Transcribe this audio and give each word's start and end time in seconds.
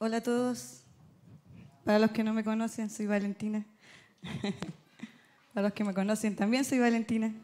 Hola 0.00 0.18
a 0.18 0.22
todos. 0.22 0.84
Para 1.84 1.98
los 1.98 2.12
que 2.12 2.22
no 2.22 2.32
me 2.32 2.44
conocen, 2.44 2.88
soy 2.88 3.06
Valentina. 3.06 3.66
Para 5.52 5.66
los 5.66 5.72
que 5.72 5.82
me 5.82 5.92
conocen, 5.92 6.36
también 6.36 6.64
soy 6.64 6.78
Valentina. 6.78 7.34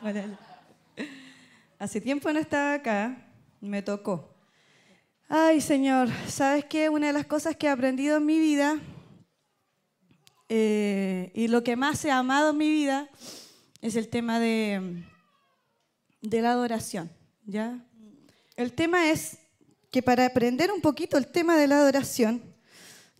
Hace 1.78 2.00
tiempo 2.00 2.32
no 2.32 2.38
estaba 2.38 2.72
acá, 2.72 3.14
me 3.60 3.82
tocó. 3.82 4.34
Ay, 5.28 5.60
Señor, 5.60 6.08
¿sabes 6.28 6.64
qué? 6.64 6.88
Una 6.88 7.08
de 7.08 7.12
las 7.12 7.26
cosas 7.26 7.56
que 7.56 7.66
he 7.66 7.70
aprendido 7.70 8.16
en 8.16 8.24
mi 8.24 8.38
vida 8.38 8.78
eh, 10.48 11.30
y 11.34 11.48
lo 11.48 11.62
que 11.62 11.76
más 11.76 12.02
he 12.06 12.10
amado 12.10 12.52
en 12.52 12.56
mi 12.56 12.70
vida 12.70 13.10
es 13.82 13.96
el 13.96 14.08
tema 14.08 14.40
de, 14.40 15.04
de 16.22 16.40
la 16.40 16.52
adoración. 16.52 17.10
¿ya? 17.44 17.84
El 18.56 18.72
tema 18.72 19.10
es 19.10 19.39
que 19.90 20.02
para 20.02 20.26
aprender 20.26 20.70
un 20.70 20.80
poquito 20.80 21.18
el 21.18 21.26
tema 21.26 21.56
de 21.56 21.66
la 21.66 21.78
adoración, 21.78 22.42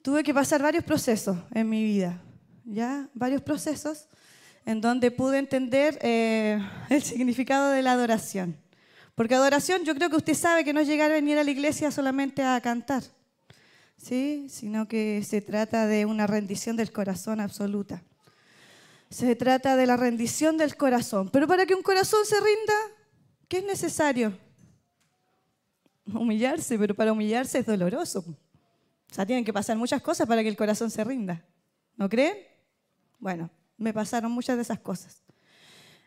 tuve 0.03 0.23
que 0.23 0.33
pasar 0.33 0.63
varios 0.63 0.85
procesos 0.85 1.37
en 1.53 1.69
mi 1.69 1.83
vida, 1.83 2.23
¿ya? 2.65 3.09
Varios 3.13 3.43
procesos 3.43 4.09
en 4.65 4.81
donde 4.81 5.11
pude 5.11 5.39
entender 5.39 5.99
eh, 6.01 6.61
el 6.89 7.03
significado 7.03 7.71
de 7.71 7.83
la 7.83 7.93
adoración. 7.93 8.57
Porque 9.15 9.35
adoración, 9.35 9.85
yo 9.85 9.95
creo 9.95 10.09
que 10.09 10.17
usted 10.17 10.35
sabe 10.35 10.65
que 10.65 10.73
no 10.73 10.81
es 10.81 10.89
llegar 10.89 11.11
a 11.11 11.15
venir 11.15 11.39
a 11.39 11.45
la 11.45 11.51
iglesia 11.51 11.91
solamente 11.91 12.43
a 12.43 12.61
cantar, 12.61 13.03
¿sí? 13.97 14.47
Sino 14.49 14.87
que 14.89 15.23
se 15.25 15.43
trata 15.43 15.87
de 15.87 16.07
una 16.07 16.27
rendición 16.27 16.77
del 16.77 16.93
corazón 16.93 17.41
absoluta. 17.41 18.03
Se 19.11 19.35
trata 19.35 19.77
de 19.77 19.87
la 19.87 19.97
rendición 19.97 20.57
del 20.57 20.77
corazón. 20.77 21.31
Pero 21.31 21.49
para 21.49 21.67
que 21.67 21.75
un 21.75 21.83
corazón 21.83 22.25
se 22.25 22.37
rinda, 22.37 22.75
¿qué 23.49 23.59
es 23.59 23.65
necesario? 23.65 24.39
Humillarse, 26.15 26.79
pero 26.79 26.95
para 26.95 27.13
humillarse 27.13 27.59
es 27.59 27.67
doloroso. 27.67 28.25
O 29.11 29.15
sea, 29.15 29.27
tienen 29.27 29.45
que 29.45 29.53
pasar 29.53 29.77
muchas 29.77 30.01
cosas 30.03 30.27
para 30.27 30.43
que 30.43 30.49
el 30.49 30.57
corazón 30.57 30.91
se 30.91 31.03
rinda. 31.05 31.45
¿No 31.97 32.09
creen? 32.09 32.37
Bueno, 33.19 33.51
me 33.77 33.93
pasaron 33.93 34.31
muchas 34.33 34.57
de 34.57 34.63
esas 34.63 34.79
cosas. 34.79 35.23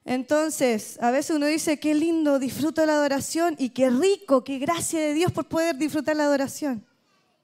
Entonces, 0.05 0.97
a 1.02 1.11
veces 1.11 1.36
uno 1.36 1.45
dice, 1.45 1.80
qué 1.80 1.94
lindo, 1.94 2.39
disfruto 2.39 2.86
la 2.86 2.94
adoración 2.94 3.55
y 3.58 3.69
qué 3.69 3.89
rico, 3.89 4.44
qué 4.44 4.59
gracia 4.59 5.00
de 5.00 5.13
Dios 5.13 5.31
por 5.31 5.47
poder 5.47 5.78
disfrutar 5.78 6.16
la 6.16 6.25
adoración, 6.25 6.85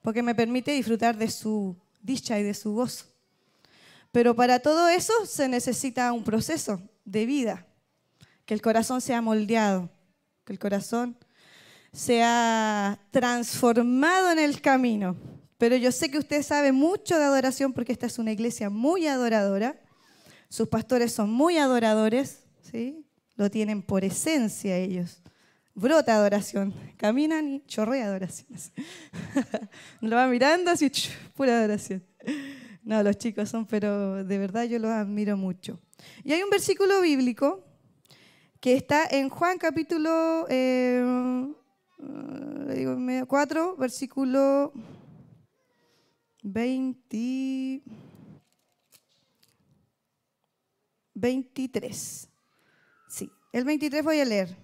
porque 0.02 0.22
me 0.22 0.36
permite 0.36 0.72
disfrutar 0.72 1.18
de 1.18 1.30
su 1.30 1.78
dicha 2.02 2.38
y 2.40 2.44
de 2.44 2.54
su 2.54 2.74
gozo. 2.74 3.06
Pero 4.12 4.36
para 4.36 4.60
todo 4.60 4.90
eso 4.90 5.14
se 5.26 5.48
necesita 5.48 6.12
un 6.12 6.24
proceso 6.24 6.82
de 7.06 7.26
vida, 7.26 7.66
que 8.46 8.54
el 8.54 8.62
corazón 8.62 9.00
sea 9.00 9.22
moldeado, 9.22 9.90
que 10.44 10.52
el 10.52 10.60
corazón 10.60 11.18
se 11.92 12.22
ha 12.24 13.00
transformado 13.12 14.32
en 14.32 14.40
el 14.40 14.62
camino. 14.62 15.16
Pero 15.58 15.76
yo 15.76 15.92
sé 15.92 16.10
que 16.10 16.18
usted 16.18 16.42
sabe 16.42 16.72
mucho 16.72 17.18
de 17.18 17.26
adoración 17.26 17.74
porque 17.74 17.92
esta 17.92 18.06
es 18.06 18.18
una 18.18 18.32
iglesia 18.32 18.70
muy 18.70 19.08
adoradora. 19.08 19.80
Sus 20.48 20.68
pastores 20.68 21.12
son 21.12 21.30
muy 21.30 21.58
adoradores, 21.58 22.44
¿sí? 22.62 23.06
Lo 23.36 23.52
tienen 23.52 23.82
por 23.82 24.06
esencia 24.06 24.78
ellos. 24.78 25.22
Brota 25.76 26.16
adoración. 26.16 26.74
Caminan 26.98 27.48
y 27.48 27.60
chorrea 27.66 28.06
adoraciones. 28.06 28.72
lo 30.02 30.16
va 30.16 30.28
mirando 30.28 30.72
así, 30.72 30.90
pura 31.36 31.58
adoración. 31.58 32.04
No, 32.84 33.04
los 33.04 33.18
chicos 33.18 33.50
son, 33.50 33.66
pero 33.66 34.24
de 34.24 34.38
verdad 34.38 34.64
yo 34.64 34.80
los 34.80 34.92
admiro 34.92 35.38
mucho. 35.38 35.80
Y 36.24 36.32
hay 36.34 36.42
un 36.42 36.50
versículo 36.50 37.02
bíblico 37.02 37.66
que 38.60 38.76
está 38.76 39.06
en 39.06 39.30
Juan 39.30 39.58
capítulo 39.58 40.46
eh, 40.50 41.46
le 42.00 42.76
digo 42.76 42.96
4, 43.28 43.76
versículo 43.76 44.72
20, 46.44 47.82
23. 51.14 52.30
Sí, 53.10 53.30
el 53.52 53.66
23 53.66 54.04
voy 54.04 54.20
a 54.20 54.26
leer. 54.26 54.56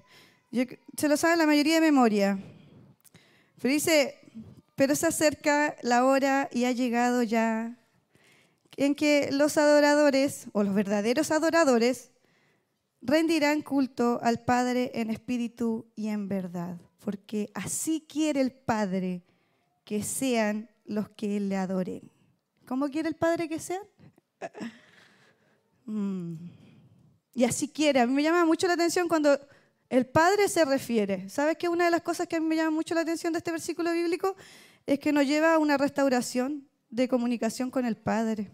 se 0.97 1.09
lo 1.09 1.17
sabe 1.17 1.35
la 1.35 1.45
mayoría 1.45 1.75
de 1.75 1.81
memoria. 1.81 2.39
Pero 3.61 3.73
dice, 3.73 4.15
pero 4.75 4.95
se 4.95 5.07
acerca 5.07 5.75
la 5.81 6.05
hora 6.05 6.49
y 6.51 6.65
ha 6.65 6.71
llegado 6.71 7.23
ya 7.23 7.77
en 8.77 8.93
que 8.93 9.29
los 9.31 9.57
adoradores, 9.57 10.47
o 10.53 10.63
los 10.63 10.73
verdaderos 10.73 11.31
adoradores, 11.31 12.11
rendirán 13.01 13.61
culto 13.61 14.19
al 14.21 14.43
Padre 14.43 14.91
en 14.95 15.09
espíritu 15.09 15.91
y 15.95 16.09
en 16.09 16.27
verdad 16.27 16.84
porque 17.05 17.51
así 17.53 18.03
quiere 18.09 18.41
el 18.41 18.51
Padre 18.51 19.21
que 19.83 20.01
sean 20.01 20.71
los 20.85 21.07
que 21.09 21.39
le 21.39 21.55
adoren. 21.55 22.09
¿Cómo 22.67 22.89
quiere 22.89 23.07
el 23.07 23.16
Padre 23.16 23.47
que 23.47 23.59
sean? 23.59 23.83
Mm. 25.85 26.33
Y 27.35 27.43
así 27.43 27.67
quiere. 27.67 27.99
A 27.99 28.07
mí 28.07 28.13
me 28.13 28.23
llama 28.23 28.43
mucho 28.43 28.66
la 28.66 28.73
atención 28.73 29.07
cuando 29.07 29.39
el 29.88 30.07
Padre 30.07 30.49
se 30.49 30.66
refiere. 30.66 31.29
¿Sabes 31.29 31.57
que 31.57 31.69
una 31.69 31.85
de 31.85 31.91
las 31.91 32.01
cosas 32.01 32.27
que 32.27 32.38
a 32.38 32.39
mí 32.39 32.47
me 32.47 32.55
llama 32.55 32.71
mucho 32.71 32.95
la 32.95 33.01
atención 33.01 33.31
de 33.33 33.37
este 33.37 33.51
versículo 33.51 33.91
bíblico 33.93 34.35
es 34.87 34.97
que 34.97 35.13
nos 35.13 35.27
lleva 35.27 35.53
a 35.53 35.59
una 35.59 35.77
restauración 35.77 36.67
de 36.89 37.07
comunicación 37.07 37.69
con 37.69 37.85
el 37.85 37.97
Padre, 37.97 38.49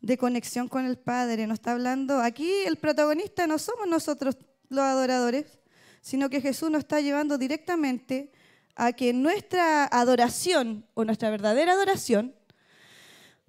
de 0.00 0.18
conexión 0.18 0.66
con 0.66 0.84
el 0.84 0.98
Padre. 0.98 1.46
Nos 1.46 1.60
está 1.60 1.74
hablando, 1.74 2.18
aquí 2.18 2.50
el 2.66 2.76
protagonista 2.76 3.46
no 3.46 3.60
somos 3.60 3.86
nosotros 3.86 4.36
los 4.68 4.82
adoradores, 4.82 5.60
sino 6.06 6.30
que 6.30 6.40
Jesús 6.40 6.70
nos 6.70 6.84
está 6.84 7.00
llevando 7.00 7.36
directamente 7.36 8.30
a 8.76 8.92
que 8.92 9.12
nuestra 9.12 9.86
adoración 9.86 10.86
o 10.94 11.04
nuestra 11.04 11.30
verdadera 11.30 11.72
adoración 11.72 12.32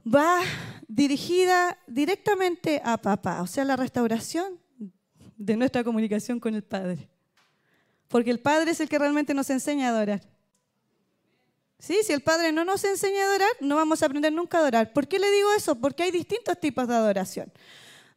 va 0.04 0.40
dirigida 0.88 1.78
directamente 1.86 2.82
a 2.84 2.98
papá, 2.98 3.44
o 3.44 3.46
sea, 3.46 3.64
la 3.64 3.76
restauración 3.76 4.60
de 5.38 5.56
nuestra 5.56 5.84
comunicación 5.84 6.40
con 6.40 6.56
el 6.56 6.64
Padre. 6.64 7.08
Porque 8.08 8.32
el 8.32 8.40
Padre 8.40 8.72
es 8.72 8.80
el 8.80 8.90
que 8.90 8.98
realmente 8.98 9.36
nos 9.36 9.52
enseña 9.52 9.90
a 9.90 9.92
adorar. 9.92 10.28
¿Sí? 11.78 12.00
Si 12.04 12.12
el 12.12 12.22
Padre 12.22 12.52
no 12.52 12.66
nos 12.66 12.84
enseña 12.86 13.22
a 13.22 13.26
adorar, 13.28 13.52
no 13.60 13.76
vamos 13.76 14.02
a 14.02 14.08
aprender 14.08 14.34
nunca 14.34 14.58
a 14.58 14.62
adorar. 14.62 14.94
¿Por 14.94 15.08
qué 15.08 15.20
le 15.20 15.30
digo 15.30 15.54
eso? 15.56 15.76
Porque 15.76 16.02
hay 16.02 16.12
distintos 16.12 16.60
tipos 16.60 16.88
de 16.88 16.96
adoración. 16.96 17.54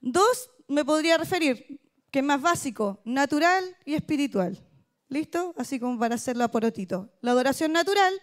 Dos 0.00 0.48
me 0.66 0.82
podría 0.82 1.18
referir 1.18 1.79
que 2.10 2.20
es 2.20 2.24
más 2.24 2.40
básico, 2.40 3.00
natural 3.04 3.64
y 3.84 3.94
espiritual. 3.94 4.58
¿Listo? 5.08 5.54
Así 5.56 5.80
como 5.80 5.98
para 5.98 6.14
hacerlo 6.14 6.44
a 6.44 6.48
porotito. 6.48 7.10
La 7.20 7.32
adoración 7.32 7.72
natural 7.72 8.14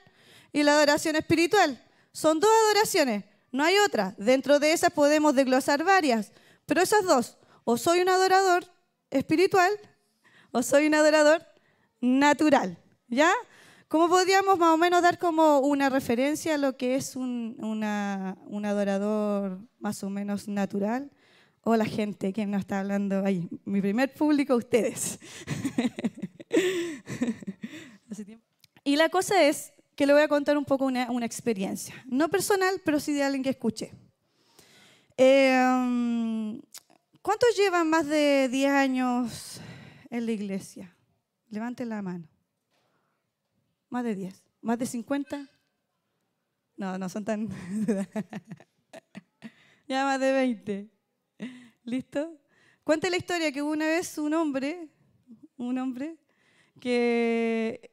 y 0.53 0.64
la 0.64 0.74
adoración 0.74 1.16
espiritual. 1.16 1.84
Son 2.12 2.40
dos 2.40 2.50
adoraciones, 2.66 3.25
no 3.52 3.64
hay 3.64 3.75
otra. 3.86 4.16
Dentro 4.18 4.59
de 4.59 4.72
esas 4.72 4.92
podemos 4.92 5.36
desglosar 5.36 5.84
varias, 5.84 6.31
pero 6.66 6.81
esas 6.81 7.03
dos, 7.03 7.38
o 7.64 7.78
soy 7.78 8.00
un 8.00 8.09
adorador 8.09 8.66
espiritual 9.09 9.72
o 10.52 10.64
soy 10.64 10.88
un 10.88 10.96
adorador 10.96 11.46
natural. 12.02 12.78
¿Ya? 13.08 13.31
¿Cómo 13.88 14.09
podríamos 14.09 14.58
más 14.58 14.74
o 14.74 14.78
menos 14.78 15.02
dar 15.02 15.18
como 15.18 15.59
una 15.59 15.90
referencia 15.90 16.56
a 16.56 16.58
lo 16.58 16.75
que 16.75 16.96
es 16.96 17.16
un, 17.16 17.56
un 17.59 18.66
adorador 18.66 19.59
más 19.80 20.04
o 20.04 20.09
menos 20.09 20.48
natural? 20.48 21.12
Hola 21.69 21.83
gente, 21.83 22.31
¿quién 22.31 22.50
nos 22.50 22.61
está 22.61 22.79
hablando 22.79 23.25
ahí? 23.25 23.50
Mi 23.66 23.81
primer 23.81 24.13
público, 24.13 24.55
ustedes. 24.55 25.19
y 28.85 28.95
la 28.95 29.09
cosa 29.09 29.44
es 29.44 29.73
que 29.94 30.06
le 30.06 30.13
voy 30.13 30.22
a 30.22 30.29
contar 30.29 30.57
un 30.57 30.63
poco 30.63 30.85
una, 30.85 31.25
experiencia, 31.25 31.94
no 32.06 32.29
personal, 32.29 32.81
pero 32.85 33.01
sí 33.01 33.11
de 33.11 33.22
alguien 33.22 33.44
que 33.44 33.50
escuché. 33.50 33.91
Em, 35.17 36.61
¿Cuántos 37.22 37.53
llevan 37.57 37.89
más 37.89 38.07
de 38.07 38.47
10 38.47 38.72
años 38.72 39.59
en 40.09 40.25
la 40.25 40.31
iglesia? 40.31 40.95
Levanten 41.50 41.89
la 41.89 42.01
mano. 42.01 42.29
Más 43.89 44.06
de 44.06 44.16
10. 44.16 44.41
¿Más 44.61 44.79
de 44.79 44.85
50? 44.85 45.50
No, 46.77 46.97
no 46.97 47.09
son 47.09 47.25
tan... 47.25 47.50
ya 49.89 50.06
más 50.06 50.21
de 50.21 50.31
20. 50.31 50.96
¿Listo? 51.84 52.38
Cuenta 52.84 53.10
la 53.10 53.18
historia 53.18 53.51
que 53.51 53.62
una 53.62 53.86
vez 53.86 54.18
un 54.18 54.34
hombre, 54.34 54.89
un 55.57 55.78
hombre, 55.78 56.18
que, 56.80 57.92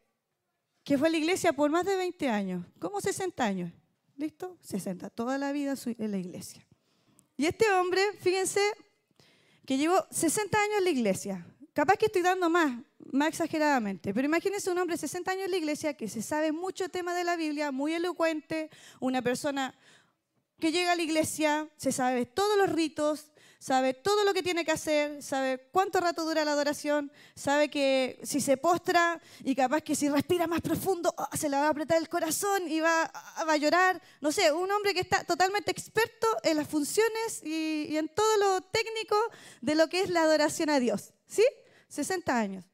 que 0.83 0.99
fue 0.99 1.09
a 1.09 1.11
la 1.11 1.17
iglesia 1.17 1.53
por 1.53 1.71
más 1.71 1.85
de 1.85 1.97
20 1.97 2.29
años, 2.29 2.65
como 2.79 3.01
60 3.01 3.45
años. 3.45 3.73
¿Listo? 4.17 4.57
60, 4.61 5.11
toda 5.11 5.39
la 5.39 5.53
vida 5.53 5.75
en 5.85 6.11
la 6.11 6.19
iglesia. 6.19 6.67
Y 7.37 7.47
este 7.47 7.69
hombre, 7.73 8.01
fíjense, 8.21 8.61
que 9.67 9.77
llevó 9.77 10.07
60 10.11 10.57
años 10.57 10.79
en 10.79 10.85
la 10.85 10.91
iglesia. 10.91 11.47
Capaz 11.73 11.97
que 11.97 12.07
estoy 12.07 12.23
dando 12.23 12.49
más, 12.49 12.79
más 13.11 13.29
exageradamente, 13.29 14.15
pero 14.15 14.27
imagínense 14.27 14.71
un 14.71 14.79
hombre 14.79 14.95
de 14.95 15.01
60 15.01 15.33
años 15.33 15.45
en 15.47 15.51
la 15.51 15.57
iglesia 15.57 15.95
que 15.95 16.09
se 16.09 16.23
sabe 16.23 16.53
mucho 16.53 16.89
tema 16.89 17.15
de 17.15 17.25
la 17.25 17.35
Biblia, 17.35 17.73
muy 17.73 17.95
elocuente, 17.95 18.71
una 19.01 19.23
persona 19.23 19.75
que 20.61 20.71
llega 20.71 20.93
a 20.93 20.97
la 20.97 21.03
iglesia, 21.03 21.69
se 21.77 21.91
sabe 21.91 22.27
todos 22.27 22.57
los 22.57 22.71
ritos, 22.71 23.33
sabe 23.65 23.95
todo 23.95 24.25
lo 24.25 24.35
que 24.35 24.43
tiene 24.43 24.63
que 24.63 24.73
hacer, 24.73 25.23
sabe 25.23 25.71
cuánto 25.73 25.99
rato 25.99 26.23
dura 26.23 26.45
la 26.45 26.53
adoración, 26.53 27.11
sabe 27.35 27.71
que 27.71 28.21
si 28.23 28.43
se 28.43 28.59
postra 28.59 29.19
y 29.43 29.55
capaz 29.55 29.81
que 29.81 29.95
si 29.95 30.11
respira 30.11 30.47
más 30.47 30.61
profundo 30.61 31.15
ah, 31.17 31.31
se 31.35 31.49
le 31.49 31.57
va 31.57 31.69
a 31.69 31.71
apretar 31.71 31.97
el 31.97 32.11
corazón 32.11 32.69
y 32.69 32.81
va, 32.81 33.05
ah, 33.05 33.45
va, 33.49 33.55
a 33.55 33.57
llorar. 33.57 34.03
No 34.21 34.33
sé, 34.33 34.53
un 34.53 34.71
hombre 34.71 34.93
que 34.93 35.01
está 35.01 35.25
totalmente 35.25 35.71
experto 35.71 36.27
en 36.43 36.59
las 36.59 36.69
funciones 36.69 37.43
y, 37.43 37.97
en 37.97 38.07
todo 38.11 38.37
lo 38.37 38.61
técnico 38.61 39.17
de 39.63 39.75
lo 39.77 39.89
que 39.89 40.03
es 40.03 40.11
la 40.11 40.25
adoración 40.25 40.69
a 40.69 40.79
Dios. 40.79 41.15
¿Sí? 41.27 41.47
60 41.89 42.37
años. 42.39 42.67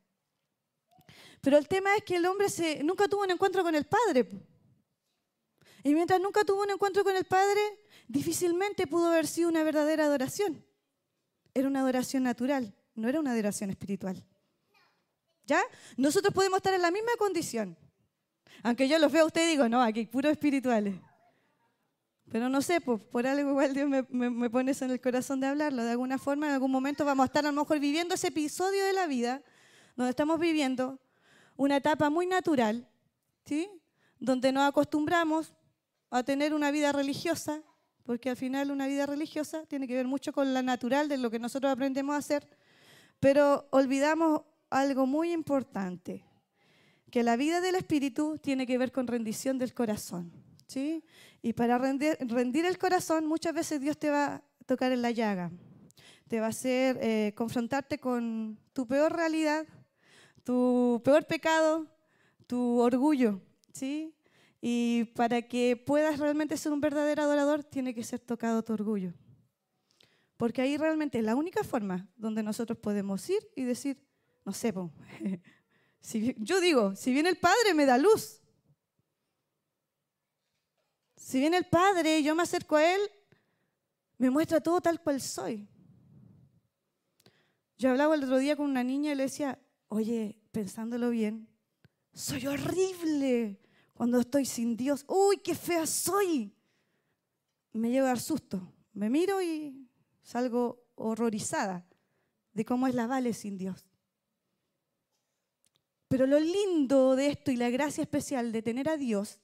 Pero 1.40 1.56
el 1.56 1.68
tema 1.68 1.94
es 1.94 2.02
que 2.02 2.16
el 2.16 2.26
hombre 2.26 2.48
nunca 2.82 3.06
tuvo 3.06 3.22
un 3.22 3.30
encuentro 3.30 3.62
con 3.62 3.76
el 3.76 3.84
Padre. 3.84 4.28
Y 5.84 5.94
mientras 5.94 6.20
nunca 6.20 6.42
tuvo 6.42 6.62
un 6.62 6.70
encuentro 6.70 7.04
con 7.04 7.14
el 7.14 7.26
Padre, 7.26 7.60
difícilmente 8.08 8.88
pudo 8.88 9.06
haber 9.06 9.28
sido 9.28 9.48
una 9.48 9.62
verdadera 9.62 10.06
adoración. 10.06 10.68
Era 11.54 11.68
una 11.68 11.80
adoración 11.80 12.22
natural, 12.22 12.74
no 12.94 13.08
era 13.08 13.20
una 13.20 13.32
adoración 13.32 13.70
espiritual. 13.70 14.24
¿Ya? 15.46 15.60
Nosotros 15.96 16.32
podemos 16.32 16.58
estar 16.58 16.74
en 16.74 16.82
la 16.82 16.90
misma 16.90 17.12
condición. 17.18 17.76
Aunque 18.62 18.88
yo 18.88 18.98
los 18.98 19.10
veo 19.10 19.24
a 19.24 19.26
ustedes 19.26 19.48
y 19.48 19.50
digo, 19.52 19.68
no, 19.68 19.82
aquí 19.82 20.06
puros 20.06 20.32
espirituales. 20.32 20.94
Pero 22.30 22.48
no 22.48 22.62
sé, 22.62 22.80
pues, 22.80 23.00
por 23.00 23.26
algo 23.26 23.50
igual 23.50 23.74
Dios 23.74 23.88
me, 23.88 24.02
me, 24.30 24.50
pone 24.50 24.70
eso 24.70 24.84
en 24.84 24.92
el 24.92 25.00
corazón 25.00 25.40
de 25.40 25.48
hablarlo. 25.48 25.82
De 25.82 25.90
alguna 25.90 26.18
forma, 26.18 26.46
en 26.46 26.52
algún 26.52 26.70
momento 26.70 27.04
vamos 27.04 27.24
a 27.24 27.26
estar 27.26 27.44
a 27.44 27.50
lo 27.50 27.60
mejor 27.60 27.80
viviendo 27.80 28.14
ese 28.14 28.28
episodio 28.28 28.84
de 28.84 28.92
la 28.92 29.06
vida 29.06 29.42
donde 29.96 30.10
estamos 30.10 30.38
viviendo 30.38 31.00
una 31.56 31.76
etapa 31.76 32.08
muy 32.08 32.26
natural, 32.26 32.88
¿sí? 33.44 33.68
donde 34.18 34.52
nos 34.52 34.68
acostumbramos 34.68 35.52
a 36.10 36.22
tener 36.22 36.54
una 36.54 36.70
vida 36.70 36.92
religiosa, 36.92 37.62
porque 38.10 38.28
al 38.28 38.36
final 38.36 38.72
una 38.72 38.88
vida 38.88 39.06
religiosa 39.06 39.64
tiene 39.66 39.86
que 39.86 39.94
ver 39.94 40.08
mucho 40.08 40.32
con 40.32 40.52
la 40.52 40.62
natural 40.62 41.08
de 41.08 41.16
lo 41.16 41.30
que 41.30 41.38
nosotros 41.38 41.70
aprendemos 41.70 42.16
a 42.16 42.18
hacer, 42.18 42.44
pero 43.20 43.68
olvidamos 43.70 44.42
algo 44.68 45.06
muy 45.06 45.30
importante, 45.30 46.24
que 47.12 47.22
la 47.22 47.36
vida 47.36 47.60
del 47.60 47.76
espíritu 47.76 48.36
tiene 48.42 48.66
que 48.66 48.78
ver 48.78 48.90
con 48.90 49.06
rendición 49.06 49.58
del 49.58 49.74
corazón. 49.74 50.32
¿sí? 50.66 51.04
Y 51.40 51.52
para 51.52 51.78
rendir, 51.78 52.66
el 52.66 52.78
corazón 52.78 53.26
muchas 53.26 53.54
veces 53.54 53.80
Dios 53.80 53.96
te 53.96 54.10
va 54.10 54.34
a 54.34 54.42
tocar 54.66 54.90
en 54.90 55.02
la 55.02 55.12
llaga, 55.12 55.52
te 56.26 56.40
va 56.40 56.46
a 56.46 56.48
hacer 56.48 56.98
eh, 57.00 57.32
confrontarte 57.36 58.00
con 58.00 58.58
tu 58.72 58.88
peor 58.88 59.14
realidad, 59.14 59.64
tu 60.42 61.00
peor 61.04 61.28
pecado, 61.28 61.86
tu 62.48 62.80
orgullo, 62.80 63.40
¿sí? 63.72 64.12
Y 64.60 65.04
para 65.16 65.42
que 65.42 65.76
puedas 65.76 66.18
realmente 66.18 66.56
ser 66.56 66.72
un 66.72 66.80
verdadero 66.80 67.22
adorador, 67.22 67.64
tiene 67.64 67.94
que 67.94 68.04
ser 68.04 68.20
tocado 68.20 68.62
tu 68.62 68.74
orgullo. 68.74 69.14
Porque 70.36 70.60
ahí 70.62 70.76
realmente 70.76 71.18
es 71.18 71.24
la 71.24 71.34
única 71.34 71.64
forma 71.64 72.08
donde 72.16 72.42
nosotros 72.42 72.78
podemos 72.78 73.28
ir 73.28 73.46
y 73.56 73.64
decir, 73.64 74.02
no 74.44 74.52
sé, 74.52 74.72
si, 76.00 76.34
yo 76.38 76.60
digo, 76.60 76.94
si 76.96 77.12
viene 77.12 77.28
el 77.28 77.36
Padre 77.36 77.74
me 77.74 77.86
da 77.86 77.98
luz. 77.98 78.40
Si 81.16 81.38
viene 81.38 81.58
el 81.58 81.66
Padre 81.66 82.22
yo 82.22 82.34
me 82.34 82.42
acerco 82.42 82.76
a 82.76 82.94
Él, 82.94 83.00
me 84.18 84.30
muestra 84.30 84.60
todo 84.60 84.80
tal 84.80 85.00
cual 85.00 85.20
soy. 85.20 85.68
Yo 87.78 87.90
hablaba 87.90 88.14
el 88.14 88.24
otro 88.24 88.38
día 88.38 88.56
con 88.56 88.68
una 88.68 88.84
niña 88.84 89.12
y 89.12 89.14
le 89.14 89.22
decía, 89.22 89.58
oye, 89.88 90.38
pensándolo 90.52 91.08
bien, 91.08 91.48
soy 92.12 92.46
horrible 92.46 93.58
cuando 94.00 94.18
estoy 94.18 94.46
sin 94.46 94.78
Dios. 94.78 95.04
Uy, 95.08 95.36
qué 95.44 95.54
fea 95.54 95.86
soy. 95.86 96.50
Me 97.74 97.90
lleva 97.90 98.06
a 98.06 98.14
dar 98.14 98.18
susto. 98.18 98.72
Me 98.94 99.10
miro 99.10 99.42
y 99.42 99.90
salgo 100.22 100.86
horrorizada 100.94 101.86
de 102.54 102.64
cómo 102.64 102.86
es 102.86 102.94
la 102.94 103.06
Vale 103.06 103.34
sin 103.34 103.58
Dios. 103.58 103.84
Pero 106.08 106.26
lo 106.26 106.40
lindo 106.40 107.14
de 107.14 107.26
esto 107.26 107.50
y 107.50 107.56
la 107.56 107.68
gracia 107.68 108.00
especial 108.00 108.52
de 108.52 108.62
tener 108.62 108.88
a 108.88 108.96
Dios 108.96 109.38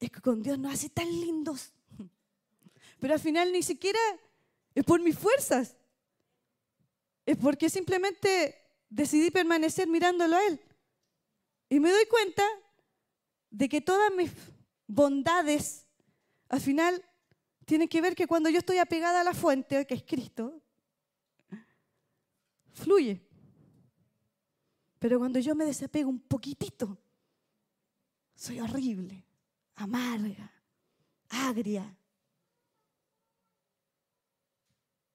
es 0.00 0.10
que 0.10 0.20
con 0.20 0.42
Dios 0.42 0.58
nos 0.58 0.74
hace 0.74 0.88
tan 0.88 1.08
lindos. 1.08 1.72
Pero 2.98 3.14
al 3.14 3.20
final 3.20 3.52
ni 3.52 3.62
siquiera 3.62 4.00
es 4.74 4.82
por 4.82 5.00
mis 5.02 5.16
fuerzas. 5.16 5.76
Es 7.24 7.36
porque 7.36 7.70
simplemente 7.70 8.56
decidí 8.90 9.30
permanecer 9.30 9.86
mirándolo 9.86 10.34
a 10.34 10.44
Él. 10.48 10.60
Y 11.68 11.78
me 11.78 11.92
doy 11.92 12.06
cuenta 12.06 12.42
de 13.54 13.68
que 13.68 13.80
todas 13.80 14.12
mis 14.16 14.32
bondades, 14.88 15.86
al 16.48 16.60
final, 16.60 17.04
tienen 17.64 17.88
que 17.88 18.00
ver 18.00 18.16
que 18.16 18.26
cuando 18.26 18.50
yo 18.50 18.58
estoy 18.58 18.78
apegada 18.78 19.20
a 19.20 19.24
la 19.24 19.32
fuente, 19.32 19.86
que 19.86 19.94
es 19.94 20.02
Cristo, 20.02 20.60
fluye. 22.72 23.24
Pero 24.98 25.20
cuando 25.20 25.38
yo 25.38 25.54
me 25.54 25.64
desapego 25.64 26.10
un 26.10 26.18
poquitito, 26.18 26.98
soy 28.34 28.58
horrible, 28.58 29.24
amarga, 29.76 30.50
agria. 31.28 31.96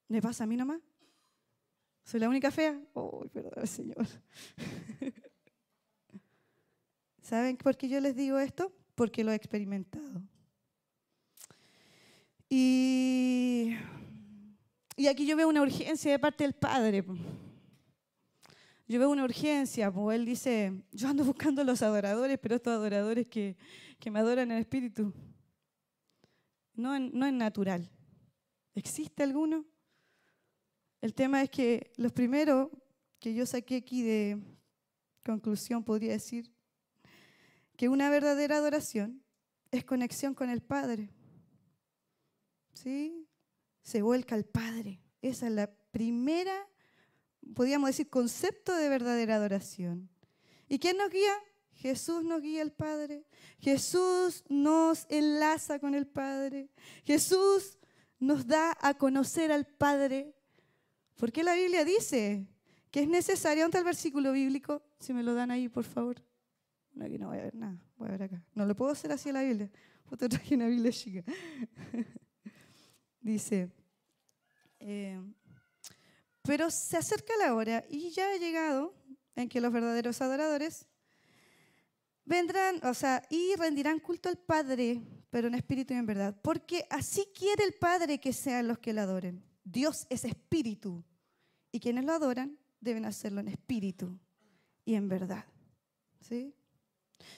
¿Me 0.08 0.22
pasa 0.22 0.46
a 0.46 0.48
mí 0.48 0.56
nomás? 0.56 0.80
¿Soy 2.06 2.22
la 2.22 2.30
única 2.30 2.52
fea? 2.52 2.82
¡Uy, 2.94 3.28
perdón, 3.28 3.68
Señor! 3.68 4.08
¿Saben 7.30 7.58
por 7.58 7.78
qué 7.78 7.88
yo 7.88 8.00
les 8.00 8.16
digo 8.16 8.40
esto? 8.40 8.74
Porque 8.96 9.24
lo 9.24 9.32
he 9.32 9.36
experimentado. 9.36 10.24
Y, 12.50 13.76
y 14.96 15.06
aquí 15.06 15.28
yo 15.28 15.38
veo 15.38 15.48
una 15.48 15.62
urgencia 15.62 16.12
de 16.12 16.18
parte 16.18 16.44
del 16.44 16.54
Padre. 16.54 17.06
Yo 18.88 18.98
veo 19.00 19.12
una 19.12 19.26
urgencia, 19.26 19.92
pues 19.92 20.16
él 20.20 20.26
dice, 20.26 20.82
yo 20.92 21.08
ando 21.08 21.24
buscando 21.24 21.64
los 21.64 21.84
adoradores, 21.84 22.40
pero 22.42 22.56
estos 22.56 22.74
adoradores 22.74 23.30
que, 23.30 23.56
que 24.00 24.10
me 24.10 24.18
adoran 24.18 24.50
en 24.50 24.58
espíritu, 24.58 25.14
no 26.74 26.98
no 26.98 27.28
en 27.28 27.38
natural. 27.38 27.88
¿Existe 28.74 29.22
alguno? 29.22 29.68
El 31.00 31.14
tema 31.14 31.44
es 31.44 31.52
que 31.52 31.92
los 31.96 32.12
primeros 32.12 32.70
que 33.20 33.36
yo 33.36 33.46
saqué 33.46 33.76
aquí 33.76 34.02
de 34.02 34.42
conclusión, 35.24 35.84
podría 35.84 36.14
decir, 36.14 36.52
que 37.80 37.88
una 37.88 38.10
verdadera 38.10 38.58
adoración 38.58 39.24
es 39.72 39.86
conexión 39.86 40.34
con 40.34 40.50
el 40.50 40.62
Padre. 40.62 41.14
¿Sí? 42.74 43.26
Se 43.82 44.02
vuelca 44.02 44.36
al 44.36 44.44
Padre. 44.44 45.00
Esa 45.22 45.48
es 45.48 45.54
la 45.54 45.72
primera, 45.92 46.68
podríamos 47.56 47.88
decir, 47.88 48.10
concepto 48.10 48.76
de 48.76 48.90
verdadera 48.90 49.38
adoración. 49.38 50.10
¿Y 50.68 50.80
quién 50.80 50.98
nos 50.98 51.10
guía? 51.10 51.34
Jesús 51.72 52.26
nos 52.26 52.42
guía 52.42 52.64
al 52.64 52.74
Padre. 52.74 53.26
Jesús 53.60 54.44
nos 54.50 55.06
enlaza 55.08 55.80
con 55.80 55.96
el 55.96 56.06
Padre. 56.06 56.70
Jesús 57.06 57.78
nos 58.20 58.46
da 58.46 58.78
a 58.82 58.98
conocer 58.98 59.54
al 59.54 59.66
Padre 59.66 60.36
¿Por 61.16 61.34
qué 61.34 61.44
la 61.44 61.54
Biblia 61.54 61.84
dice 61.84 62.46
que 62.92 63.02
es 63.02 63.10
necesario, 63.10 63.64
¿dónde 63.64 63.78
está 63.78 63.80
el 63.80 63.86
versículo 63.86 64.32
bíblico? 64.32 64.82
Si 65.02 65.14
me 65.14 65.22
lo 65.22 65.34
dan 65.34 65.52
ahí, 65.52 65.68
por 65.68 65.84
favor. 65.84 66.24
Aquí 67.02 67.18
no 67.18 67.28
voy 67.28 67.38
a 67.38 67.44
ver 67.44 67.56
nada, 67.56 67.78
voy 67.98 68.10
a 68.10 68.12
ver 68.12 68.24
acá. 68.24 68.44
No 68.56 68.66
lo 68.66 68.76
puedo 68.76 68.92
hacer 68.92 69.12
así 69.12 69.30
en 69.30 69.36
la 69.36 69.44
Biblia. 69.44 69.70
Otra 70.10 70.28
traje 70.28 70.56
una 70.56 70.68
Biblia 70.68 70.92
chica. 70.92 71.24
dice, 73.22 73.70
eh, 74.80 75.22
pero 76.42 76.70
se 76.72 76.98
acerca 76.98 77.34
la 77.38 77.54
hora 77.54 77.86
y 77.90 78.10
ya 78.10 78.32
ha 78.32 78.38
llegado 78.38 78.94
en 79.36 79.50
que 79.50 79.62
los 79.62 79.72
verdaderos 79.72 80.22
adoradores 80.22 80.88
vendrán, 82.26 82.80
o 82.84 82.94
sea, 82.94 83.24
y 83.30 83.56
rendirán 83.56 84.00
culto 84.00 84.30
al 84.30 84.38
Padre, 84.38 85.02
pero 85.30 85.48
en 85.48 85.56
espíritu 85.56 85.94
y 85.94 85.98
en 85.98 86.06
verdad. 86.06 86.40
Porque 86.42 86.86
así 86.90 87.28
quiere 87.34 87.64
el 87.64 87.74
Padre 87.74 88.20
que 88.20 88.34
sean 88.34 88.68
los 88.68 88.80
que 88.80 88.94
le 88.94 89.02
adoren. 89.02 89.44
Dios 89.64 90.08
es 90.10 90.26
espíritu 90.26 91.04
y 91.72 91.80
quienes 91.80 92.06
lo 92.06 92.14
adoran 92.14 92.58
deben 92.82 93.06
hacerlo 93.06 93.42
en 93.42 93.50
espíritu 93.50 94.20
y 94.86 94.96
en 94.96 95.08
verdad. 95.08 95.46
¿Sí? 96.22 96.54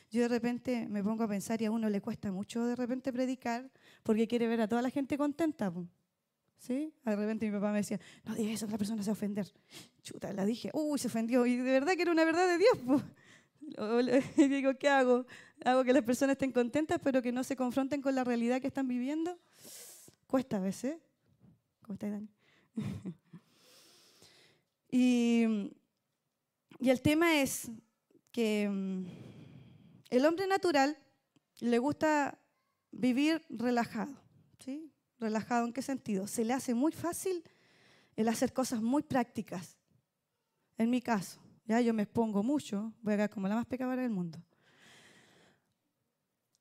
Yo 0.09 0.21
de 0.21 0.27
repente 0.27 0.88
me 0.88 1.03
pongo 1.03 1.23
a 1.23 1.27
pensar 1.27 1.61
y 1.61 1.65
a 1.65 1.71
uno 1.71 1.89
le 1.89 2.01
cuesta 2.01 2.31
mucho 2.31 2.65
de 2.65 2.75
repente 2.75 3.11
predicar 3.11 3.69
porque 4.03 4.27
quiere 4.27 4.47
ver 4.47 4.61
a 4.61 4.67
toda 4.67 4.81
la 4.81 4.89
gente 4.89 5.17
contenta. 5.17 5.71
¿Sí? 6.57 6.93
De 7.03 7.15
repente 7.15 7.47
mi 7.47 7.51
papá 7.51 7.71
me 7.71 7.79
decía, 7.79 8.00
no 8.23 8.35
digas 8.35 8.55
eso, 8.55 8.65
otra 8.65 8.77
persona 8.77 9.01
se 9.01 9.09
va 9.09 9.13
a 9.13 9.17
ofender. 9.17 9.51
Chuta, 10.03 10.31
la 10.33 10.45
dije, 10.45 10.69
uy, 10.73 11.00
se 11.00 11.07
ofendió. 11.07 11.45
Y 11.45 11.57
de 11.57 11.71
verdad 11.71 11.93
que 11.95 12.03
era 12.03 12.11
una 12.11 12.23
verdad 12.23 12.47
de 12.47 12.57
Dios. 12.57 13.03
Y 14.38 14.47
digo, 14.47 14.77
¿qué 14.77 14.89
hago? 14.89 15.25
¿Hago 15.63 15.83
que 15.83 15.93
las 15.93 16.03
personas 16.03 16.33
estén 16.33 16.51
contentas 16.51 17.00
pero 17.03 17.21
que 17.21 17.31
no 17.31 17.43
se 17.43 17.55
confronten 17.55 18.01
con 18.01 18.15
la 18.15 18.23
realidad 18.23 18.61
que 18.61 18.67
están 18.67 18.88
viviendo? 18.88 19.38
Cuesta 20.27 20.57
a 20.57 20.59
veces. 20.59 20.97
¿Cómo 21.81 21.93
estás, 21.93 22.11
Dani? 22.11 22.29
Y, 24.93 25.71
el 26.81 27.01
tema 27.01 27.41
es 27.41 27.71
que 28.33 28.67
mm, 28.69 29.05
el 30.11 30.25
hombre 30.25 30.45
natural 30.45 30.97
le 31.61 31.79
gusta 31.79 32.37
vivir 32.91 33.43
relajado. 33.49 34.13
¿sí? 34.59 34.93
¿Relajado 35.19 35.65
en 35.65 35.73
qué 35.73 35.81
sentido? 35.81 36.27
Se 36.27 36.45
le 36.45 36.53
hace 36.53 36.73
muy 36.75 36.91
fácil 36.91 37.43
el 38.15 38.27
hacer 38.27 38.53
cosas 38.53 38.81
muy 38.81 39.01
prácticas. 39.01 39.77
En 40.77 40.89
mi 40.89 41.01
caso, 41.01 41.41
ya 41.65 41.79
yo 41.79 41.93
me 41.93 42.03
expongo 42.03 42.43
mucho, 42.43 42.93
voy 43.01 43.13
a 43.13 43.17
quedar 43.17 43.29
como 43.29 43.47
la 43.47 43.55
más 43.55 43.65
pecadora 43.65 44.01
del 44.01 44.11
mundo. 44.11 44.43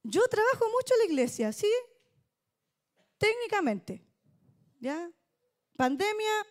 Yo 0.03 0.23
trabajo 0.29 0.65
mucho 0.71 0.95
en 0.95 0.99
la 1.01 1.13
iglesia, 1.13 1.53
¿sí? 1.53 1.71
Técnicamente. 3.19 4.03
¿Ya? 4.79 5.11
Pandemia, 5.77 6.47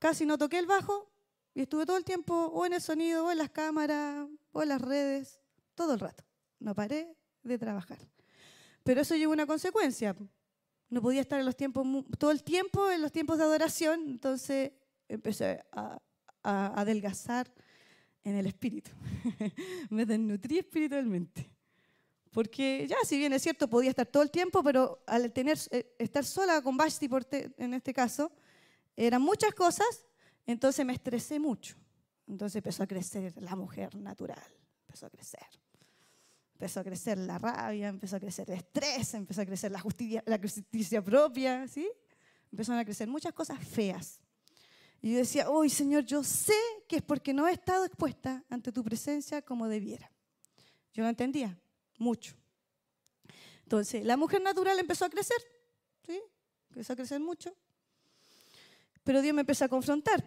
casi 0.00 0.24
no 0.24 0.38
toqué 0.38 0.58
el 0.58 0.66
bajo 0.66 1.12
y 1.54 1.62
estuve 1.62 1.84
todo 1.84 1.96
el 1.96 2.04
tiempo 2.04 2.34
o 2.34 2.64
en 2.64 2.72
el 2.72 2.80
sonido, 2.80 3.26
o 3.26 3.30
en 3.30 3.38
las 3.38 3.50
cámaras, 3.50 4.26
o 4.52 4.62
en 4.62 4.68
las 4.70 4.80
redes, 4.80 5.40
todo 5.74 5.94
el 5.94 6.00
rato. 6.00 6.27
No 6.60 6.74
paré 6.74 7.16
de 7.42 7.58
trabajar. 7.58 7.98
Pero 8.84 9.00
eso 9.00 9.16
llevó 9.16 9.32
una 9.32 9.46
consecuencia. 9.46 10.16
No 10.90 11.02
podía 11.02 11.20
estar 11.20 11.42
todo 12.18 12.30
el 12.30 12.42
tiempo 12.42 12.90
en 12.90 13.02
los 13.02 13.12
tiempos 13.12 13.38
de 13.38 13.44
adoración, 13.44 14.00
entonces 14.08 14.72
empecé 15.08 15.64
a, 15.72 16.00
a 16.42 16.80
adelgazar 16.80 17.52
en 18.24 18.36
el 18.36 18.46
espíritu. 18.46 18.90
Me 19.90 20.06
desnutrí 20.06 20.58
espiritualmente. 20.58 21.50
Porque 22.30 22.86
ya, 22.88 22.96
si 23.04 23.18
bien 23.18 23.32
es 23.32 23.42
cierto, 23.42 23.68
podía 23.68 23.90
estar 23.90 24.06
todo 24.06 24.22
el 24.22 24.30
tiempo, 24.30 24.62
pero 24.62 25.02
al 25.06 25.32
tener, 25.32 25.58
eh, 25.70 25.94
estar 25.98 26.24
sola 26.24 26.62
con 26.62 26.76
Basti 26.76 27.08
en 27.56 27.74
este 27.74 27.92
caso, 27.92 28.30
eran 28.96 29.22
muchas 29.22 29.54
cosas, 29.54 30.04
entonces 30.46 30.84
me 30.84 30.92
estresé 30.92 31.38
mucho. 31.38 31.76
Entonces 32.26 32.56
empezó 32.56 32.82
a 32.82 32.86
crecer 32.86 33.32
la 33.40 33.56
mujer 33.56 33.94
natural, 33.96 34.42
empezó 34.86 35.06
a 35.06 35.10
crecer. 35.10 35.46
Empezó 36.58 36.80
a 36.80 36.82
crecer 36.82 37.16
la 37.18 37.38
rabia, 37.38 37.86
empezó 37.86 38.16
a 38.16 38.18
crecer 38.18 38.50
el 38.50 38.56
estrés, 38.56 39.14
empezó 39.14 39.42
a 39.42 39.46
crecer 39.46 39.70
la 39.70 39.78
justicia, 39.78 40.24
la 40.26 40.38
justicia 40.38 41.00
propia, 41.00 41.68
¿sí? 41.68 41.88
Empezaron 42.50 42.80
a 42.80 42.84
crecer 42.84 43.06
muchas 43.06 43.32
cosas 43.32 43.64
feas. 43.64 44.18
Y 45.00 45.12
yo 45.12 45.18
decía, 45.18 45.48
uy, 45.48 45.70
Señor, 45.70 46.04
yo 46.04 46.24
sé 46.24 46.58
que 46.88 46.96
es 46.96 47.02
porque 47.02 47.32
no 47.32 47.46
he 47.46 47.52
estado 47.52 47.84
expuesta 47.84 48.44
ante 48.50 48.72
tu 48.72 48.82
presencia 48.82 49.40
como 49.40 49.68
debiera. 49.68 50.10
Yo 50.92 51.04
no 51.04 51.08
entendía 51.08 51.56
mucho. 51.96 52.34
Entonces, 53.62 54.04
la 54.04 54.16
mujer 54.16 54.42
natural 54.42 54.80
empezó 54.80 55.04
a 55.04 55.10
crecer, 55.10 55.38
¿sí? 56.04 56.20
Empezó 56.70 56.94
a 56.94 56.96
crecer 56.96 57.20
mucho. 57.20 57.54
Pero 59.04 59.22
Dios 59.22 59.32
me 59.32 59.42
empezó 59.42 59.64
a 59.64 59.68
confrontar. 59.68 60.24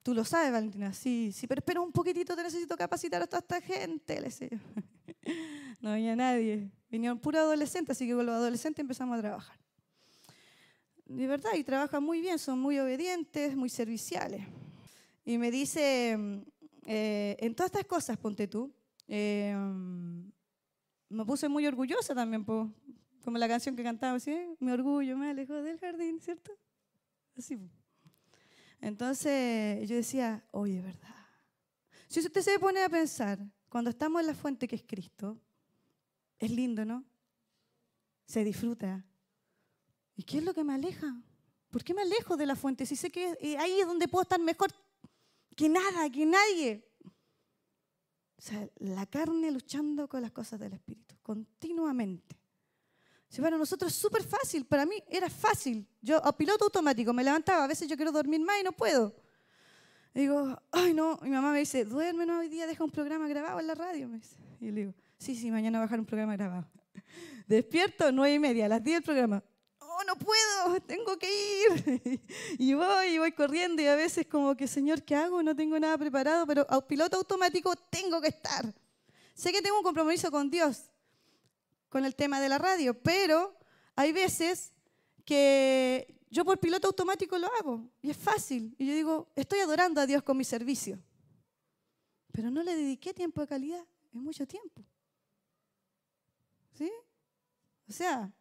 Tú 0.00 0.14
lo 0.14 0.24
sabes, 0.24 0.52
Valentina. 0.52 0.94
Sí, 0.94 1.32
sí, 1.34 1.48
pero 1.48 1.58
espera 1.58 1.80
un 1.80 1.90
poquitito, 1.90 2.36
te 2.36 2.44
necesito 2.44 2.76
capacitar 2.76 3.20
a 3.20 3.26
toda 3.26 3.40
esta 3.40 3.60
gente, 3.60 4.20
le 4.20 4.28
decía 4.28 4.48
No 5.80 5.90
había 5.90 6.16
nadie. 6.16 6.70
Vinieron 6.88 7.18
puro 7.18 7.38
adolescentes, 7.38 7.94
así 7.94 8.06
que 8.06 8.14
con 8.14 8.24
los 8.24 8.34
adolescentes 8.34 8.80
empezamos 8.80 9.18
a 9.18 9.20
trabajar. 9.20 9.58
De 11.04 11.26
verdad, 11.26 11.50
y 11.58 11.62
trabajan 11.62 12.02
muy 12.02 12.22
bien, 12.22 12.38
son 12.38 12.58
muy 12.58 12.78
obedientes, 12.78 13.54
muy 13.54 13.68
serviciales. 13.68 14.46
Y 15.26 15.36
me 15.36 15.50
dice, 15.50 16.18
eh, 16.86 17.36
en 17.38 17.54
todas 17.54 17.70
estas 17.70 17.84
cosas, 17.84 18.16
ponte 18.16 18.48
tú, 18.48 18.72
eh, 19.08 19.54
me 21.10 21.24
puse 21.26 21.48
muy 21.48 21.66
orgullosa 21.66 22.14
también, 22.14 22.44
como 22.44 23.38
la 23.38 23.48
canción 23.48 23.76
que 23.76 23.82
cantaba, 23.82 24.18
¿sí? 24.18 24.34
Mi 24.60 24.72
orgullo 24.72 25.16
me 25.18 25.30
alejó 25.30 25.54
del 25.54 25.78
jardín, 25.78 26.20
¿cierto? 26.20 26.52
Así. 27.36 27.58
Entonces 28.80 29.88
yo 29.88 29.96
decía, 29.96 30.44
oye, 30.50 30.80
¿verdad? 30.80 31.14
Si 32.08 32.20
usted 32.20 32.42
se 32.42 32.58
pone 32.58 32.82
a 32.82 32.88
pensar, 32.88 33.38
cuando 33.74 33.90
estamos 33.90 34.20
en 34.20 34.28
la 34.28 34.36
fuente 34.36 34.68
que 34.68 34.76
es 34.76 34.84
Cristo, 34.86 35.36
es 36.38 36.48
lindo, 36.48 36.84
¿no? 36.84 37.02
Se 38.24 38.44
disfruta. 38.44 39.04
¿Y 40.14 40.22
qué 40.22 40.38
es 40.38 40.44
lo 40.44 40.54
que 40.54 40.62
me 40.62 40.74
aleja? 40.74 41.20
¿Por 41.72 41.82
qué 41.82 41.92
me 41.92 42.02
alejo 42.02 42.36
de 42.36 42.46
la 42.46 42.54
fuente? 42.54 42.86
Si 42.86 42.94
sé 42.94 43.10
que 43.10 43.36
ahí 43.58 43.80
es 43.80 43.86
donde 43.88 44.06
puedo 44.06 44.22
estar 44.22 44.38
mejor 44.38 44.70
que 45.56 45.68
nada, 45.68 46.08
que 46.08 46.24
nadie. 46.24 46.88
O 48.38 48.42
sea, 48.42 48.64
la 48.76 49.06
carne 49.06 49.50
luchando 49.50 50.08
con 50.08 50.22
las 50.22 50.30
cosas 50.30 50.60
del 50.60 50.74
Espíritu, 50.74 51.16
continuamente. 51.20 52.38
Si 53.28 53.42
para 53.42 53.58
nosotros 53.58 53.92
es 53.92 53.98
súper 53.98 54.22
fácil, 54.22 54.66
para 54.66 54.86
mí 54.86 55.02
era 55.08 55.28
fácil. 55.28 55.84
Yo 56.00 56.24
a 56.24 56.30
piloto 56.36 56.66
automático 56.66 57.12
me 57.12 57.24
levantaba, 57.24 57.64
a 57.64 57.66
veces 57.66 57.88
yo 57.88 57.96
quiero 57.96 58.12
dormir 58.12 58.40
más 58.40 58.60
y 58.60 58.62
no 58.62 58.70
puedo. 58.70 59.23
Digo, 60.14 60.60
ay 60.70 60.94
no, 60.94 61.18
mi 61.22 61.30
mamá 61.30 61.52
me 61.52 61.58
dice, 61.58 61.84
duerme 61.84 62.24
no, 62.24 62.38
hoy 62.38 62.48
día, 62.48 62.66
deja 62.66 62.84
un 62.84 62.90
programa 62.90 63.28
grabado 63.28 63.60
en 63.60 63.66
la 63.66 63.74
radio. 63.74 64.08
Y 64.60 64.70
le 64.70 64.80
digo, 64.80 64.94
sí, 65.18 65.34
sí, 65.34 65.50
mañana 65.50 65.78
voy 65.78 65.84
a 65.84 65.86
dejar 65.86 66.00
un 66.00 66.06
programa 66.06 66.36
grabado. 66.36 66.66
Despierto, 67.46 68.12
nueve 68.12 68.34
y 68.34 68.38
media, 68.38 68.66
a 68.66 68.68
las 68.68 68.82
diez 68.82 68.96
del 68.96 69.02
programa. 69.02 69.42
Oh, 69.80 70.04
no 70.06 70.16
puedo, 70.16 70.80
tengo 70.82 71.16
que 71.18 71.28
ir. 71.28 72.20
y 72.58 72.74
voy, 72.74 73.06
y 73.08 73.18
voy 73.18 73.32
corriendo 73.32 73.82
y 73.82 73.86
a 73.86 73.96
veces 73.96 74.26
como 74.26 74.56
que, 74.56 74.66
Señor, 74.66 75.02
¿qué 75.02 75.14
hago? 75.14 75.42
No 75.42 75.54
tengo 75.54 75.78
nada 75.78 75.98
preparado, 75.98 76.46
pero 76.46 76.66
a 76.68 76.86
piloto 76.86 77.16
automático 77.16 77.74
tengo 77.90 78.20
que 78.20 78.28
estar. 78.28 78.72
Sé 79.34 79.52
que 79.52 79.62
tengo 79.62 79.78
un 79.78 79.84
compromiso 79.84 80.30
con 80.30 80.50
Dios, 80.50 80.90
con 81.88 82.04
el 82.04 82.14
tema 82.14 82.40
de 82.40 82.48
la 82.48 82.58
radio, 82.58 82.94
pero 82.94 83.56
hay 83.96 84.12
veces 84.12 84.72
que 85.24 86.14
yo 86.34 86.44
por 86.44 86.58
piloto 86.58 86.88
automático 86.88 87.38
lo 87.38 87.46
hago 87.60 87.88
y 88.02 88.10
es 88.10 88.16
fácil. 88.16 88.74
Y 88.76 88.86
yo 88.88 88.94
digo, 88.94 89.32
estoy 89.36 89.60
adorando 89.60 90.00
a 90.00 90.06
Dios 90.06 90.22
con 90.24 90.36
mi 90.36 90.42
servicio. 90.42 90.98
Pero 92.32 92.50
no 92.50 92.60
le 92.64 92.74
dediqué 92.74 93.14
tiempo 93.14 93.40
de 93.40 93.46
calidad, 93.46 93.86
es 94.12 94.20
mucho 94.20 94.44
tiempo. 94.44 94.84
¿Sí? 96.72 96.90
O 97.88 97.92
sea, 97.92 98.32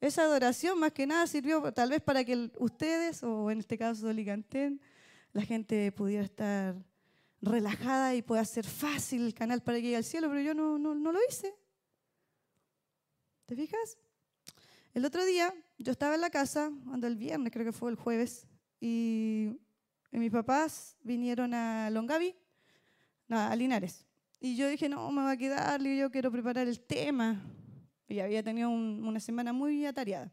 esa 0.00 0.22
adoración 0.22 0.78
más 0.78 0.92
que 0.92 1.06
nada 1.06 1.26
sirvió 1.26 1.70
tal 1.74 1.90
vez 1.90 2.00
para 2.00 2.24
que 2.24 2.50
ustedes, 2.58 3.22
o 3.22 3.50
en 3.50 3.58
este 3.58 3.76
caso 3.76 4.06
Dolicantén, 4.06 4.80
la 5.34 5.42
gente 5.42 5.92
pudiera 5.92 6.24
estar 6.24 6.74
relajada 7.42 8.14
y 8.14 8.22
pueda 8.22 8.46
ser 8.46 8.64
fácil 8.64 9.26
el 9.26 9.34
canal 9.34 9.62
para 9.62 9.76
que 9.76 9.82
llegue 9.82 9.96
al 9.96 10.04
cielo, 10.04 10.28
pero 10.30 10.40
yo 10.40 10.54
no, 10.54 10.78
no, 10.78 11.12
lo 11.12 11.18
hice. 11.28 11.54
¿Te 13.44 13.54
fijas? 13.56 13.98
El 14.94 15.04
otro 15.04 15.24
día 15.24 15.52
yo 15.76 15.90
estaba 15.90 16.14
en 16.14 16.20
la 16.20 16.30
casa, 16.30 16.70
cuando 16.86 17.08
el 17.08 17.16
viernes, 17.16 17.52
creo 17.52 17.66
que 17.66 17.72
fue 17.72 17.90
el 17.90 17.96
jueves, 17.96 18.46
y, 18.80 19.50
mis 20.12 20.30
papás 20.30 20.96
vinieron 21.02 21.52
a 21.52 21.90
Longaví, 21.90 22.36
a 23.28 23.56
Linares. 23.56 24.06
Y 24.38 24.54
yo 24.54 24.68
dije, 24.68 24.88
no, 24.88 25.10
me 25.10 25.22
va 25.22 25.32
a 25.32 25.36
quedar, 25.36 25.82
yo 25.82 26.08
quiero 26.12 26.30
preparar 26.30 26.68
el 26.68 26.78
tema. 26.78 27.42
Y 28.06 28.20
había 28.20 28.40
tenido 28.44 28.70
una 28.70 29.18
semana 29.18 29.52
muy 29.52 29.84
atareada. 29.84 30.30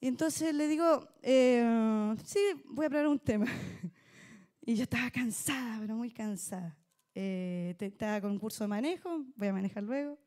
Y 0.00 0.08
entonces 0.08 0.52
le 0.52 0.66
digo, 0.66 1.08
eh, 1.22 2.16
sí, 2.24 2.40
voy 2.64 2.84
a 2.84 2.86
hablar 2.86 3.06
un 3.06 3.20
tema. 3.20 3.46
y 4.60 4.74
yo 4.74 4.82
estaba 4.82 5.08
cansada, 5.12 5.78
pero 5.80 5.94
muy 5.94 6.10
cansada. 6.10 6.76
Eh, 7.14 7.76
estaba 7.78 8.20
con 8.20 8.32
un 8.32 8.38
curso 8.40 8.64
de 8.64 8.68
manejo, 8.68 9.24
voy 9.36 9.46
a 9.46 9.52
manejar 9.52 9.84
luego. 9.84 10.18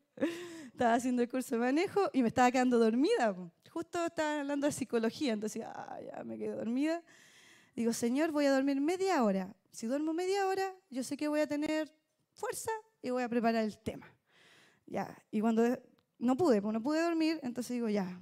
Estaba 0.78 0.94
haciendo 0.94 1.22
el 1.22 1.28
curso 1.28 1.56
de 1.56 1.60
manejo 1.60 2.08
y 2.12 2.22
me 2.22 2.28
estaba 2.28 2.52
quedando 2.52 2.78
dormida. 2.78 3.34
Justo 3.68 4.06
estaba 4.06 4.40
hablando 4.40 4.64
de 4.64 4.72
psicología, 4.72 5.32
entonces 5.32 5.64
ah, 5.66 5.98
ya 6.00 6.22
me 6.22 6.38
quedé 6.38 6.52
dormida. 6.54 7.02
Digo, 7.74 7.92
Señor, 7.92 8.30
voy 8.30 8.46
a 8.46 8.52
dormir 8.52 8.80
media 8.80 9.24
hora. 9.24 9.52
Si 9.72 9.88
duermo 9.88 10.12
media 10.12 10.46
hora, 10.46 10.72
yo 10.88 11.02
sé 11.02 11.16
que 11.16 11.26
voy 11.26 11.40
a 11.40 11.48
tener 11.48 11.92
fuerza 12.32 12.70
y 13.02 13.10
voy 13.10 13.24
a 13.24 13.28
preparar 13.28 13.64
el 13.64 13.76
tema. 13.76 14.06
Ya, 14.86 15.20
y 15.32 15.40
cuando 15.40 15.64
no 16.16 16.36
pude, 16.36 16.62
pues 16.62 16.72
no 16.72 16.80
pude 16.80 17.02
dormir, 17.02 17.40
entonces 17.42 17.74
digo, 17.74 17.88
ya, 17.88 18.16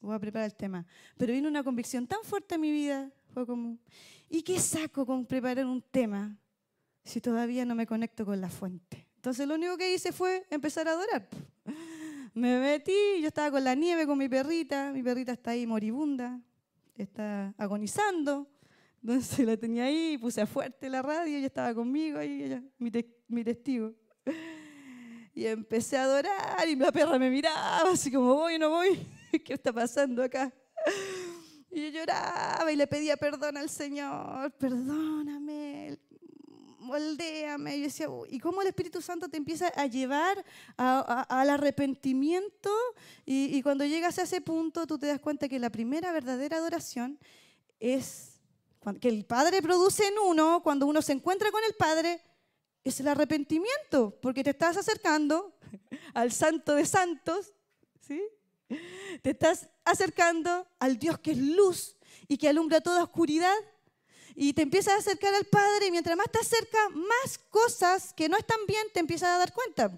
voy 0.00 0.16
a 0.16 0.18
preparar 0.18 0.46
el 0.46 0.54
tema. 0.54 0.86
Pero 1.18 1.34
vino 1.34 1.46
una 1.46 1.62
convicción 1.62 2.06
tan 2.06 2.22
fuerte 2.22 2.54
en 2.54 2.62
mi 2.62 2.72
vida, 2.72 3.12
fue 3.34 3.46
como, 3.46 3.76
¿y 4.30 4.40
qué 4.40 4.58
saco 4.58 5.04
con 5.04 5.26
preparar 5.26 5.66
un 5.66 5.82
tema 5.82 6.38
si 7.04 7.20
todavía 7.20 7.66
no 7.66 7.74
me 7.74 7.86
conecto 7.86 8.24
con 8.24 8.40
la 8.40 8.48
fuente? 8.48 9.06
Entonces 9.16 9.46
lo 9.46 9.56
único 9.56 9.76
que 9.76 9.92
hice 9.92 10.10
fue 10.10 10.46
empezar 10.48 10.88
a 10.88 10.92
adorar. 10.92 11.28
Me 12.36 12.58
metí, 12.58 12.92
yo 13.22 13.28
estaba 13.28 13.50
con 13.50 13.64
la 13.64 13.74
nieve, 13.74 14.06
con 14.06 14.18
mi 14.18 14.28
perrita, 14.28 14.92
mi 14.92 15.02
perrita 15.02 15.32
está 15.32 15.52
ahí 15.52 15.66
moribunda, 15.66 16.38
está 16.94 17.54
agonizando. 17.56 18.46
Entonces 19.00 19.46
la 19.46 19.56
tenía 19.56 19.84
ahí, 19.84 20.18
puse 20.18 20.44
fuerte 20.44 20.90
la 20.90 21.00
radio, 21.00 21.38
ella 21.38 21.46
estaba 21.46 21.72
conmigo 21.72 22.18
ahí, 22.18 22.42
ella, 22.42 22.62
mi, 22.76 22.92
mi 23.28 23.42
testigo. 23.42 23.94
Y 25.32 25.46
empecé 25.46 25.96
a 25.96 26.02
adorar 26.02 26.68
y 26.68 26.76
la 26.76 26.92
perra 26.92 27.18
me 27.18 27.30
miraba 27.30 27.90
así 27.90 28.12
como, 28.12 28.34
voy 28.34 28.58
no 28.58 28.68
voy, 28.68 28.98
¿qué 29.42 29.54
está 29.54 29.72
pasando 29.72 30.22
acá? 30.22 30.52
Y 31.70 31.84
yo 31.84 31.88
lloraba 31.88 32.70
y 32.70 32.76
le 32.76 32.86
pedía 32.86 33.16
perdón 33.16 33.56
al 33.56 33.70
Señor, 33.70 34.52
perdóname, 34.58 35.96
moldéame. 36.86 37.76
Y 37.76 37.82
decía, 37.82 38.06
¿y 38.30 38.38
cómo 38.38 38.62
el 38.62 38.68
Espíritu 38.68 39.02
Santo 39.02 39.28
te 39.28 39.36
empieza 39.36 39.68
a 39.68 39.86
llevar 39.86 40.44
al 40.76 41.50
arrepentimiento? 41.50 42.70
Y, 43.24 43.56
y 43.56 43.62
cuando 43.62 43.84
llegas 43.84 44.18
a 44.18 44.22
ese 44.22 44.40
punto, 44.40 44.86
tú 44.86 44.98
te 44.98 45.06
das 45.06 45.20
cuenta 45.20 45.48
que 45.48 45.58
la 45.58 45.70
primera 45.70 46.12
verdadera 46.12 46.56
adoración 46.56 47.18
es 47.80 48.36
que 49.00 49.08
el 49.08 49.24
Padre 49.24 49.60
produce 49.60 50.06
en 50.06 50.14
uno, 50.18 50.62
cuando 50.62 50.86
uno 50.86 51.02
se 51.02 51.12
encuentra 51.12 51.50
con 51.50 51.62
el 51.64 51.74
Padre, 51.74 52.20
es 52.84 53.00
el 53.00 53.08
arrepentimiento, 53.08 54.16
porque 54.22 54.44
te 54.44 54.50
estás 54.50 54.76
acercando 54.76 55.56
al 56.14 56.30
santo 56.30 56.74
de 56.76 56.86
santos, 56.86 57.52
¿sí? 58.00 58.22
Te 59.22 59.30
estás 59.30 59.68
acercando 59.84 60.66
al 60.78 60.98
Dios 60.98 61.18
que 61.18 61.32
es 61.32 61.38
luz 61.38 61.96
y 62.28 62.36
que 62.36 62.48
alumbra 62.48 62.80
toda 62.80 63.02
oscuridad. 63.02 63.54
Y 64.38 64.52
te 64.52 64.60
empiezas 64.60 64.92
a 64.92 64.98
acercar 64.98 65.34
al 65.34 65.46
Padre 65.46 65.86
y 65.86 65.90
mientras 65.90 66.14
más 66.14 66.30
te 66.30 66.38
acercas, 66.38 66.90
más 66.94 67.38
cosas 67.48 68.12
que 68.12 68.28
no 68.28 68.36
están 68.36 68.58
bien 68.68 68.86
te 68.92 69.00
empiezas 69.00 69.30
a 69.30 69.38
dar 69.38 69.50
cuenta. 69.50 69.90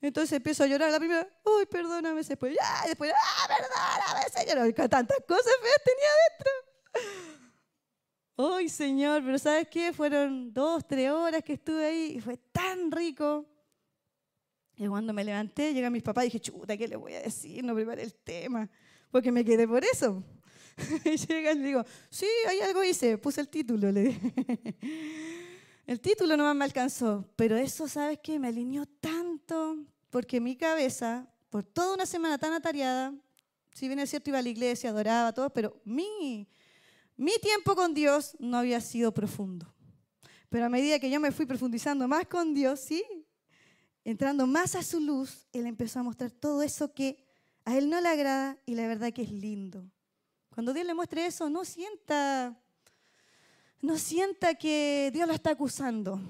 Entonces 0.00 0.32
empiezo 0.32 0.64
a 0.64 0.66
llorar 0.66 0.90
la 0.90 0.98
primera, 0.98 1.28
uy, 1.44 1.66
perdóname, 1.66 2.22
después, 2.22 2.56
ya, 2.58 2.88
después, 2.88 3.12
ah, 3.14 3.46
perdóname, 3.46 4.72
Señor, 4.72 4.88
tantas 4.88 5.18
cosas 5.28 5.52
feas 5.60 5.82
tenía 5.84 6.08
dentro. 6.30 7.30
Uy, 8.54 8.70
Señor, 8.70 9.22
pero 9.22 9.38
¿sabes 9.38 9.68
qué? 9.68 9.92
Fueron 9.92 10.50
dos, 10.54 10.88
tres 10.88 11.10
horas 11.10 11.44
que 11.44 11.52
estuve 11.52 11.84
ahí 11.84 12.14
y 12.16 12.20
fue 12.20 12.38
tan 12.38 12.90
rico. 12.90 13.44
Y 14.76 14.86
cuando 14.86 15.12
me 15.12 15.22
levanté, 15.22 15.74
llegan 15.74 15.92
mis 15.92 16.02
papás 16.02 16.24
y 16.24 16.28
dije, 16.28 16.40
chuta, 16.40 16.74
¿qué 16.74 16.88
le 16.88 16.96
voy 16.96 17.12
a 17.12 17.20
decir? 17.20 17.62
No 17.62 17.74
preparé 17.74 18.02
el 18.02 18.14
tema, 18.14 18.66
porque 19.10 19.30
me 19.30 19.44
quedé 19.44 19.68
por 19.68 19.84
eso. 19.84 20.24
y 21.04 21.16
llegan 21.16 21.60
y 21.60 21.64
digo, 21.64 21.84
sí, 22.08 22.26
hay 22.48 22.60
algo 22.60 22.82
hice, 22.84 23.18
puse 23.18 23.40
el 23.40 23.48
título, 23.48 23.90
le 23.90 24.02
dije. 24.02 24.34
El 25.86 26.00
título 26.00 26.36
no 26.36 26.54
me 26.54 26.64
alcanzó, 26.64 27.28
pero 27.34 27.56
eso, 27.56 27.88
¿sabes 27.88 28.20
qué? 28.22 28.38
Me 28.38 28.46
alineó 28.46 28.86
tanto, 28.86 29.76
porque 30.10 30.40
mi 30.40 30.54
cabeza, 30.54 31.26
por 31.48 31.64
toda 31.64 31.94
una 31.94 32.06
semana 32.06 32.38
tan 32.38 32.52
atareada, 32.52 33.12
si 33.74 33.88
bien 33.88 33.98
es 33.98 34.08
cierto, 34.08 34.30
iba 34.30 34.38
a 34.38 34.42
la 34.42 34.48
iglesia, 34.48 34.90
adoraba 34.90 35.32
todo, 35.32 35.50
pero 35.50 35.80
mi, 35.84 36.46
mi 37.16 37.32
tiempo 37.42 37.74
con 37.74 37.92
Dios 37.92 38.36
no 38.38 38.58
había 38.58 38.80
sido 38.80 39.12
profundo. 39.12 39.74
Pero 40.48 40.66
a 40.66 40.68
medida 40.68 41.00
que 41.00 41.10
yo 41.10 41.18
me 41.18 41.32
fui 41.32 41.44
profundizando 41.44 42.06
más 42.06 42.24
con 42.26 42.54
Dios, 42.54 42.78
sí, 42.78 43.04
entrando 44.04 44.46
más 44.46 44.76
a 44.76 44.84
su 44.84 45.00
luz, 45.00 45.48
Él 45.52 45.66
empezó 45.66 45.98
a 45.98 46.02
mostrar 46.04 46.30
todo 46.30 46.62
eso 46.62 46.94
que 46.94 47.24
a 47.64 47.76
Él 47.76 47.90
no 47.90 48.00
le 48.00 48.08
agrada 48.08 48.58
y 48.64 48.74
la 48.74 48.86
verdad 48.86 49.12
que 49.12 49.22
es 49.22 49.32
lindo. 49.32 49.90
Cuando 50.50 50.72
Dios 50.72 50.86
le 50.86 50.94
muestre 50.94 51.26
eso, 51.26 51.48
no 51.48 51.64
sienta 51.64 52.56
no 53.82 53.96
sienta 53.96 54.54
que 54.54 55.10
Dios 55.12 55.26
lo 55.26 55.34
está 55.34 55.50
acusando. 55.50 56.20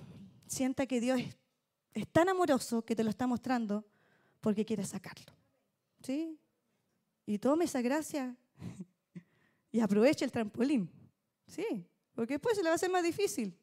Sienta 0.47 0.87
que 0.87 1.01
Dios 1.01 1.21
es, 1.93 2.09
tan 2.09 2.29
amoroso 2.29 2.83
que 2.83 2.95
te 2.95 3.03
lo 3.03 3.11
está 3.11 3.27
mostrando 3.27 3.85
porque 4.41 4.65
quiere 4.65 4.85
sacarlo. 4.85 5.33
¿Sí? 6.03 6.39
Y 7.27 7.39
tome 7.39 7.65
esa 7.65 7.83
gracia 7.83 8.37
y 9.73 9.81
aproveche 9.81 10.25
el 10.25 10.33
trampolín. 10.33 10.91
¿Sí? 11.47 11.85
Porque 12.15 12.35
después 12.35 12.57
se 12.57 12.63
le 12.63 12.69
va 12.69 12.73
a 12.73 12.77
hacer 12.77 12.91
más 12.91 13.03
difícil. 13.03 13.57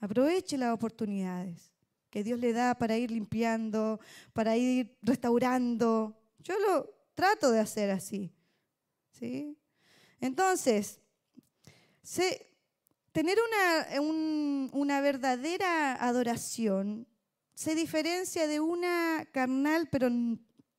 Aproveche 0.00 0.56
las 0.56 0.74
oportunidades 0.74 1.72
que 2.10 2.24
Dios 2.24 2.38
le 2.38 2.52
da 2.52 2.74
para 2.74 2.96
ir 2.96 3.10
limpiando, 3.10 4.00
para 4.32 4.56
ir 4.56 4.96
restaurando. 5.02 6.16
Yo 6.38 6.58
lo 6.58 6.90
trato 7.14 7.50
de 7.50 7.60
hacer 7.60 7.90
así. 7.90 8.32
¿Sí? 9.10 9.56
Entonces, 10.20 11.00
Tener 13.14 13.38
una, 13.48 14.00
una 14.72 15.00
verdadera 15.00 15.94
adoración 16.04 17.06
se 17.54 17.76
diferencia 17.76 18.48
de 18.48 18.58
una 18.58 19.24
carnal, 19.30 19.88
pero 19.88 20.08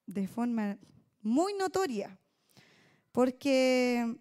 de 0.05 0.27
forma 0.27 0.77
muy 1.21 1.53
notoria. 1.53 2.19
Porque 3.13 4.17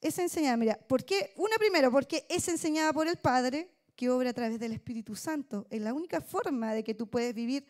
es 0.00 0.16
enseñada, 0.20 0.56
mira, 0.56 0.78
¿por 0.86 1.04
qué? 1.04 1.32
Una 1.38 1.56
primero, 1.56 1.90
porque 1.90 2.24
es 2.28 2.46
enseñada 2.46 2.92
por 2.92 3.08
el 3.08 3.16
Padre, 3.16 3.74
que 3.96 4.08
obra 4.10 4.30
a 4.30 4.32
través 4.32 4.60
del 4.60 4.70
Espíritu 4.70 5.16
Santo. 5.16 5.66
Es 5.70 5.82
la 5.82 5.92
única 5.92 6.20
forma 6.20 6.72
de 6.72 6.84
que 6.84 6.94
tú 6.94 7.10
puedes 7.10 7.34
vivir 7.34 7.66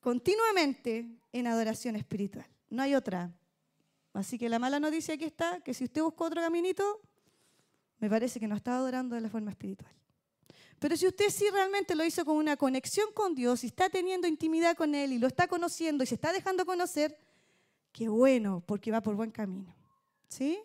continuamente 0.00 1.06
en 1.32 1.46
adoración 1.46 1.96
espiritual. 1.96 2.46
No 2.68 2.82
hay 2.82 2.94
otra. 2.94 3.32
Así 4.12 4.38
que 4.38 4.48
la 4.48 4.58
mala 4.58 4.80
noticia 4.80 5.14
aquí 5.14 5.24
está, 5.24 5.60
que 5.60 5.72
si 5.72 5.84
usted 5.84 6.02
busca 6.02 6.24
otro 6.24 6.40
caminito, 6.40 7.00
me 7.98 8.08
parece 8.08 8.40
que 8.40 8.48
no 8.48 8.56
está 8.56 8.76
adorando 8.76 9.14
de 9.14 9.20
la 9.20 9.28
forma 9.28 9.50
espiritual. 9.50 9.92
Pero 10.78 10.96
si 10.96 11.06
usted 11.06 11.28
sí 11.28 11.44
realmente 11.52 11.94
lo 11.94 12.04
hizo 12.04 12.24
con 12.24 12.36
una 12.36 12.56
conexión 12.56 13.12
con 13.12 13.34
Dios 13.34 13.62
y 13.62 13.66
está 13.66 13.90
teniendo 13.90 14.26
intimidad 14.26 14.76
con 14.76 14.94
Él 14.94 15.12
y 15.12 15.18
lo 15.18 15.26
está 15.26 15.46
conociendo 15.46 16.02
y 16.02 16.06
se 16.06 16.14
está 16.14 16.32
dejando 16.32 16.64
conocer, 16.64 17.16
qué 17.92 18.08
bueno, 18.08 18.62
porque 18.66 18.90
va 18.90 19.02
por 19.02 19.14
buen 19.14 19.30
camino. 19.30 19.74
¿Sí? 20.28 20.58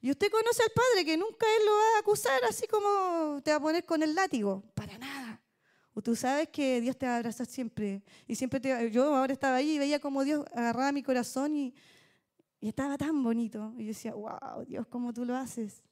Y 0.00 0.10
usted 0.10 0.30
conoce 0.30 0.62
al 0.62 0.70
Padre 0.70 1.04
que 1.04 1.16
nunca 1.16 1.46
Él 1.58 1.66
lo 1.66 1.72
va 1.72 1.96
a 1.96 2.00
acusar 2.00 2.40
así 2.44 2.66
como 2.66 3.40
te 3.42 3.50
va 3.50 3.58
a 3.58 3.60
poner 3.60 3.84
con 3.84 4.02
el 4.02 4.14
látigo. 4.14 4.62
Para 4.74 4.96
nada. 4.98 5.40
O 5.92 6.02
tú 6.02 6.16
sabes 6.16 6.48
que 6.48 6.80
Dios 6.80 6.96
te 6.96 7.06
va 7.06 7.12
a 7.12 7.16
abrazar 7.18 7.46
siempre. 7.46 8.02
Y 8.26 8.34
siempre 8.34 8.60
te, 8.60 8.90
yo 8.90 9.14
ahora 9.14 9.32
estaba 9.32 9.56
ahí 9.56 9.72
y 9.72 9.78
veía 9.78 10.00
como 10.00 10.24
Dios 10.24 10.44
agarraba 10.54 10.90
mi 10.90 11.02
corazón 11.02 11.54
y, 11.54 11.74
y 12.64 12.68
estaba 12.68 12.96
tan 12.96 13.22
bonito. 13.22 13.74
Y 13.76 13.82
yo 13.82 13.88
decía, 13.88 14.14
wow, 14.14 14.64
Dios, 14.66 14.86
¿cómo 14.86 15.12
tú 15.12 15.26
lo 15.26 15.36
haces? 15.36 15.82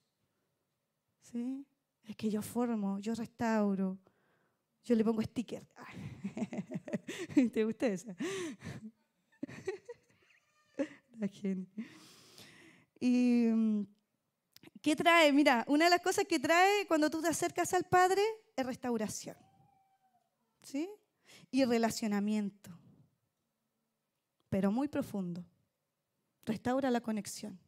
¿Sí? 1.21 1.67
Es 2.03 2.17
que 2.17 2.31
yo 2.31 2.41
formo, 2.41 2.99
yo 2.99 3.15
restauro, 3.15 3.99
yo 4.83 4.95
le 4.95 5.05
pongo 5.05 5.21
sticker. 5.21 5.69
¿Te 7.53 7.65
gusta 7.67 7.89
esa? 7.89 8.17
La 11.19 11.29
¿Y 12.99 13.51
mm, 13.53 13.87
qué 14.81 14.97
trae? 14.97 15.31
Mira, 15.31 15.67
una 15.69 15.85
de 15.85 15.91
las 15.91 16.01
cosas 16.01 16.25
que 16.25 16.41
trae 16.41 16.87
cuando 16.87 17.11
tú 17.11 17.21
te 17.21 17.29
acercas 17.29 17.75
al 17.75 17.85
Padre 17.85 18.23
es 18.57 18.65
restauración. 18.65 19.37
¿Sí? 20.63 20.89
Y 21.51 21.67
relacionamiento. 21.67 22.71
Pero 24.49 24.73
muy 24.73 24.89
profundo. 24.89 25.45
Restaura 26.45 26.91
la 26.91 27.01
conexión. 27.01 27.59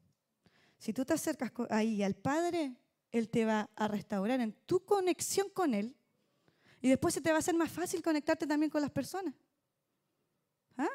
Si 0.78 0.92
tú 0.92 1.04
te 1.04 1.14
acercas 1.14 1.52
ahí 1.70 2.02
al 2.02 2.14
Padre, 2.14 2.74
él 3.10 3.28
te 3.28 3.44
va 3.44 3.70
a 3.76 3.88
restaurar 3.88 4.40
en 4.40 4.52
tu 4.66 4.84
conexión 4.84 5.48
con 5.50 5.72
Él 5.72 5.96
y 6.82 6.88
después 6.88 7.14
se 7.14 7.20
te 7.20 7.30
va 7.30 7.36
a 7.36 7.38
hacer 7.38 7.54
más 7.54 7.70
fácil 7.70 8.02
conectarte 8.02 8.46
también 8.46 8.70
con 8.70 8.82
las 8.82 8.90
personas. 8.90 9.34
¿Ah? 10.76 10.90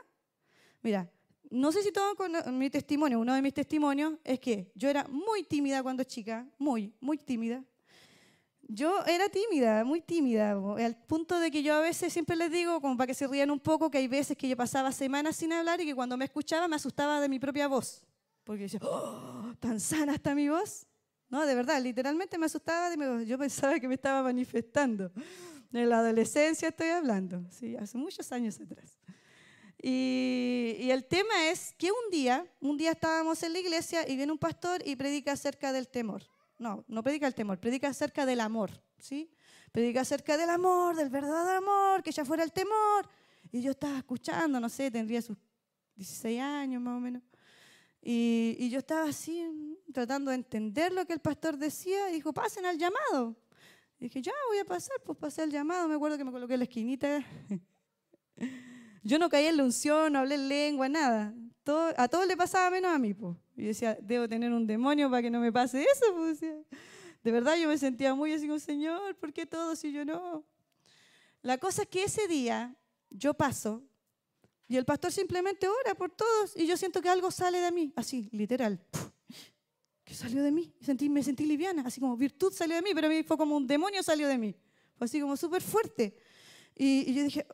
Mira, 0.81 1.09
no 1.49 1.71
sé 1.71 1.81
si 1.81 1.91
todo 1.91 2.15
con 2.15 2.57
mi 2.57 2.69
testimonio, 2.69 3.19
uno 3.19 3.33
de 3.33 3.41
mis 3.41 3.53
testimonios 3.53 4.13
es 4.23 4.39
que 4.39 4.71
yo 4.75 4.89
era 4.89 5.07
muy 5.07 5.43
tímida 5.43 5.81
cuando 5.81 6.03
chica, 6.03 6.47
muy, 6.57 6.93
muy 6.99 7.17
tímida. 7.17 7.63
Yo 8.71 9.03
era 9.07 9.27
tímida, 9.29 9.83
muy 9.83 9.99
tímida, 9.99 10.51
al 10.51 10.95
punto 10.95 11.39
de 11.39 11.49
que 11.49 11.63
yo 11.63 11.73
a 11.73 11.79
veces 11.79 12.13
siempre 12.13 12.35
les 12.35 12.51
digo, 12.51 12.79
como 12.79 12.95
para 12.95 13.07
que 13.07 13.15
se 13.15 13.25
rían 13.25 13.49
un 13.49 13.59
poco, 13.59 13.89
que 13.89 13.97
hay 13.97 14.07
veces 14.07 14.37
que 14.37 14.47
yo 14.47 14.55
pasaba 14.55 14.91
semanas 14.91 15.37
sin 15.37 15.51
hablar 15.51 15.81
y 15.81 15.87
que 15.87 15.95
cuando 15.95 16.15
me 16.15 16.25
escuchaba 16.25 16.67
me 16.67 16.75
asustaba 16.75 17.19
de 17.19 17.27
mi 17.27 17.39
propia 17.39 17.67
voz. 17.67 18.03
Porque 18.43 18.63
decía, 18.63 18.79
oh, 18.83 19.55
tan 19.59 19.79
sana 19.79 20.13
está 20.13 20.35
mi 20.35 20.49
voz. 20.49 20.85
No, 21.29 21.47
de 21.47 21.55
verdad, 21.55 21.81
literalmente 21.81 22.37
me 22.37 22.45
asustaba. 22.45 22.93
Yo 23.23 23.39
pensaba 23.39 23.79
que 23.79 23.87
me 23.87 23.95
estaba 23.95 24.21
manifestando. 24.21 25.11
En 25.73 25.89
la 25.89 25.99
adolescencia 25.99 26.67
estoy 26.67 26.89
hablando, 26.89 27.43
sí, 27.49 27.75
hace 27.75 27.97
muchos 27.97 28.31
años 28.31 28.59
atrás. 28.59 28.99
Y, 29.81 30.75
y, 30.79 30.91
el 30.91 31.05
tema 31.05 31.49
es 31.49 31.73
que 31.75 31.91
un 31.91 32.11
día, 32.11 32.45
un 32.59 32.77
día 32.77 32.91
estábamos 32.91 33.41
en 33.41 33.53
la 33.53 33.59
iglesia 33.59 34.07
y 34.07 34.15
viene 34.15 34.31
un 34.31 34.37
pastor 34.37 34.81
y 34.85 34.95
predica 34.95 35.31
acerca 35.31 35.71
del 35.71 35.87
temor. 35.87 36.23
No, 36.59 36.83
no 36.87 37.01
predica 37.01 37.25
el 37.25 37.33
temor, 37.33 37.57
predica 37.57 37.87
acerca 37.87 38.25
del 38.25 38.41
amor, 38.41 38.69
¿sí? 38.97 39.31
Predica 39.71 40.01
acerca 40.01 40.37
del 40.37 40.49
amor, 40.49 40.95
del 40.95 41.09
verdadero 41.09 41.57
amor, 41.57 42.03
que 42.03 42.11
ya 42.11 42.25
fuera 42.25 42.43
el 42.43 42.51
temor. 42.51 43.09
Y 43.51 43.61
yo 43.61 43.71
estaba 43.71 43.97
escuchando, 43.97 44.59
no 44.59 44.67
sé, 44.69 44.91
tendría 44.91 45.21
sus 45.21 45.37
16 45.95 46.41
años 46.41 46.81
más 46.81 46.97
o 46.97 46.99
menos. 46.99 47.23
Y, 48.01 48.69
yo 48.69 48.79
estaba 48.79 49.09
así, 49.09 49.45
tratando 49.93 50.31
de 50.31 50.35
entender 50.35 50.91
lo 50.91 51.05
que 51.05 51.13
el 51.13 51.19
pastor 51.19 51.57
decía, 51.57 52.09
y 52.09 52.13
dijo, 52.13 52.33
pasen 52.33 52.65
al 52.65 52.77
llamado. 52.77 53.35
Y 53.99 54.05
dije, 54.05 54.21
ya 54.21 54.33
voy 54.49 54.59
a 54.59 54.65
pasar, 54.65 54.97
pues 55.03 55.17
pasé 55.17 55.41
al 55.41 55.51
llamado. 55.51 55.87
Me 55.87 55.95
acuerdo 55.95 56.17
que 56.17 56.23
me 56.23 56.31
coloqué 56.31 56.53
en 56.53 56.59
la 56.59 56.63
esquinita. 56.63 57.25
Yo 59.03 59.17
no 59.17 59.29
caí 59.29 59.45
en 59.45 59.57
la 59.57 59.63
unción, 59.63 60.13
no 60.13 60.19
hablé 60.19 60.35
en 60.35 60.49
lengua, 60.49 60.89
nada. 60.89 61.33
Todo, 61.63 61.93
a 61.97 62.07
todos 62.07 62.27
le 62.27 62.37
pasaba 62.37 62.69
menos 62.69 62.93
a 62.93 62.97
mí. 62.97 63.13
Pues. 63.13 63.35
Y 63.59 63.65
decía, 63.65 63.97
debo 64.01 64.27
tener 64.27 64.53
un 64.53 64.65
demonio 64.65 65.09
para 65.09 65.21
que 65.21 65.29
no 65.29 65.39
me 65.39 65.51
pase 65.51 65.83
eso. 65.83 66.15
Pues. 66.15 66.39
De 66.39 67.31
verdad 67.31 67.57
yo 67.57 67.67
me 67.67 67.77
sentía 67.77 68.15
muy 68.15 68.31
así 68.31 68.47
Señor, 68.59 69.15
¿por 69.17 69.33
qué 69.33 69.45
todos 69.45 69.83
y 69.83 69.91
yo 69.91 70.05
no? 70.05 70.45
La 71.41 71.57
cosa 71.57 71.81
es 71.81 71.89
que 71.89 72.03
ese 72.03 72.27
día 72.27 72.73
yo 73.09 73.33
paso 73.33 73.83
y 74.67 74.77
el 74.77 74.85
pastor 74.85 75.11
simplemente 75.11 75.67
ora 75.67 75.95
por 75.95 76.11
todos 76.11 76.55
y 76.55 76.67
yo 76.67 76.77
siento 76.77 77.01
que 77.01 77.09
algo 77.09 77.31
sale 77.31 77.59
de 77.59 77.71
mí, 77.71 77.91
así, 77.95 78.29
literal. 78.31 78.79
¿Qué 80.05 80.13
salió 80.13 80.41
de 80.41 80.51
mí? 80.51 80.73
Sentí, 80.81 81.09
me 81.09 81.21
sentí 81.21 81.45
liviana, 81.45 81.83
así 81.85 81.99
como 81.99 82.15
virtud 82.15 82.53
salió 82.53 82.75
de 82.75 82.81
mí, 82.81 82.91
pero 82.93 83.07
a 83.07 83.09
mí 83.09 83.23
fue 83.23 83.37
como 83.37 83.57
un 83.57 83.67
demonio 83.67 84.01
salió 84.03 84.27
de 84.27 84.37
mí. 84.37 84.55
Fue 84.95 85.05
así 85.05 85.19
como 85.19 85.35
súper 85.35 85.61
fuerte. 85.61 86.15
Y, 86.75 87.13
yo 87.13 87.23
dije, 87.23 87.45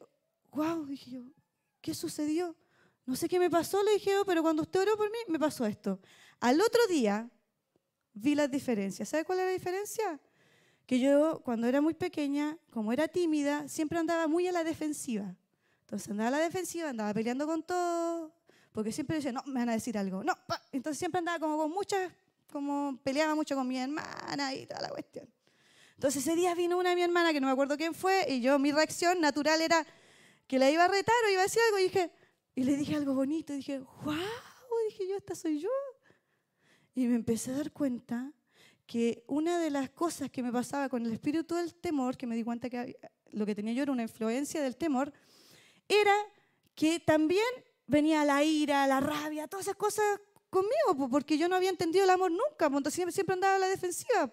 wow, 0.51 0.85
dije 0.85 1.11
yo, 1.11 1.21
¿qué 1.81 1.93
sucedió? 1.93 2.55
No 3.05 3.15
sé 3.15 3.27
qué 3.29 3.39
me 3.39 3.49
pasó, 3.49 3.83
le 3.83 3.93
dije 3.93 4.11
yo, 4.11 4.25
pero 4.25 4.41
cuando 4.41 4.63
usted 4.63 4.81
oró 4.81 4.97
por 4.97 5.11
mí, 5.11 5.17
me 5.27 5.39
pasó 5.39 5.65
esto. 5.65 5.99
Al 6.39 6.59
otro 6.61 6.81
día 6.87 7.29
vi 8.13 8.35
las 8.35 8.49
diferencias. 8.49 9.09
¿Sabe 9.09 9.25
cuál 9.25 9.39
es 9.39 9.45
la 9.45 9.51
diferencia? 9.51 10.19
Que 10.85 10.99
yo, 10.99 11.41
cuando 11.43 11.67
era 11.67 11.81
muy 11.81 11.93
pequeña, 11.93 12.57
como 12.71 12.91
era 12.91 13.07
tímida, 13.07 13.67
siempre 13.67 13.99
andaba 13.99 14.27
muy 14.27 14.47
a 14.47 14.51
la 14.51 14.63
defensiva. 14.63 15.35
Entonces 15.81 16.09
andaba 16.09 16.29
a 16.29 16.31
la 16.31 16.39
defensiva, 16.39 16.89
andaba 16.89 17.13
peleando 17.13 17.45
con 17.45 17.63
todo, 17.63 18.33
porque 18.71 18.91
siempre 18.91 19.17
decía, 19.17 19.31
no, 19.31 19.43
me 19.45 19.59
van 19.59 19.69
a 19.69 19.73
decir 19.73 19.97
algo. 19.97 20.23
No, 20.23 20.33
entonces 20.71 20.97
siempre 20.97 21.19
andaba 21.19 21.39
como 21.39 21.57
con 21.57 21.71
muchas 21.71 22.11
como 22.55 22.97
peleaba 23.03 23.35
mucho 23.35 23.53
con 23.53 23.67
mi 23.67 23.77
hermana 23.77 24.53
y 24.53 24.65
toda 24.65 24.79
la 24.79 24.87
cuestión. 24.87 25.27
Entonces 25.95 26.25
ese 26.25 26.37
día 26.37 26.55
vino 26.55 26.77
una 26.77 26.91
de 26.91 26.95
mi 26.95 27.01
hermana, 27.01 27.33
que 27.33 27.41
no 27.41 27.47
me 27.47 27.51
acuerdo 27.53 27.75
quién 27.75 27.93
fue, 27.93 28.25
y 28.29 28.39
yo 28.39 28.57
mi 28.59 28.71
reacción 28.71 29.19
natural 29.19 29.61
era 29.61 29.85
que 30.47 30.57
la 30.57 30.69
iba 30.69 30.85
a 30.85 30.87
retar 30.87 31.15
o 31.27 31.31
iba 31.31 31.41
a 31.41 31.43
decir 31.43 31.61
algo, 31.67 31.79
y, 31.79 31.83
dije, 31.83 32.11
y 32.55 32.63
le 32.63 32.77
dije 32.77 32.95
algo 32.95 33.13
bonito, 33.13 33.53
y 33.53 33.57
dije, 33.57 33.79
wow, 34.03 34.15
dije 34.89 35.07
yo, 35.07 35.17
esta 35.17 35.35
soy 35.35 35.59
yo. 35.59 35.69
Y 36.93 37.07
me 37.07 37.15
empecé 37.15 37.51
a 37.51 37.57
dar 37.57 37.71
cuenta 37.71 38.31
que 38.85 39.23
una 39.27 39.59
de 39.59 39.69
las 39.69 39.89
cosas 39.89 40.29
que 40.29 40.41
me 40.41 40.51
pasaba 40.51 40.89
con 40.89 41.05
el 41.05 41.11
espíritu 41.11 41.55
del 41.55 41.75
temor, 41.75 42.17
que 42.17 42.27
me 42.27 42.35
di 42.35 42.43
cuenta 42.43 42.69
que 42.69 42.97
lo 43.31 43.45
que 43.45 43.55
tenía 43.55 43.73
yo 43.73 43.83
era 43.83 43.91
una 43.91 44.03
influencia 44.03 44.61
del 44.61 44.77
temor, 44.77 45.11
era 45.87 46.13
que 46.75 46.99
también 46.99 47.45
venía 47.87 48.23
la 48.23 48.43
ira, 48.43 48.87
la 48.87 48.99
rabia, 48.99 49.47
todas 49.47 49.65
esas 49.67 49.75
cosas 49.75 50.05
conmigo, 50.49 51.09
porque 51.09 51.37
yo 51.37 51.49
no 51.49 51.55
había 51.55 51.69
entendido 51.69 52.05
el 52.05 52.09
amor 52.09 52.31
nunca, 52.31 52.67
entonces 52.67 53.13
siempre 53.13 53.33
andaba 53.33 53.55
a 53.55 53.59
la 53.59 53.67
defensiva. 53.67 54.31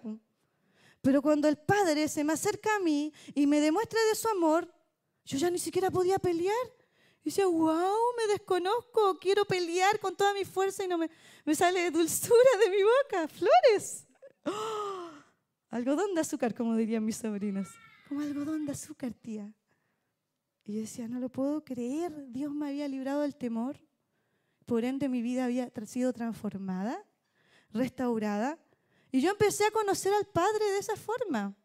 Pero 1.01 1.21
cuando 1.21 1.49
el 1.49 1.57
Padre 1.57 2.07
se 2.07 2.23
me 2.23 2.31
acerca 2.31 2.73
a 2.75 2.79
mí 2.79 3.11
y 3.35 3.45
me 3.45 3.59
demuestra 3.59 3.99
de 4.09 4.15
su 4.15 4.29
amor, 4.29 4.73
yo 5.25 5.37
ya 5.37 5.49
ni 5.49 5.59
siquiera 5.59 5.91
podía 5.91 6.17
pelear. 6.19 6.55
Y 7.23 7.29
decía, 7.29 7.45
wow, 7.47 7.95
me 8.17 8.33
desconozco, 8.33 9.17
quiero 9.19 9.45
pelear 9.45 9.99
con 9.99 10.15
toda 10.15 10.33
mi 10.33 10.43
fuerza 10.43 10.83
y 10.83 10.87
no 10.87 10.97
me, 10.97 11.09
me 11.45 11.55
sale 11.55 11.89
dulzura 11.89 12.57
de 12.63 12.69
mi 12.69 12.83
boca, 12.83 13.27
flores. 13.29 14.05
¡Oh! 14.45 15.09
Algodón 15.69 16.13
de 16.13 16.21
azúcar, 16.21 16.53
como 16.53 16.75
dirían 16.75 17.03
mis 17.03 17.17
sobrinos. 17.17 17.67
Como 18.07 18.21
algodón 18.21 18.65
de 18.65 18.73
azúcar, 18.73 19.11
tía. 19.13 19.51
Y 20.65 20.73
yo 20.73 20.81
decía, 20.81 21.07
no 21.07 21.19
lo 21.19 21.29
puedo 21.29 21.63
creer, 21.65 22.13
Dios 22.29 22.53
me 22.53 22.67
había 22.67 22.87
librado 22.87 23.21
del 23.21 23.35
temor. 23.35 23.79
Por 24.67 24.85
ende, 24.85 25.09
mi 25.09 25.21
vida 25.21 25.45
había 25.45 25.71
sido 25.85 26.13
transformada, 26.13 27.03
restaurada. 27.71 28.59
Y 29.11 29.21
yo 29.21 29.31
empecé 29.31 29.65
a 29.65 29.71
conocer 29.71 30.13
al 30.13 30.25
Padre 30.25 30.63
de 30.63 30.77
esa 30.77 30.95
forma, 30.95 31.55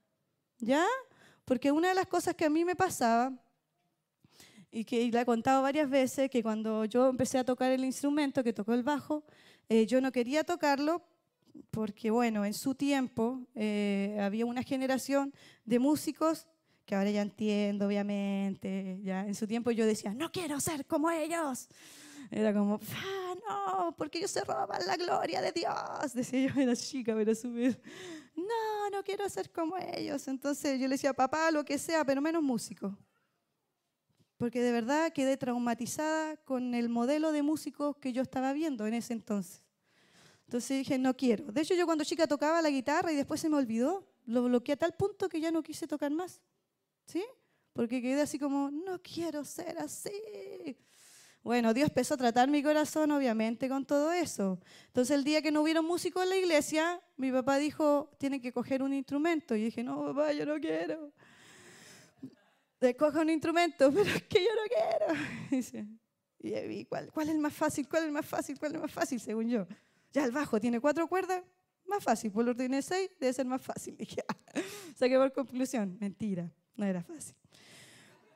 ¿ya? 0.59 0.87
Porque 1.45 1.71
una 1.71 1.89
de 1.89 1.95
las 1.95 2.07
cosas 2.07 2.35
que 2.35 2.47
a 2.47 2.51
mí 2.51 2.65
me 2.65 2.77
pasaba, 2.77 3.33
y 4.71 4.85
que 4.85 5.11
la 5.11 5.23
he 5.23 5.25
contado 5.25 5.63
varias 5.63 5.89
veces, 5.89 6.31
que 6.31 6.43
cuando 6.43 6.85
yo 6.85 7.09
empecé 7.09 7.39
a 7.39 7.45
tocar 7.45 7.73
el 7.73 7.85
instrumento, 7.85 8.45
que 8.45 8.53
tocó 8.53 8.75
el 8.75 8.83
bajo, 8.83 9.25
eh, 9.69 9.87
yo 9.87 10.01
no 10.01 10.13
quería 10.13 10.45
tocarlo 10.45 11.03
porque, 11.71 12.11
bueno, 12.11 12.45
en 12.45 12.55
su 12.55 12.75
tiempo 12.75 13.41
eh, 13.55 14.19
había 14.21 14.47
una 14.47 14.63
generación 14.63 15.33
de 15.65 15.79
músicos 15.79 16.47
que 16.85 16.95
ahora 16.95 17.11
ya 17.11 17.21
entiendo, 17.21 17.87
obviamente, 17.87 18.99
ya 19.03 19.27
en 19.27 19.35
su 19.35 19.47
tiempo 19.47 19.71
yo 19.71 19.85
decía, 19.85 20.15
no 20.15 20.33
quiero 20.33 20.59
ser 20.59 20.87
como 20.87 21.11
ellos. 21.11 21.69
Era 22.31 22.53
como, 22.55 22.81
ah, 22.97 23.35
no, 23.47 23.95
porque 23.97 24.19
ellos 24.19 24.31
se 24.31 24.43
roban 24.43 24.81
la 24.87 24.97
gloria 24.97 25.43
de 25.43 25.53
Dios. 25.53 26.15
Decía 26.15 26.49
yo, 26.49 26.55
era 26.61 26.75
chica, 26.75 27.15
pero 27.15 27.35
subir. 27.35 27.79
No, 28.35 28.91
no 28.91 29.03
quiero 29.03 29.29
ser 29.29 29.51
como 29.51 29.77
ellos. 29.77 30.29
Entonces 30.29 30.81
yo 30.81 30.89
le 30.89 30.95
decía, 30.95 31.13
papá, 31.13 31.51
lo 31.51 31.63
que 31.63 31.77
sea, 31.77 32.05
pero 32.05 32.23
menos 32.23 32.43
músico. 32.43 32.97
Porque 34.39 34.63
de 34.63 34.73
verdad 34.73 35.13
quedé 35.13 35.37
traumatizada 35.37 36.37
con 36.39 36.75
el 36.75 36.89
modelo 36.89 37.33
de 37.33 37.43
músicos 37.43 37.97
que 37.97 38.13
yo 38.13 38.23
estaba 38.23 38.53
viendo 38.53 38.87
en 38.87 38.95
ese 38.95 39.13
entonces. 39.13 39.63
Entonces 40.47 40.79
dije, 40.79 40.97
no 40.97 41.15
quiero. 41.15 41.53
De 41.53 41.61
hecho, 41.61 41.75
yo 41.75 41.85
cuando 41.85 42.05
chica 42.05 42.27
tocaba 42.27 42.63
la 42.63 42.71
guitarra 42.71 43.13
y 43.13 43.17
después 43.17 43.41
se 43.41 43.51
me 43.51 43.57
olvidó. 43.57 44.07
Lo 44.25 44.45
bloqueé 44.45 44.75
a 44.75 44.77
tal 44.77 44.95
punto 44.95 45.29
que 45.29 45.41
ya 45.41 45.51
no 45.51 45.63
quise 45.63 45.87
tocar 45.87 46.11
más. 46.11 46.41
¿Sí? 47.05 47.25
Porque 47.73 48.01
quedé 48.01 48.23
así 48.23 48.39
como, 48.39 48.71
no 48.71 49.03
quiero 49.03 49.45
ser 49.45 49.77
así. 49.79 50.11
Bueno, 51.43 51.75
Dios 51.75 51.89
empezó 51.89 52.15
a 52.15 52.17
tratar 52.17 52.49
mi 52.49 52.63
corazón, 52.63 53.11
obviamente, 53.11 53.69
con 53.69 53.85
todo 53.85 54.13
eso. 54.13 54.61
Entonces, 54.87 55.17
el 55.17 55.25
día 55.25 55.43
que 55.43 55.51
no 55.51 55.63
hubieron 55.63 55.85
músicos 55.85 56.23
en 56.23 56.31
la 56.31 56.37
iglesia, 56.37 57.01
mi 57.17 57.33
papá 57.33 57.59
dijo, 57.59 58.11
tiene 58.19 58.41
que 58.41 58.53
coger 58.53 58.83
un 58.83 58.95
instrumento. 58.95 59.57
Y 59.57 59.65
dije, 59.65 59.83
no, 59.83 60.05
papá, 60.05 60.33
yo 60.33 60.47
no 60.47 60.61
quiero. 60.61 61.13
Coja 62.99 63.21
un 63.21 63.31
instrumento, 63.31 63.91
pero 63.95 64.09
es 64.09 64.23
que 64.25 64.45
yo 64.45 64.51
no 64.55 65.61
quiero. 65.61 65.89
Y, 66.41 66.55
y 66.55 66.85
¿cuál, 66.85 67.11
¿cuál 67.11 67.29
es 67.29 67.35
el 67.35 67.41
más 67.41 67.53
fácil? 67.53 67.89
¿Cuál 67.89 68.03
es 68.05 68.07
el 68.07 68.13
más 68.13 68.25
fácil? 68.25 68.57
¿Cuál 68.61 68.71
es 68.71 68.77
el 68.77 68.83
más 68.83 68.93
fácil, 68.93 69.19
según 69.19 69.49
yo? 69.49 69.67
Ya 70.13 70.25
el 70.25 70.31
bajo 70.31 70.61
tiene 70.61 70.79
cuatro 70.79 71.09
cuerdas, 71.09 71.43
más 71.89 72.05
fácil. 72.05 72.31
Por 72.31 72.45
lo 72.45 72.55
tiene 72.55 72.81
seis, 72.81 73.11
debe 73.19 73.33
ser 73.33 73.47
más 73.47 73.61
fácil. 73.61 73.97
Dije, 73.99 74.23
ah". 74.29 74.37
saqué 74.95 75.17
por 75.17 75.33
conclusión, 75.33 75.97
mentira, 76.01 76.49
no 76.77 76.87
era 76.87 77.03
fácil. 77.03 77.35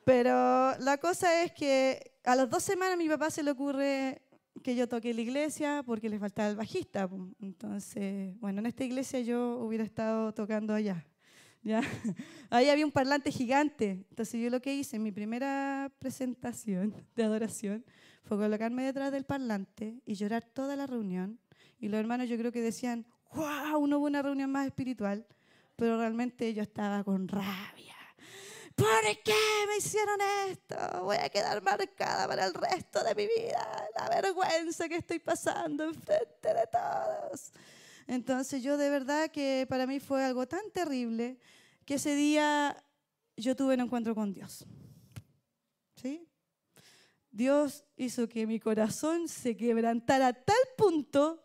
Pero 0.05 0.77
la 0.79 0.99
cosa 0.99 1.45
es 1.45 1.53
que 1.53 2.13
a 2.25 2.35
las 2.35 2.51
dos 2.51 2.65
semanas 2.65 2.95
a 2.95 2.97
mi 2.97 3.09
papá 3.09 3.31
se 3.31 3.45
le 3.45 3.53
ocurre 3.53 4.21
que 4.65 4.75
yo 4.75 4.89
toque 4.89 5.11
en 5.11 5.17
la 5.17 5.23
iglesia 5.23 5.83
porque 5.87 6.09
le 6.09 6.19
faltaba 6.19 6.49
el 6.49 6.57
bajista. 6.57 7.09
Entonces, 7.41 8.39
bueno, 8.41 8.61
en 8.61 8.67
esta 8.67 8.83
iglesia 8.83 9.21
yo 9.21 9.59
hubiera 9.59 9.85
estado 9.85 10.35
tocando 10.35 10.75
allá. 10.75 11.07
¿Ya? 11.63 11.81
Ahí 12.51 12.69
había 12.69 12.85
un 12.85 12.93
parlante 12.93 13.31
gigante. 13.31 14.05
Entonces 14.11 14.41
yo 14.41 14.51
lo 14.51 14.61
que 14.61 14.75
hice 14.75 14.97
en 14.97 15.03
mi 15.03 15.13
primera 15.13 15.91
presentación 15.99 16.95
de 17.17 17.25
adoración 17.25 17.85
fue 18.25 18.37
colocarme 18.37 18.85
detrás 18.85 19.13
del 19.13 19.25
parlante 19.25 20.01
y 20.07 20.15
llorar 20.15 20.45
toda 20.45 20.77
la 20.77 20.87
reunión. 20.87 21.41
Y 21.81 21.89
los 21.89 21.99
hermanos 21.99 22.29
yo 22.29 22.37
creo 22.39 22.53
que 22.53 22.61
decían, 22.61 23.07
wow, 23.35 23.87
no 23.87 23.99
hubo 23.99 24.07
una 24.07 24.23
reunión 24.23 24.51
más 24.51 24.67
espiritual, 24.67 25.27
pero 25.77 25.99
realmente 25.99 26.55
yo 26.55 26.63
estaba 26.63 27.03
con 27.03 27.27
rabia 27.29 27.93
¿Por 28.75 29.23
qué 29.23 29.35
me 29.69 29.77
hicieron 29.77 30.19
esto? 30.49 30.77
Voy 31.03 31.17
a 31.17 31.29
quedar 31.29 31.63
marcada 31.63 32.27
para 32.27 32.47
el 32.47 32.55
resto 32.55 33.05
de 33.05 33.15
mi 33.15 33.27
vida. 33.27 33.89
La 33.95 34.09
vergüenza 34.09 34.89
que 34.89 34.97
estoy 34.97 35.19
pasando 35.19 35.85
enfrente 35.85 36.55
de 36.55 36.67
todos. 36.71 37.53
Entonces 38.07 38.63
yo 38.63 38.77
de 38.77 38.91
verdad 38.91 39.31
que 39.31 39.67
para 39.69 39.87
mí 39.87 40.01
fue 40.01 40.25
algo 40.25 40.47
tan 40.47 40.71
terrible 40.73 41.39
que 41.85 41.95
ese 41.95 42.15
día 42.15 42.77
yo 43.37 43.57
tuve 43.57 43.75
un 43.75 43.81
encuentro 43.81 44.15
con 44.15 44.33
Dios. 44.33 44.65
¿Sí? 45.97 46.29
Dios 47.31 47.85
hizo 47.97 48.29
que 48.29 48.47
mi 48.47 48.61
corazón 48.61 49.29
se 49.29 49.57
quebrantara 49.57 50.29
a 50.29 50.33
tal 50.33 50.57
punto 50.77 51.43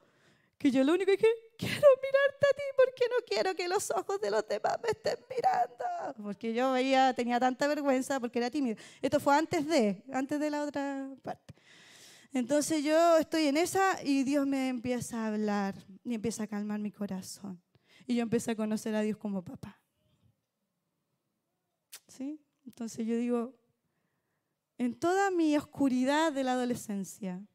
que 0.57 0.71
yo 0.71 0.83
lo 0.83 0.93
único 0.93 1.05
que 1.05 1.17
dije, 1.17 1.27
quiero 1.57 1.87
mirarte 2.01 2.45
a 2.45 2.55
ti 2.55 2.63
porque 2.75 3.05
no 3.09 3.25
quiero 3.25 3.55
que 3.55 3.67
los 3.67 3.91
ojos 3.91 4.19
de 4.19 4.31
los 4.31 4.47
demás 4.47 4.77
me 4.81 4.89
estén 4.89 5.17
mirando. 5.29 6.23
Porque 6.23 6.53
yo 6.53 6.71
veía, 6.71 7.13
tenía 7.13 7.39
tanta 7.39 7.67
vergüenza 7.67 8.19
porque 8.19 8.39
era 8.39 8.49
tímido. 8.49 8.77
Esto 9.01 9.19
fue 9.19 9.35
antes 9.35 9.67
de, 9.67 10.03
antes 10.11 10.39
de 10.39 10.49
la 10.49 10.63
otra 10.63 11.09
parte. 11.21 11.53
Entonces 12.33 12.83
yo 12.83 13.17
estoy 13.17 13.47
en 13.47 13.57
esa 13.57 14.03
y 14.03 14.23
Dios 14.23 14.45
me 14.45 14.69
empieza 14.69 15.23
a 15.23 15.27
hablar 15.27 15.75
y 16.03 16.13
empieza 16.13 16.43
a 16.43 16.47
calmar 16.47 16.79
mi 16.79 16.91
corazón. 16.91 17.61
Y 18.05 18.15
yo 18.15 18.21
empecé 18.21 18.51
a 18.51 18.55
conocer 18.55 18.95
a 18.95 19.01
Dios 19.01 19.17
como 19.17 19.43
papá. 19.43 19.81
¿Sí? 22.07 22.39
Entonces 22.65 23.05
yo 23.05 23.15
digo, 23.17 23.55
en 24.77 24.97
toda 24.97 25.31
mi 25.31 25.55
oscuridad 25.57 26.31
de 26.31 26.43
la 26.43 26.53
adolescencia, 26.53 27.45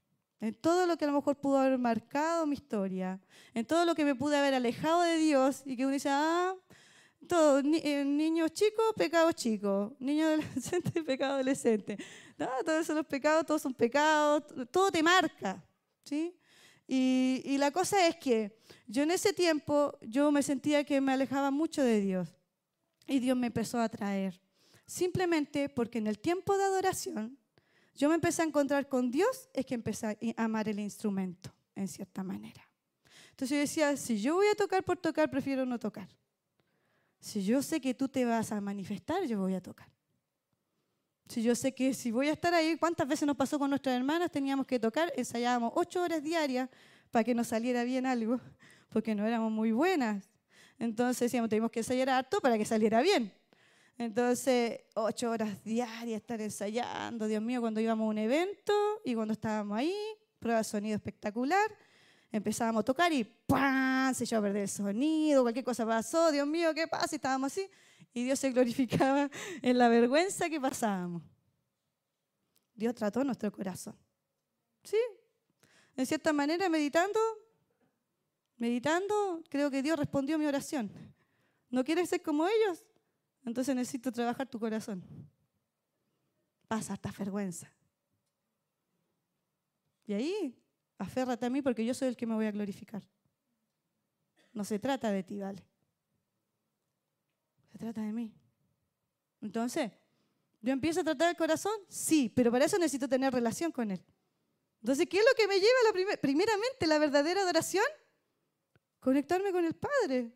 en 0.41 0.55
todo 0.55 0.87
lo 0.87 0.97
que 0.97 1.05
a 1.05 1.09
lo 1.09 1.15
mejor 1.15 1.39
pudo 1.39 1.59
haber 1.59 1.79
marcado 1.79 2.47
mi 2.47 2.55
historia, 2.55 3.21
en 3.55 3.65
todo 3.65 3.85
lo 3.85 3.95
que 3.95 4.05
me 4.05 4.15
pude 4.15 4.37
haber 4.37 4.55
alejado 4.55 5.03
de 5.03 5.17
Dios 5.17 5.63
y 5.65 5.77
que 5.77 5.85
uno 5.85 5.93
dice, 5.93 6.09
ah, 6.11 6.55
todo, 7.29 7.63
ni, 7.63 7.79
eh, 7.79 8.05
niños 8.05 8.53
chicos, 8.53 8.93
pecados 8.97 9.35
chicos, 9.35 9.93
niños 9.99 10.29
adolescentes, 10.45 11.05
pecado 11.05 11.35
adolescente. 11.35 11.99
No, 12.39 12.49
todos 12.65 12.87
son 12.87 12.97
los 12.97 13.07
pecados, 13.07 13.47
todos 13.47 13.63
son 13.63 13.75
pecados, 13.75 14.45
todo 14.71 14.91
te 14.91 15.03
marca, 15.03 15.65
¿sí? 16.05 16.35
Y, 16.87 17.43
y 17.45 17.59
la 17.59 17.71
cosa 17.71 18.07
es 18.07 18.17
que 18.17 18.59
yo 18.87 19.03
en 19.05 19.11
ese 19.11 19.33
tiempo, 19.33 19.99
yo 20.03 20.31
me 20.31 20.43
sentía 20.43 20.85
que 20.85 21.01
me 21.01 21.13
alejaba 21.13 21.51
mucho 21.51 21.83
de 21.83 22.01
Dios 22.01 22.29
y 23.07 23.21
Dios 23.21 23.37
me 23.37 23.49
empezó 23.49 23.81
a 23.81 23.89
traer. 23.89 24.41
Simplemente 24.87 25.69
porque 25.69 25.99
en 25.99 26.07
el 26.07 26.19
tiempo 26.19 26.57
de 26.59 26.65
adoración, 26.65 27.39
yo 27.95 28.09
me 28.09 28.15
empecé 28.15 28.43
a 28.43 28.47
encontrar 28.47 28.89
con 28.89 29.11
Dios, 29.11 29.49
es 29.53 29.67
que 29.67 29.75
empecé 29.75 30.07
a 30.37 30.45
amar 30.45 30.69
el 30.69 30.81
instrumento, 30.81 31.55
en 31.75 31.89
cierta 31.89 32.23
manera. 32.23 32.69
Entonces 33.31 33.51
yo 33.51 33.61
decía, 33.61 33.97
si 33.97 34.21
yo 34.21 34.35
voy 34.35 34.47
a 34.49 34.55
tocar 34.55 34.85
por 34.85 34.97
tocar, 34.97 35.31
prefiero 35.31 35.65
no 35.65 35.79
tocar. 35.79 36.09
Si 37.23 37.45
yo 37.45 37.63
sé 37.63 37.81
que 37.81 37.95
tú 37.95 38.09
te 38.09 38.25
vas 38.25 38.51
a 38.51 38.61
manifestar, 38.61 39.25
yo 39.27 39.39
voy 39.39 39.55
a 39.55 39.63
tocar. 39.63 39.89
Si 41.29 41.41
yo 41.41 41.55
sé 41.55 41.73
que 41.73 41.95
si 41.95 42.11
voy 42.11 42.29
a 42.29 42.33
estar 42.33 42.53
ahí, 42.53 42.77
¿cuántas 42.77 43.07
veces 43.07 43.29
nos 43.29 43.37
pasó 43.37 43.61
con 43.61 43.71
nuestras 43.71 43.95
hermanas? 43.95 44.29
Teníamos 44.33 44.67
que 44.67 44.81
tocar, 44.81 45.13
ensayábamos 45.17 45.73
ocho 45.77 46.03
horas 46.03 46.21
diarias 46.21 46.69
para 47.13 47.23
que 47.23 47.33
nos 47.33 47.47
saliera 47.47 47.85
bien 47.85 48.07
algo, 48.07 48.41
porque 48.89 49.15
no 49.15 49.25
éramos 49.25 49.53
muy 49.53 49.71
buenas. 49.71 50.29
Entonces 50.81 51.21
decíamos, 51.21 51.49
teníamos 51.49 51.71
que 51.71 51.79
ensayar 51.79 52.11
harto 52.11 52.41
para 52.41 52.59
que 52.59 52.65
saliera 52.65 53.01
bien. 53.01 53.33
Entonces, 53.99 54.81
ocho 54.97 55.31
horas 55.31 55.63
diarias 55.63 56.21
estar 56.21 56.41
ensayando, 56.41 57.29
Dios 57.29 57.41
mío, 57.41 57.61
cuando 57.61 57.81
íbamos 57.81 58.05
a 58.05 58.09
un 58.09 58.19
evento 58.19 58.73
y 59.05 59.15
cuando 59.15 59.33
estábamos 59.33 59.79
ahí, 59.79 59.95
prueba 60.41 60.59
de 60.59 60.65
sonido 60.65 60.97
espectacular, 60.97 61.71
empezábamos 62.33 62.81
a 62.81 62.85
tocar 62.85 63.13
y 63.13 63.23
¡pam! 63.23 64.13
se 64.15 64.25
echó 64.25 64.39
a 64.39 64.43
perder 64.43 64.63
el 64.63 64.69
sonido, 64.69 65.43
cualquier 65.43 65.65
cosa 65.65 65.87
pasó, 65.87 66.33
Dios 66.33 66.47
mío, 66.47 66.75
¿qué 66.75 66.89
pasa? 66.89 67.09
Y 67.13 67.17
estábamos 67.17 67.53
así 67.53 67.71
y 68.15 68.25
Dios 68.25 68.39
se 68.39 68.51
glorificaba 68.51 69.31
en 69.63 69.79
la 69.79 69.89
vergüenza 69.89 70.49
que 70.51 70.61
pasábamos. 70.61 71.23
Dios 72.75 72.95
trató 72.95 73.23
nuestro 73.25 73.53
corazón. 73.53 73.97
¿Sí? 74.83 74.97
En 75.97 76.07
cierta 76.07 76.33
manera, 76.33 76.69
meditando, 76.69 77.21
meditando, 78.57 79.43
creo 79.49 79.71
que 79.71 79.83
Dios 79.83 79.99
respondió 79.99 80.37
a 80.37 80.39
mi 80.39 80.47
oración. 80.47 80.91
¿No 81.71 81.85
quieres 81.85 82.09
ser 82.09 82.23
como 82.23 82.47
ellos? 82.47 82.85
Entonces 83.45 83.75
necesito 83.75 84.11
trabajar 84.11 84.49
tu 84.49 84.59
corazón. 84.59 85.05
Pasa 86.69 86.95
hasta 86.95 87.13
vergüenza. 87.13 87.73
Y 90.07 90.15
ahí, 90.15 90.62
aférrate 91.03 91.47
a 91.47 91.51
mí 91.51 91.63
porque 91.63 91.85
yo 91.85 91.95
soy 91.95 92.09
el 92.09 92.17
que 92.17 92.27
me 92.27 92.35
voy 92.35 92.47
a 92.47 92.51
glorificar. 92.51 93.03
No 94.53 94.65
se 94.65 94.79
trata 94.79 95.11
de 95.11 95.23
ti, 95.23 95.39
¿vale? 95.39 95.65
Se 97.71 97.79
trata 97.79 98.03
de 98.03 98.13
mí. 98.13 98.33
Entonces, 99.41 99.91
¿yo 100.61 100.73
empiezo 100.73 101.01
a 101.01 101.05
tratar 101.05 101.31
el 101.31 101.37
corazón? 101.37 101.73
Sí, 101.89 102.29
pero 102.35 102.51
para 102.51 102.65
eso 102.65 102.79
necesito 102.79 103.09
tener 103.09 103.33
relación 103.33 103.73
con 103.73 103.91
Él. 103.91 104.03
Entonces, 104.81 105.07
¿qué 105.09 105.19
es 105.19 105.25
lo 105.25 105.35
que 105.37 105.49
me 105.49 105.55
lleva 105.55 105.79
a 105.81 106.11
la 106.11 106.17
primeramente 106.17 106.87
la 106.87 106.99
verdadera 106.99 107.43
adoración? 107.43 107.85
Conectarme 109.01 109.53
con 109.53 109.65
el 109.65 109.75
Padre. 109.75 110.33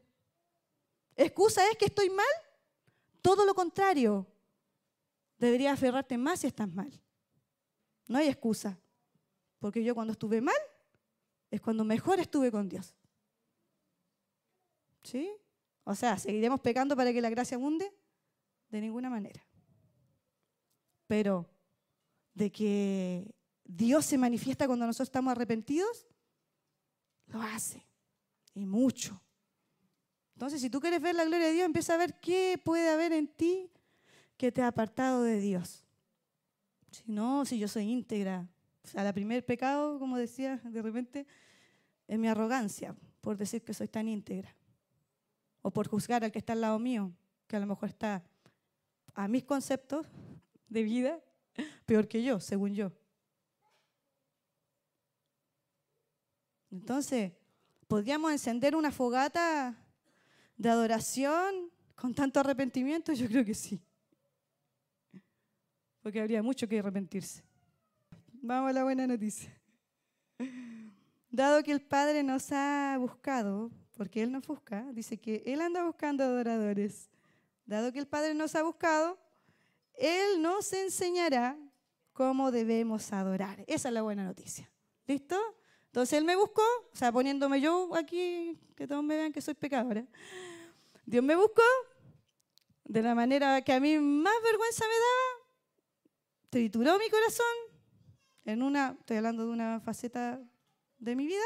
¿Excusa 1.15 1.69
es 1.71 1.77
que 1.77 1.87
estoy 1.87 2.11
mal? 2.11 2.27
Todo 3.23 3.45
lo 3.45 3.55
contrario. 3.55 4.27
Deberías 5.39 5.75
aferrarte 5.75 6.17
más 6.17 6.41
si 6.41 6.47
estás 6.47 6.69
mal. 6.69 6.93
No 8.07 8.19
hay 8.19 8.29
excusa. 8.29 8.79
Porque 9.59 9.83
yo 9.83 9.95
cuando 9.95 10.12
estuve 10.12 10.40
mal 10.40 10.55
es 11.51 11.61
cuando 11.61 11.85
mejor 11.85 12.21
estuve 12.21 12.51
con 12.51 12.69
Dios. 12.69 12.95
¿Sí? 15.03 15.31
O 15.85 15.95
sea, 15.95 16.19
¿seguiremos 16.19 16.61
pecando 16.61 16.97
para 16.97 17.12
que 17.12 17.21
la 17.21 17.31
gracia 17.31 17.57
abunde? 17.57 17.92
De 18.69 18.81
ninguna 18.81 19.09
manera. 19.09 19.47
Pero 21.07 21.49
de 22.35 22.51
que 22.51 23.35
Dios 23.64 24.05
se 24.05 24.19
manifiesta 24.19 24.66
cuando 24.66 24.87
nosotros 24.87 25.09
estamos 25.09 25.31
arrepentidos, 25.31 26.07
lo 27.27 27.40
hace. 27.40 27.87
Y 28.55 28.66
mucho. 28.66 29.23
Entonces, 30.35 30.61
si 30.61 30.69
tú 30.69 30.81
quieres 30.81 31.01
ver 31.01 31.14
la 31.14 31.25
gloria 31.25 31.47
de 31.47 31.53
Dios, 31.53 31.66
empieza 31.66 31.95
a 31.95 31.99
ver 31.99 32.21
qué 32.21 32.61
puede 32.62 32.88
haber 32.88 33.12
en 33.12 33.29
ti 33.29 33.71
que 34.37 34.53
te 34.53 34.62
ha 34.62 34.69
apartado 34.69 35.23
de 35.23 35.40
Dios. 35.40 35.85
Si 36.90 37.05
no, 37.07 37.45
si 37.45 37.59
yo 37.59 37.69
soy 37.69 37.85
íntegra. 37.85 38.49
Sea, 38.87 39.07
el 39.07 39.12
primer 39.12 39.44
pecado, 39.44 39.99
como 39.99 40.16
decía 40.16 40.61
de 40.64 40.81
repente, 40.81 41.27
es 42.07 42.18
mi 42.18 42.29
arrogancia 42.29 42.94
por 43.20 43.37
decir 43.37 43.62
que 43.62 43.75
soy 43.75 43.88
tan 43.88 44.09
íntegra. 44.09 44.55
O 45.62 45.72
por 45.72 45.88
juzgar 45.88 46.22
al 46.22 46.31
que 46.31 46.38
está 46.38 46.53
al 46.53 46.61
lado 46.61 46.79
mío, 46.79 47.12
que 47.49 47.57
a 47.57 47.61
lo 47.61 47.66
mejor 47.66 47.88
está 47.88 48.22
a 49.14 49.27
mis 49.27 49.42
conceptos 49.42 50.07
de 50.68 50.83
vida 50.85 51.20
peor 51.85 52.07
que 52.07 52.22
yo, 52.22 52.38
según 52.38 52.75
yo. 52.75 52.92
Entonces, 56.70 57.33
¿podríamos 57.88 58.31
encender 58.31 58.77
una 58.77 58.92
fogata 58.92 59.77
de 60.57 60.68
adoración 60.68 61.70
con 61.96 62.14
tanto 62.14 62.38
arrepentimiento? 62.38 63.12
Yo 63.12 63.27
creo 63.27 63.44
que 63.44 63.55
sí. 63.55 63.81
Porque 66.03 66.20
habría 66.20 66.42
mucho 66.42 66.68
que 66.68 66.79
arrepentirse. 66.79 67.42
Vamos 68.47 68.71
a 68.71 68.73
la 68.73 68.85
buena 68.85 69.09
noticia. 69.09 69.53
Dado 71.33 71.65
que 71.65 71.73
el 71.73 71.81
Padre 71.81 72.23
nos 72.23 72.53
ha 72.53 72.97
buscado, 72.97 73.73
porque 73.97 74.23
Él 74.23 74.31
nos 74.31 74.47
busca, 74.47 74.87
dice 74.93 75.19
que 75.19 75.43
Él 75.47 75.61
anda 75.61 75.83
buscando 75.83 76.23
adoradores. 76.23 77.11
Dado 77.65 77.93
que 77.93 77.99
el 77.99 78.07
Padre 78.07 78.35
nos 78.35 78.55
ha 78.55 78.63
buscado, 78.63 79.19
Él 79.95 80.41
nos 80.41 80.73
enseñará 80.73 81.59
cómo 82.13 82.53
debemos 82.53 83.13
adorar. 83.13 83.65
Esa 83.67 83.89
es 83.89 83.95
la 83.95 84.03
buena 84.03 84.23
noticia. 84.23 84.71
¿Listo? 85.09 85.37
Entonces 85.87 86.17
Él 86.17 86.25
me 86.25 86.37
buscó, 86.37 86.63
o 86.93 86.97
sea, 86.97 87.11
poniéndome 87.11 87.61
yo 87.61 87.97
aquí, 87.97 88.57
que 88.77 88.87
todos 88.87 89.03
me 89.03 89.17
vean 89.17 89.33
que 89.33 89.41
soy 89.41 89.55
pecadora. 89.55 90.07
Dios 91.05 91.25
me 91.25 91.35
buscó 91.35 91.65
de 92.85 93.03
la 93.03 93.17
manera 93.17 93.61
que 93.63 93.73
a 93.73 93.81
mí 93.81 93.99
más 93.99 94.35
vergüenza 94.45 94.85
me 94.85 94.95
daba, 94.95 95.51
trituró 96.49 96.97
mi 96.97 97.11
corazón 97.11 97.66
en 98.47 98.63
una, 98.63 98.97
estoy 98.99 99.19
hablando 99.19 99.45
de 99.45 99.53
una 99.53 99.81
faceta 99.81 100.41
de 100.99 101.15
mi 101.15 101.27
vida, 101.27 101.45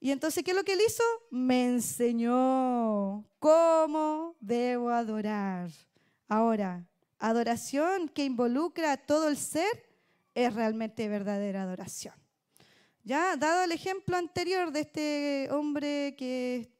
y 0.00 0.10
entonces, 0.10 0.42
¿qué 0.42 0.52
es 0.52 0.56
lo 0.56 0.64
que 0.64 0.72
él 0.72 0.80
hizo? 0.86 1.02
Me 1.30 1.66
enseñó 1.66 3.24
cómo 3.38 4.36
debo 4.40 4.90
adorar. 4.90 5.70
Ahora, 6.28 6.86
adoración 7.18 8.08
que 8.08 8.24
involucra 8.24 8.92
a 8.92 8.96
todo 8.96 9.28
el 9.28 9.36
ser 9.36 9.84
es 10.34 10.54
realmente 10.54 11.08
verdadera 11.08 11.62
adoración. 11.62 12.14
Ya, 13.04 13.36
dado 13.36 13.62
el 13.64 13.72
ejemplo 13.72 14.16
anterior 14.16 14.70
de 14.70 14.80
este 14.80 15.48
hombre 15.50 16.14
que 16.16 16.70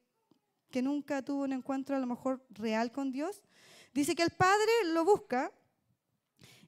que 0.76 0.82
nunca 0.82 1.22
tuvo 1.22 1.44
un 1.44 1.52
encuentro 1.52 1.96
a 1.96 1.98
lo 1.98 2.06
mejor 2.06 2.44
real 2.50 2.92
con 2.92 3.10
Dios, 3.10 3.42
dice 3.94 4.14
que 4.14 4.22
el 4.22 4.30
Padre 4.30 4.70
lo 4.92 5.06
busca 5.06 5.50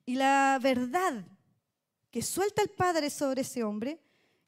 y 0.06 0.14
la 0.14 0.58
verdad 0.62 1.26
que 2.10 2.22
suelta 2.22 2.62
el 2.62 2.70
Padre 2.70 3.10
sobre 3.10 3.42
ese 3.42 3.62
hombre 3.64 4.00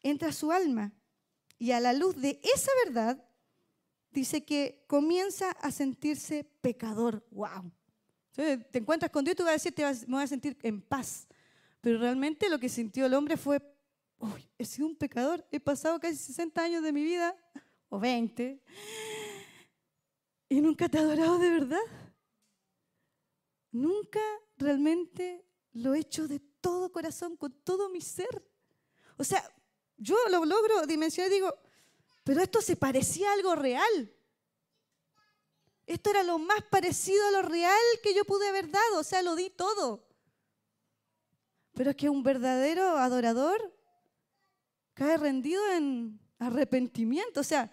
entra 0.02 0.32
su 0.32 0.50
alma. 0.50 0.92
Y 1.58 1.72
a 1.72 1.80
la 1.80 1.92
luz 1.92 2.16
de 2.16 2.40
esa 2.42 2.70
verdad, 2.84 3.22
dice 4.10 4.44
que 4.44 4.84
comienza 4.86 5.50
a 5.50 5.70
sentirse 5.70 6.44
pecador. 6.60 7.26
¡Wow! 7.30 7.72
te 8.34 8.78
encuentras 8.78 9.10
con 9.10 9.22
Dios 9.22 9.34
y 9.34 9.36
tú 9.36 9.42
vas 9.42 9.50
a 9.50 9.54
decir, 9.54 9.74
te 9.74 9.82
vas, 9.82 10.08
me 10.08 10.14
voy 10.14 10.24
a 10.24 10.26
sentir 10.26 10.56
en 10.62 10.80
paz. 10.80 11.28
Pero 11.80 11.98
realmente 11.98 12.48
lo 12.48 12.58
que 12.58 12.68
sintió 12.68 13.04
el 13.06 13.14
hombre 13.14 13.36
fue, 13.36 13.60
uy, 14.18 14.48
he 14.56 14.64
sido 14.64 14.86
un 14.86 14.96
pecador, 14.96 15.46
he 15.50 15.60
pasado 15.60 16.00
casi 16.00 16.16
60 16.16 16.62
años 16.62 16.82
de 16.82 16.92
mi 16.92 17.02
vida, 17.02 17.36
o 17.90 17.98
20, 17.98 18.62
y 20.48 20.60
nunca 20.60 20.88
te 20.88 20.98
he 20.98 21.00
adorado 21.00 21.38
de 21.38 21.50
verdad. 21.50 21.80
Nunca 23.72 24.20
realmente 24.56 25.44
lo 25.72 25.94
he 25.94 26.00
hecho 26.00 26.26
de 26.26 26.40
todo 26.60 26.92
corazón, 26.92 27.36
con 27.36 27.52
todo 27.64 27.88
mi 27.88 28.00
ser. 28.00 28.42
O 29.16 29.24
sea, 29.24 29.42
yo 29.96 30.16
lo 30.30 30.44
logro 30.44 30.86
dimensionar 30.86 31.30
y 31.30 31.34
digo, 31.34 31.54
pero 32.24 32.42
esto 32.42 32.60
se 32.60 32.76
parecía 32.76 33.30
a 33.30 33.34
algo 33.34 33.54
real. 33.54 34.12
Esto 35.86 36.10
era 36.10 36.22
lo 36.22 36.38
más 36.38 36.62
parecido 36.70 37.26
a 37.28 37.30
lo 37.32 37.42
real 37.42 37.78
que 38.02 38.14
yo 38.14 38.24
pude 38.24 38.48
haber 38.48 38.70
dado, 38.70 39.00
o 39.00 39.02
sea, 39.02 39.22
lo 39.22 39.34
di 39.34 39.50
todo. 39.50 40.06
Pero 41.74 41.90
es 41.90 41.96
que 41.96 42.08
un 42.08 42.22
verdadero 42.22 42.96
adorador 42.96 43.74
cae 44.94 45.16
rendido 45.16 45.60
en 45.72 46.20
arrepentimiento, 46.38 47.40
o 47.40 47.44
sea, 47.44 47.70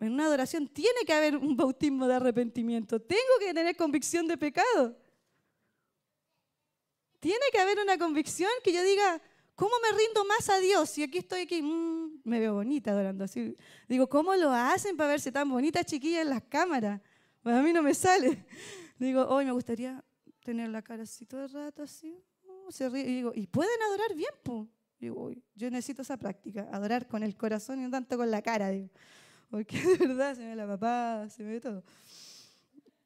en 0.00 0.14
una 0.14 0.26
adoración 0.26 0.66
tiene 0.66 1.04
que 1.06 1.12
haber 1.12 1.36
un 1.36 1.56
bautismo 1.56 2.08
de 2.08 2.14
arrepentimiento. 2.14 3.00
Tengo 3.00 3.38
que 3.38 3.54
tener 3.54 3.76
convicción 3.76 4.26
de 4.26 4.36
pecado. 4.36 4.96
Tiene 7.22 7.44
que 7.52 7.58
haber 7.58 7.78
una 7.78 7.96
convicción 7.96 8.50
que 8.64 8.72
yo 8.72 8.82
diga, 8.82 9.22
¿cómo 9.54 9.70
me 9.80 9.96
rindo 9.96 10.24
más 10.24 10.48
a 10.48 10.58
Dios? 10.58 10.98
Y 10.98 11.04
aquí 11.04 11.18
estoy 11.18 11.42
aquí, 11.42 11.62
mm, 11.62 12.22
me 12.24 12.40
veo 12.40 12.54
bonita 12.54 12.90
adorando 12.90 13.22
así. 13.22 13.56
Digo, 13.88 14.08
¿cómo 14.08 14.34
lo 14.34 14.50
hacen 14.50 14.96
para 14.96 15.10
verse 15.10 15.30
tan 15.30 15.48
bonita 15.48 15.84
chiquilla 15.84 16.22
en 16.22 16.30
las 16.30 16.42
cámaras? 16.42 17.00
Pues 17.40 17.54
a 17.54 17.62
mí 17.62 17.72
no 17.72 17.80
me 17.80 17.94
sale. 17.94 18.44
Digo, 18.98 19.24
hoy 19.28 19.44
me 19.44 19.52
gustaría 19.52 20.04
tener 20.42 20.70
la 20.70 20.82
cara 20.82 21.04
así 21.04 21.24
todo 21.24 21.44
el 21.44 21.50
rato, 21.50 21.84
así. 21.84 22.18
Oh, 22.48 22.72
se 22.72 22.88
ríe. 22.88 23.02
Y 23.02 23.14
digo, 23.14 23.32
¿y 23.36 23.46
pueden 23.46 23.80
adorar 23.82 24.16
bien? 24.16 24.32
Po? 24.42 24.66
Digo, 24.98 25.30
yo 25.54 25.70
necesito 25.70 26.02
esa 26.02 26.16
práctica, 26.16 26.68
adorar 26.72 27.06
con 27.06 27.22
el 27.22 27.36
corazón 27.36 27.78
y 27.78 27.84
no 27.84 27.90
tanto 27.90 28.16
con 28.16 28.32
la 28.32 28.42
cara. 28.42 28.70
Digo 28.70 28.90
porque 29.52 29.78
de 29.98 30.06
verdad 30.06 30.34
se 30.34 30.40
me 30.40 30.48
ve 30.48 30.56
la 30.56 30.66
papá, 30.66 31.28
se 31.28 31.44
me 31.44 31.52
ve 31.52 31.60
todo. 31.60 31.84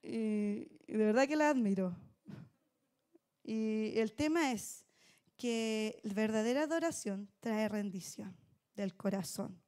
Y, 0.00 0.68
de 0.86 0.96
verdad 1.04 1.26
que 1.26 1.34
la 1.34 1.50
admiro. 1.50 1.94
Y 3.46 3.98
el 3.98 4.12
tema 4.12 4.52
es 4.52 4.84
que 5.36 6.00
la 6.02 6.14
verdadera 6.14 6.62
adoración 6.62 7.30
trae 7.40 7.68
rendición 7.68 8.36
del 8.74 8.96
corazón. 8.96 9.60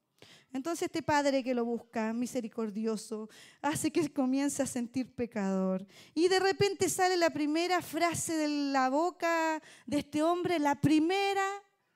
Entonces 0.52 0.86
este 0.86 1.02
padre 1.02 1.44
que 1.44 1.54
lo 1.54 1.64
busca, 1.64 2.12
misericordioso, 2.12 3.28
hace 3.60 3.90
que 3.90 4.10
comience 4.12 4.62
a 4.62 4.66
sentir 4.66 5.14
pecador. 5.14 5.86
Y 6.14 6.28
de 6.28 6.40
repente 6.40 6.88
sale 6.88 7.16
la 7.16 7.30
primera 7.30 7.82
frase 7.82 8.34
de 8.34 8.48
la 8.72 8.88
boca 8.88 9.62
de 9.86 9.98
este 9.98 10.22
hombre, 10.22 10.58
la 10.58 10.80
primera 10.80 11.46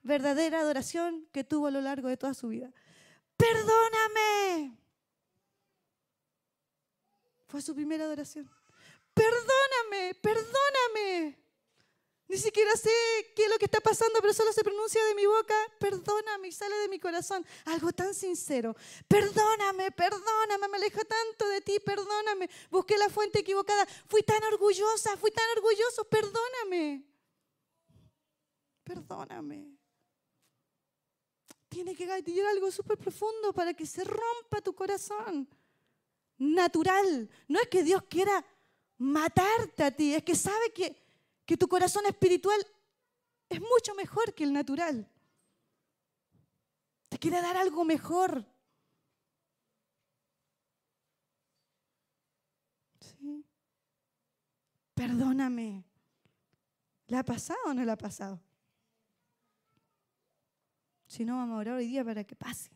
verdadera 0.03 0.61
adoración 0.61 1.27
que 1.33 1.45
tuvo 1.45 1.67
a 1.67 1.71
lo 1.71 1.81
largo 1.81 2.09
de 2.09 2.17
toda 2.17 2.35
su 2.35 2.49
vida 2.49 2.73
perdóname. 3.43 4.79
Fue 7.49 7.61
su 7.61 7.75
primera 7.75 8.05
adoración. 8.05 8.49
Perdóname, 9.13 10.15
perdóname. 10.15 11.39
Ni 12.33 12.39
siquiera 12.39 12.75
sé 12.79 12.89
qué 13.37 13.45
es 13.45 13.51
lo 13.51 13.59
que 13.59 13.67
está 13.67 13.79
pasando, 13.83 14.19
pero 14.23 14.33
solo 14.33 14.55
se 14.55 14.65
pronuncia 14.65 15.05
de 15.05 15.15
mi 15.15 15.27
boca, 15.27 15.55
perdóname 15.79 16.49
y 16.49 16.53
sale 16.53 16.75
de 16.77 16.89
mi 16.89 16.99
corazón. 16.99 17.45
Algo 17.67 17.93
tan 17.93 18.15
sincero. 18.15 18.75
Perdóname, 19.07 19.91
perdóname, 19.93 20.67
me 20.67 20.79
alejo 20.79 21.05
tanto 21.05 21.47
de 21.51 21.61
ti, 21.61 21.79
perdóname. 21.85 22.49
Busqué 22.71 22.97
la 22.97 23.11
fuente 23.11 23.41
equivocada. 23.41 23.85
Fui 24.09 24.23
tan 24.23 24.43
orgullosa, 24.45 25.15
fui 25.19 25.31
tan 25.31 25.45
orgulloso, 25.59 26.05
perdóname. 26.07 27.05
Perdóname. 28.83 29.77
tiene 31.69 31.95
que 31.95 32.07
gatillar 32.07 32.47
algo 32.47 32.71
súper 32.71 32.97
profundo 32.97 33.53
para 33.53 33.75
que 33.75 33.85
se 33.85 34.05
rompa 34.05 34.63
tu 34.63 34.75
corazón. 34.75 35.47
Natural. 36.39 37.29
No 37.47 37.61
es 37.61 37.69
que 37.69 37.83
Dios 37.83 38.03
quiera 38.09 38.43
matarte 38.97 39.85
a 39.85 39.91
ti, 39.91 40.15
es 40.15 40.23
que 40.23 40.35
sabe 40.35 40.73
que, 40.73 41.02
que 41.45 41.57
tu 41.57 41.69
corazón 41.69 42.07
espiritual 42.07 42.61
es 43.49 43.61
mucho 43.61 43.95
mejor 43.95 44.35
que 44.35 44.45
el 44.45 44.53
natural. 44.53 45.09
Te 47.09 47.19
quiere 47.19 47.43
dar 47.43 47.57
algo 47.57 47.85
mejor. 47.85 48.47
¿Sí? 53.01 53.45
Perdóname. 54.95 55.85
¿Le 57.09 57.17
ha 57.19 57.25
pasado 57.25 57.61
o 57.67 57.75
no 57.75 57.85
le 57.85 57.93
ha 57.93 57.99
pasado? 57.99 58.41
Si 61.07 61.27
no, 61.27 61.37
vamos 61.37 61.57
a 61.57 61.61
orar 61.61 61.75
hoy 61.75 61.89
día 61.89 62.03
para 62.03 62.25
que 62.25 62.35
pase. 62.35 62.71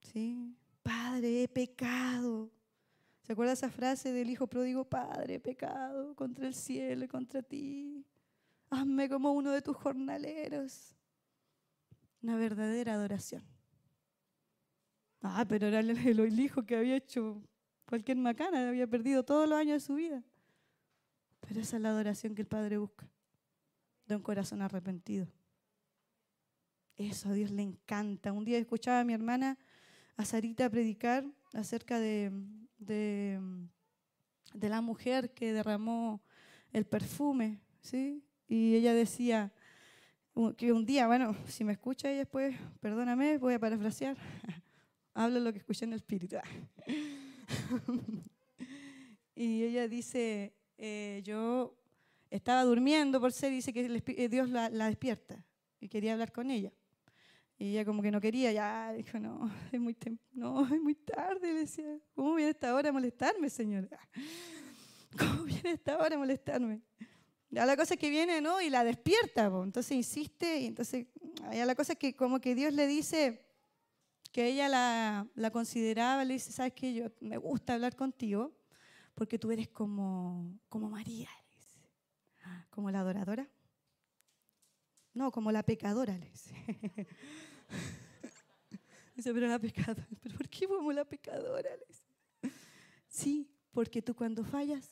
¿Sí? 0.00 0.56
Padre, 0.82 1.44
he 1.44 1.48
pecado. 1.48 2.50
¿Se 3.24 3.32
acuerda 3.32 3.54
esa 3.54 3.70
frase 3.70 4.12
del 4.12 4.28
hijo 4.28 4.46
pródigo? 4.46 4.84
Padre, 4.84 5.40
pecado 5.40 6.14
contra 6.14 6.46
el 6.46 6.54
cielo 6.54 7.06
y 7.06 7.08
contra 7.08 7.42
ti. 7.42 8.04
Hazme 8.68 9.08
como 9.08 9.32
uno 9.32 9.50
de 9.50 9.62
tus 9.62 9.76
jornaleros. 9.76 10.94
Una 12.22 12.36
verdadera 12.36 12.92
adoración. 12.94 13.42
Ah, 15.22 15.46
pero 15.48 15.68
era 15.68 15.80
el 15.80 16.38
hijo 16.38 16.66
que 16.66 16.76
había 16.76 16.96
hecho 16.96 17.42
cualquier 17.86 18.18
macana, 18.18 18.68
había 18.68 18.86
perdido 18.86 19.24
todos 19.24 19.48
los 19.48 19.58
años 19.58 19.82
de 19.82 19.86
su 19.86 19.94
vida. 19.94 20.22
Pero 21.40 21.60
esa 21.60 21.76
es 21.76 21.82
la 21.82 21.90
adoración 21.90 22.34
que 22.34 22.42
el 22.42 22.48
Padre 22.48 22.76
busca, 22.76 23.08
de 24.06 24.16
un 24.16 24.22
corazón 24.22 24.60
arrepentido. 24.60 25.26
Eso 26.96 27.30
a 27.30 27.32
Dios 27.32 27.50
le 27.50 27.62
encanta. 27.62 28.32
Un 28.32 28.44
día 28.44 28.58
escuchaba 28.58 29.00
a 29.00 29.04
mi 29.04 29.14
hermana, 29.14 29.58
a 30.16 30.24
Sarita, 30.24 30.70
predicar 30.70 31.24
acerca 31.52 31.98
de, 31.98 32.30
de, 32.78 33.38
la 34.60 34.80
mujer 34.80 35.32
que 35.32 35.52
derramó 35.52 36.22
el 36.72 36.84
perfume, 36.84 37.60
¿sí? 37.80 38.22
Y 38.46 38.74
ella 38.74 38.94
decía 38.94 39.52
que 40.56 40.72
un 40.72 40.84
día, 40.84 41.06
bueno, 41.06 41.36
si 41.48 41.64
me 41.64 41.72
escucha 41.72 42.08
ella 42.08 42.20
después, 42.20 42.56
perdóname, 42.80 43.38
voy 43.38 43.54
a 43.54 43.58
parafrasear, 43.58 44.16
hablo 45.14 45.40
lo 45.40 45.52
que 45.52 45.58
escuché 45.58 45.84
en 45.84 45.92
el 45.92 45.98
espíritu. 45.98 46.36
y 49.34 49.62
ella 49.62 49.88
dice, 49.88 50.54
eh, 50.78 51.22
yo 51.24 51.76
estaba 52.30 52.64
durmiendo 52.64 53.20
por 53.20 53.32
ser, 53.32 53.50
dice 53.50 53.72
que 53.72 54.02
eh, 54.06 54.28
Dios 54.28 54.50
la, 54.50 54.68
la 54.70 54.86
despierta 54.86 55.44
y 55.80 55.88
quería 55.88 56.12
hablar 56.12 56.32
con 56.32 56.50
ella. 56.50 56.72
Y 57.58 57.70
ella 57.70 57.84
como 57.84 58.02
que 58.02 58.10
no 58.10 58.20
quería, 58.20 58.52
ya 58.52 58.92
dijo, 58.92 59.18
no, 59.18 59.50
es 59.72 59.80
muy, 59.80 59.96
no, 60.32 60.64
es 60.64 60.80
muy 60.80 60.94
tarde. 60.94 61.52
Le 61.52 61.60
decía, 61.60 61.98
¿cómo 62.14 62.34
viene 62.34 62.50
esta 62.50 62.74
hora 62.74 62.88
a 62.88 62.92
molestarme, 62.92 63.48
señor? 63.48 63.88
¿Cómo 65.18 65.44
viene 65.44 65.72
esta 65.72 65.96
hora 65.98 66.16
a 66.16 66.18
molestarme? 66.18 66.80
Ya 67.50 67.64
la 67.64 67.76
cosa 67.76 67.94
es 67.94 68.00
que 68.00 68.10
viene, 68.10 68.40
¿no? 68.40 68.60
Y 68.60 68.68
la 68.68 68.82
despierta, 68.82 69.46
entonces 69.46 69.92
insiste, 69.92 70.60
y 70.60 70.66
entonces, 70.66 71.06
ya 71.52 71.64
la 71.64 71.76
cosa 71.76 71.92
es 71.92 71.98
que 72.00 72.16
como 72.16 72.40
que 72.40 72.56
Dios 72.56 72.74
le 72.74 72.88
dice 72.88 73.46
que 74.32 74.48
ella 74.48 74.68
la, 74.68 75.28
la 75.36 75.50
consideraba, 75.52 76.24
le 76.24 76.34
dice, 76.34 76.50
¿sabes 76.50 76.72
qué? 76.72 76.92
Yo 76.92 77.12
me 77.20 77.36
gusta 77.36 77.74
hablar 77.74 77.94
contigo 77.94 78.52
porque 79.14 79.38
tú 79.38 79.52
eres 79.52 79.68
como, 79.68 80.58
como 80.68 80.90
María, 80.90 81.30
como 82.70 82.90
la 82.90 83.00
adoradora. 83.00 83.48
No, 85.14 85.30
como 85.30 85.50
la 85.52 85.62
pecadora, 85.62 86.18
le 86.18 86.28
dice. 86.28 86.54
dice, 89.14 89.32
pero 89.32 89.46
la 89.46 89.58
pecadora, 89.58 90.06
¿pero 90.20 90.36
por 90.36 90.48
qué 90.48 90.66
como 90.66 90.92
la 90.92 91.04
pecadora? 91.04 91.70
Le. 91.76 92.50
Sí, 93.08 93.48
porque 93.70 94.02
tú 94.02 94.14
cuando 94.14 94.44
fallas 94.44 94.90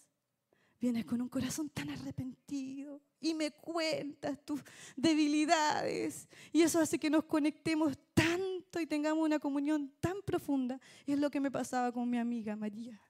vienes 0.81 1.05
con 1.05 1.21
un 1.21 1.29
corazón 1.29 1.69
tan 1.71 1.91
arrepentido 1.91 3.01
y 3.21 3.35
me 3.35 3.51
cuentas 3.51 4.45
tus 4.45 4.61
debilidades 4.97 6.29
y 6.53 6.63
eso 6.63 6.81
hace 6.81 6.99
que 6.99 7.11
nos 7.11 7.25
conectemos 7.25 7.97
tanto 8.15 8.81
y 8.81 8.87
tengamos 8.87 9.25
una 9.25 9.39
comunión 9.39 9.93
tan 10.01 10.23
profunda. 10.23 10.81
es 11.05 11.19
lo 11.19 11.31
que 11.31 11.41
me 11.41 11.51
pasaba 11.51 11.93
con 11.93 12.09
mi 12.09 12.19
amiga 12.19 12.57
María. 12.57 13.01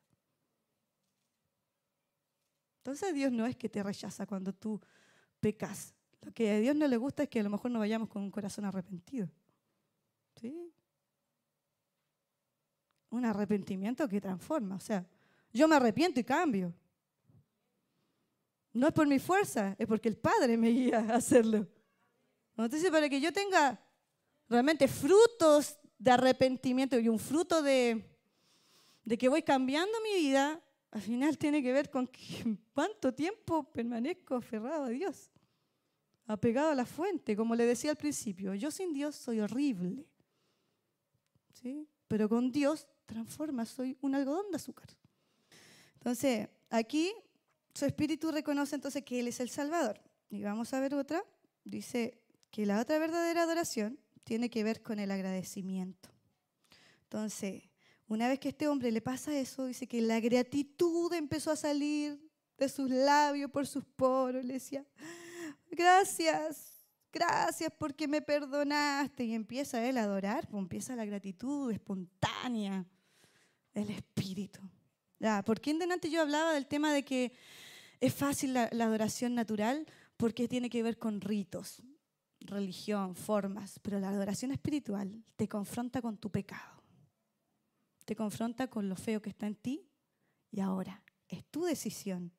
Entonces 2.79 3.15
Dios 3.15 3.31
no 3.33 3.47
es 3.47 3.57
que 3.57 3.69
te 3.69 3.83
rechaza 3.83 4.27
cuando 4.27 4.53
tú 4.53 4.81
pecas, 5.41 5.95
lo 6.23 6.33
que 6.33 6.51
a 6.51 6.59
Dios 6.61 6.77
no 6.77 6.87
le 6.87 6.97
gusta 6.97 7.25
es 7.25 7.29
que 7.29 7.41
a 7.41 7.43
lo 7.43 7.51
mejor 7.51 7.71
no 7.71 7.81
vayamos 7.81 8.09
con 8.09 8.23
un 8.23 8.31
corazón 8.31 8.65
arrepentido. 8.65 9.29
¿Sí? 10.41 10.73
Un 13.11 13.25
arrepentimiento 13.25 14.09
que 14.09 14.21
transforma. 14.21 14.77
O 14.77 14.81
sea, 14.81 15.05
yo 15.53 15.67
me 15.67 15.77
arrepiento 15.77 16.21
y 16.21 16.25
cambio. 16.25 16.73
No 18.73 18.87
es 18.87 18.95
por 18.95 19.07
mi 19.07 19.19
fuerza, 19.19 19.75
es 19.79 19.87
porque 19.87 20.09
el 20.09 20.17
Padre 20.17 20.57
me 20.57 20.69
guía 20.69 21.01
a 21.01 21.17
hacerlo. 21.17 21.67
Entonces, 22.57 22.91
para 22.91 23.09
que 23.09 23.21
yo 23.21 23.33
tenga 23.33 23.79
realmente 24.49 24.87
frutos 24.87 25.77
de 25.99 26.11
arrepentimiento 26.11 26.99
y 26.99 27.09
un 27.09 27.19
fruto 27.19 27.63
de, 27.63 28.05
que 29.19 29.29
voy 29.29 29.43
cambiando 29.43 29.93
mi 30.03 30.21
vida, 30.21 30.63
al 30.93 31.01
final 31.03 31.37
tiene 31.37 31.63
que 31.63 31.73
ver 31.73 31.91
con 31.91 32.09
cuánto 32.73 33.13
tiempo 33.13 33.65
permanezco 33.65 34.37
aferrado 34.37 34.85
a 34.85 34.89
Dios 34.89 35.33
apegado 36.33 36.71
a 36.71 36.75
la 36.75 36.87
fuente, 36.87 37.37
como 37.37 37.55
le 37.55 37.67
decía 37.67 37.91
al 37.91 37.97
principio. 37.97 38.55
Yo 38.55 38.71
sin 38.71 38.93
Dios 38.93 39.15
soy 39.17 39.41
horrible. 39.41 40.07
¿Sí? 41.53 41.87
Pero 42.09 42.29
con 42.29 42.51
Dios 42.51 42.89
transforma, 43.07 43.65
soy 43.67 43.97
un 44.01 44.15
algodón 44.15 44.51
de 44.51 44.57
azúcar. 44.57 44.89
Entonces, 45.95 46.49
aquí 46.71 47.13
su 47.75 47.85
espíritu 47.85 48.31
reconoce 48.33 48.75
entonces 48.75 49.05
que 49.05 49.21
Él 49.21 49.29
es 49.29 49.41
el 49.41 49.49
Salvador. 49.49 50.01
Y 50.31 50.43
vamos 50.43 50.73
a 50.73 50.81
ver 50.81 50.95
otra. 50.95 51.25
Dice 51.65 52.19
que 52.51 52.67
la 52.67 52.81
otra 52.81 52.99
verdadera 52.99 53.45
adoración 53.45 53.99
tiene 54.25 54.51
que 54.51 54.65
ver 54.65 54.83
con 54.83 54.99
el 54.99 55.11
agradecimiento. 55.11 56.11
Entonces, 57.05 57.63
una 58.09 58.29
vez 58.29 58.39
que 58.39 58.49
este 58.49 58.69
hombre 58.69 58.91
le 58.91 59.01
pasa 59.01 59.39
eso, 59.39 59.67
dice 59.67 59.87
que 59.87 60.01
la 60.01 60.21
gratitud 60.21 61.13
empezó 61.13 61.51
a 61.51 61.57
salir 61.57 62.21
de 62.59 62.69
sus 62.69 62.91
labios 62.91 63.51
por 63.51 63.67
sus 63.67 63.85
poros. 63.85 64.45
Le 64.45 64.55
decía, 64.55 64.85
gracias, 65.73 66.87
gracias 67.13 67.73
porque 67.79 68.07
me 68.07 68.23
perdonaste. 68.23 69.25
Y 69.25 69.35
empieza 69.35 69.87
él 69.87 69.99
a 69.99 70.05
adorar, 70.05 70.49
pues 70.49 70.63
empieza 70.63 70.97
la 70.97 71.05
gratitud 71.05 71.71
espontánea 71.71 72.85
del 73.75 73.91
Espíritu. 73.91 74.61
Ya, 75.19 75.43
¿Por 75.45 75.61
qué 75.61 75.71
en 75.71 76.11
yo 76.11 76.21
hablaba 76.21 76.53
del 76.55 76.67
tema 76.67 76.93
de 76.93 77.05
que 77.05 77.33
es 78.01 78.15
fácil 78.15 78.55
la 78.55 78.85
adoración 78.85 79.35
natural? 79.35 79.87
Porque 80.17 80.49
tiene 80.49 80.69
que 80.69 80.83
ver 80.83 80.99
con 80.99 81.21
ritos, 81.21 81.83
religión, 82.41 83.15
formas, 83.15 83.79
pero 83.83 83.99
la 84.01 84.09
adoración 84.09 84.53
espiritual 84.53 85.25
te 85.37 85.49
confronta 85.49 86.03
con 86.03 86.17
tu 86.17 86.31
pecado, 86.31 86.83
te 88.05 88.17
confronta 88.17 88.69
con 88.69 88.89
lo 88.89 88.97
feo 88.97 89.23
que 89.23 89.31
está 89.31 89.47
en 89.47 89.55
ti 89.55 89.89
y 90.51 90.61
ahora 90.61 91.03
es 91.29 91.45
tu 91.47 91.65
decisión 91.65 92.33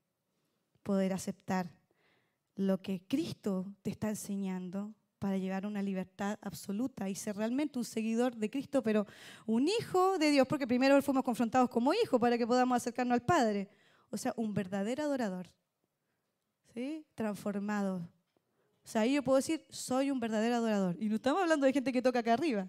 poder 0.84 1.14
aceptar 1.14 1.72
lo 2.56 2.82
que 2.82 3.02
Cristo 3.08 3.66
te 3.82 3.90
está 3.90 4.10
enseñando 4.10 4.94
para 5.24 5.38
llegar 5.38 5.64
a 5.64 5.70
una 5.70 5.82
libertad 5.82 6.38
absoluta 6.42 7.10
y 7.10 7.16
ser 7.16 7.38
realmente 7.38 7.80
un 7.80 7.86
seguidor 7.86 8.36
de 8.36 8.50
Cristo, 8.50 8.84
pero 8.84 9.08
un 9.46 9.68
hijo 9.68 10.18
de 10.18 10.32
Dios, 10.32 10.46
porque 10.46 10.68
primero 10.68 11.02
fuimos 11.02 11.24
confrontados 11.24 11.70
como 11.70 11.94
hijos 11.94 12.20
para 12.20 12.38
que 12.38 12.46
podamos 12.46 12.76
acercarnos 12.76 13.14
al 13.14 13.22
Padre. 13.22 13.70
O 14.10 14.18
sea, 14.18 14.34
un 14.36 14.54
verdadero 14.54 15.04
adorador, 15.04 15.50
¿sí? 16.74 17.06
Transformado. 17.16 18.08
O 18.84 18.88
sea, 18.88 19.02
ahí 19.02 19.14
yo 19.14 19.24
puedo 19.24 19.38
decir, 19.38 19.66
soy 19.70 20.12
un 20.12 20.20
verdadero 20.20 20.56
adorador. 20.56 20.98
Y 21.00 21.08
no 21.08 21.16
estamos 21.16 21.42
hablando 21.42 21.66
de 21.66 21.74
gente 21.74 21.94
que 21.94 22.02
toca 22.02 22.20
acá 22.20 22.34
arriba. 22.34 22.68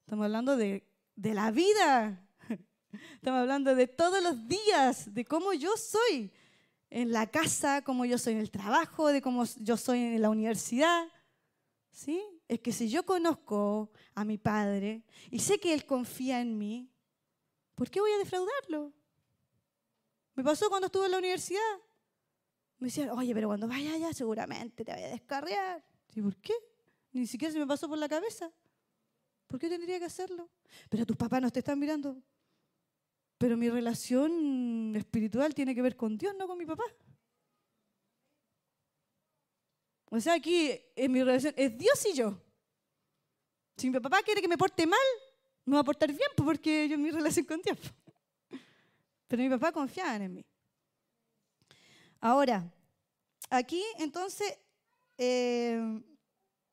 Estamos 0.00 0.24
hablando 0.24 0.56
de, 0.56 0.82
de 1.14 1.34
la 1.34 1.50
vida. 1.50 2.26
Estamos 3.14 3.40
hablando 3.40 3.74
de 3.74 3.86
todos 3.86 4.22
los 4.22 4.48
días, 4.48 5.12
de 5.12 5.24
cómo 5.26 5.52
yo 5.52 5.76
soy 5.76 6.32
en 6.90 7.12
la 7.12 7.26
casa, 7.26 7.82
como 7.82 8.04
yo 8.04 8.18
soy 8.18 8.34
en 8.34 8.40
el 8.40 8.50
trabajo, 8.50 9.08
de 9.08 9.20
cómo 9.20 9.44
yo 9.58 9.76
soy 9.76 10.00
en 10.00 10.22
la 10.22 10.30
universidad. 10.30 11.06
¿Sí? 11.90 12.22
Es 12.48 12.60
que 12.60 12.72
si 12.72 12.88
yo 12.88 13.04
conozco 13.04 13.90
a 14.14 14.24
mi 14.24 14.38
padre 14.38 15.04
y 15.30 15.38
sé 15.38 15.58
que 15.58 15.72
él 15.72 15.86
confía 15.86 16.40
en 16.40 16.58
mí, 16.58 16.90
¿por 17.74 17.90
qué 17.90 18.00
voy 18.00 18.12
a 18.12 18.18
defraudarlo? 18.18 18.92
Me 20.34 20.44
pasó 20.44 20.68
cuando 20.68 20.86
estuve 20.86 21.06
en 21.06 21.12
la 21.12 21.18
universidad. 21.18 21.60
Me 22.78 22.88
decían, 22.88 23.10
oye, 23.10 23.32
pero 23.34 23.48
cuando 23.48 23.66
vaya 23.66 23.94
allá 23.94 24.12
seguramente 24.12 24.84
te 24.84 24.92
voy 24.92 25.02
a 25.02 25.08
descarriar. 25.08 25.82
¿Y 26.14 26.20
por 26.20 26.36
qué? 26.36 26.52
Ni 27.12 27.26
siquiera 27.26 27.52
se 27.52 27.58
me 27.58 27.66
pasó 27.66 27.88
por 27.88 27.96
la 27.96 28.08
cabeza. 28.08 28.52
¿Por 29.46 29.58
qué 29.58 29.68
tendría 29.68 29.98
que 29.98 30.04
hacerlo? 30.04 30.50
Pero 30.90 31.06
tus 31.06 31.16
papás 31.16 31.40
no 31.40 31.50
te 31.50 31.60
están 31.60 31.78
mirando. 31.78 32.20
Pero 33.38 33.56
mi 33.56 33.68
relación 33.68 34.94
espiritual 34.96 35.54
tiene 35.54 35.74
que 35.74 35.82
ver 35.82 35.96
con 35.96 36.16
Dios, 36.16 36.34
no 36.38 36.46
con 36.46 36.56
mi 36.56 36.64
papá. 36.64 36.84
O 40.10 40.20
sea, 40.20 40.34
aquí 40.34 40.70
en 40.94 41.12
mi 41.12 41.22
relación 41.22 41.52
es 41.56 41.76
Dios 41.76 42.06
y 42.06 42.14
yo. 42.14 42.40
Si 43.76 43.90
mi 43.90 44.00
papá 44.00 44.22
quiere 44.22 44.40
que 44.40 44.48
me 44.48 44.56
porte 44.56 44.86
mal, 44.86 44.98
me 45.66 45.74
va 45.74 45.80
a 45.80 45.84
portar 45.84 46.08
bien 46.08 46.30
pues, 46.34 46.46
porque 46.46 46.88
yo 46.88 46.96
mi 46.96 47.10
relación 47.10 47.44
con 47.44 47.60
Dios. 47.60 47.78
Pero 49.28 49.42
mi 49.42 49.50
papá 49.50 49.72
confiaba 49.72 50.16
en 50.16 50.34
mí. 50.34 50.44
Ahora, 52.20 52.72
aquí 53.50 53.82
entonces 53.98 54.58
eh, 55.18 56.00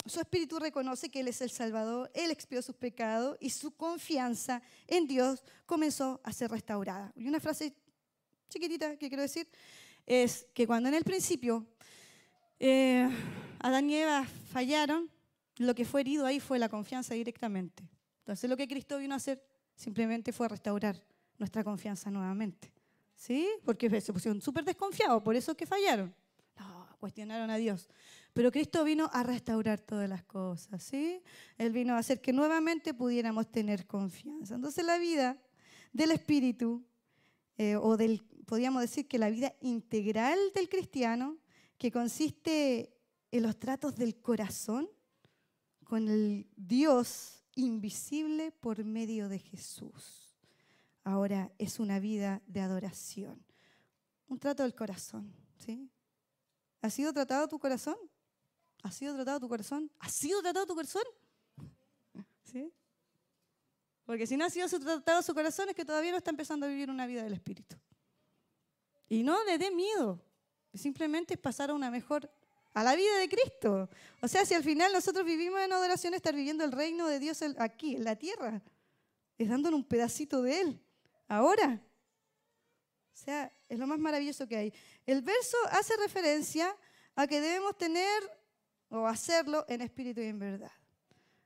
su 0.05 0.19
espíritu 0.19 0.59
reconoce 0.59 1.09
que 1.09 1.21
Él 1.21 1.27
es 1.27 1.41
el 1.41 1.49
Salvador, 1.49 2.11
Él 2.13 2.31
expió 2.31 2.61
sus 2.61 2.75
pecados 2.75 3.37
y 3.39 3.49
su 3.49 3.71
confianza 3.75 4.61
en 4.87 5.07
Dios 5.07 5.43
comenzó 5.65 6.19
a 6.23 6.33
ser 6.33 6.51
restaurada. 6.51 7.13
Y 7.15 7.27
una 7.27 7.39
frase 7.39 7.73
chiquitita 8.49 8.97
que 8.97 9.07
quiero 9.07 9.23
decir 9.23 9.47
es 10.05 10.47
que 10.53 10.67
cuando 10.67 10.89
en 10.89 10.95
el 10.95 11.03
principio 11.03 11.65
eh, 12.59 13.09
Adán 13.59 13.89
y 13.89 13.95
Eva 13.95 14.25
fallaron, 14.51 15.09
lo 15.57 15.75
que 15.75 15.85
fue 15.85 16.01
herido 16.01 16.25
ahí 16.25 16.39
fue 16.39 16.59
la 16.59 16.69
confianza 16.69 17.13
directamente. 17.13 17.83
Entonces 18.19 18.49
lo 18.49 18.57
que 18.57 18.67
Cristo 18.67 18.97
vino 18.97 19.13
a 19.13 19.17
hacer 19.17 19.43
simplemente 19.75 20.31
fue 20.31 20.47
restaurar 20.47 21.01
nuestra 21.37 21.63
confianza 21.63 22.11
nuevamente. 22.11 22.71
¿Sí? 23.15 23.47
Porque 23.63 24.01
se 24.01 24.11
pusieron 24.11 24.41
súper 24.41 24.65
desconfiados, 24.65 25.21
por 25.23 25.35
eso 25.35 25.55
que 25.55 25.65
fallaron. 25.65 26.13
No, 26.57 26.87
cuestionaron 26.99 27.49
a 27.49 27.57
Dios. 27.57 27.89
Pero 28.34 28.51
Cristo 28.51 28.84
vino 28.84 29.09
a 29.13 29.21
restaurar 29.21 29.79
todas 29.79 30.09
las 30.09 30.23
cosas, 30.23 30.81
¿sí? 30.84 31.21
Él 31.57 31.71
vino 31.71 31.93
a 31.93 31.99
hacer 31.99 32.19
que 32.19 32.34
nuevamente 32.34 32.93
pudiéramos 32.95 33.51
tener 33.51 33.86
confianza. 33.86 34.55
Entonces 34.55 34.84
la 34.84 34.97
vida 34.97 35.38
del 35.93 36.11
Espíritu, 36.11 36.84
eh, 37.57 37.75
o 37.75 37.95
del, 37.95 38.23
podríamos 38.47 38.81
decir 38.81 39.07
que 39.07 39.19
la 39.19 39.29
vida 39.29 39.53
integral 39.61 40.39
del 40.55 40.67
cristiano, 40.67 41.38
que 41.77 41.91
consiste 41.91 42.97
en 43.31 43.43
los 43.43 43.59
tratos 43.59 43.95
del 43.95 44.19
corazón 44.19 44.89
con 45.84 46.07
el 46.07 46.47
Dios 46.55 47.43
invisible 47.55 48.51
por 48.51 48.84
medio 48.84 49.29
de 49.29 49.38
Jesús. 49.38 50.36
Ahora 51.03 51.51
es 51.59 51.79
una 51.79 51.99
vida 51.99 52.41
de 52.47 52.61
adoración, 52.61 53.45
un 54.27 54.39
trato 54.39 54.63
del 54.63 54.73
corazón, 54.73 55.31
¿sí? 55.57 55.91
¿Ha 56.81 56.89
sido 56.89 57.13
tratado 57.13 57.47
tu 57.47 57.59
corazón? 57.59 57.97
¿Ha 58.84 58.91
sido 58.91 59.15
tratado 59.15 59.39
tu 59.39 59.49
corazón? 59.49 59.89
¿Ha 59.99 60.09
sido 60.09 60.41
tratado 60.41 60.67
tu 60.67 60.75
corazón? 60.75 61.03
¿Sí? 62.43 62.71
Porque 64.05 64.27
si 64.27 64.36
no 64.36 64.45
ha 64.45 64.49
sido 64.49 64.67
tratado 64.67 65.21
su 65.21 65.34
corazón 65.34 65.69
es 65.69 65.75
que 65.75 65.86
todavía 65.86 66.11
no 66.11 66.17
está 66.17 66.31
empezando 66.31 66.65
a 66.65 66.69
vivir 66.69 66.89
una 66.89 67.07
vida 67.07 67.23
del 67.23 67.34
Espíritu. 67.34 67.77
Y 69.07 69.23
no 69.23 69.41
le 69.45 69.57
dé 69.57 69.71
miedo. 69.71 70.21
Simplemente 70.73 71.36
es 71.36 71.39
pasar 71.39 71.69
a 71.69 71.73
una 71.73 71.89
mejor, 71.89 72.29
a 72.73 72.84
la 72.84 72.95
vida 72.95 73.17
de 73.17 73.29
Cristo. 73.29 73.89
O 74.21 74.27
sea, 74.27 74.45
si 74.45 74.53
al 74.53 74.63
final 74.63 74.91
nosotros 74.91 75.25
vivimos 75.25 75.61
en 75.61 75.71
adoración, 75.71 76.13
estar 76.13 76.36
viviendo 76.36 76.65
el 76.65 76.71
reino 76.71 77.07
de 77.07 77.19
Dios 77.19 77.41
aquí, 77.59 77.95
en 77.95 78.03
la 78.03 78.17
tierra, 78.17 78.61
es 79.38 79.47
dándonos 79.47 79.79
un 79.79 79.86
pedacito 79.86 80.41
de 80.41 80.61
Él. 80.61 80.81
Ahora. 81.27 81.81
O 83.13 83.15
sea, 83.15 83.53
es 83.69 83.79
lo 83.79 83.88
más 83.88 83.99
maravilloso 83.99 84.47
que 84.47 84.57
hay. 84.57 84.73
El 85.05 85.21
verso 85.21 85.55
hace 85.69 85.95
referencia 85.97 86.75
a 87.15 87.27
que 87.27 87.39
debemos 87.39 87.77
tener 87.77 88.42
o 88.93 89.07
hacerlo 89.07 89.65
en 89.67 89.81
espíritu 89.81 90.21
y 90.21 90.25
en 90.25 90.37
verdad. 90.37 90.71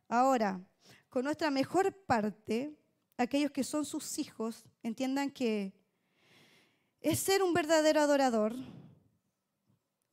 Ahora, 0.09 0.59
con 1.07 1.23
nuestra 1.23 1.49
mejor 1.49 1.93
parte, 1.93 2.75
aquellos 3.15 3.51
que 3.51 3.63
son 3.63 3.85
sus 3.85 4.19
hijos 4.19 4.65
entiendan 4.83 5.31
que 5.31 5.73
es 6.99 7.19
ser 7.19 7.41
un 7.41 7.53
verdadero 7.53 8.01
adorador. 8.01 8.53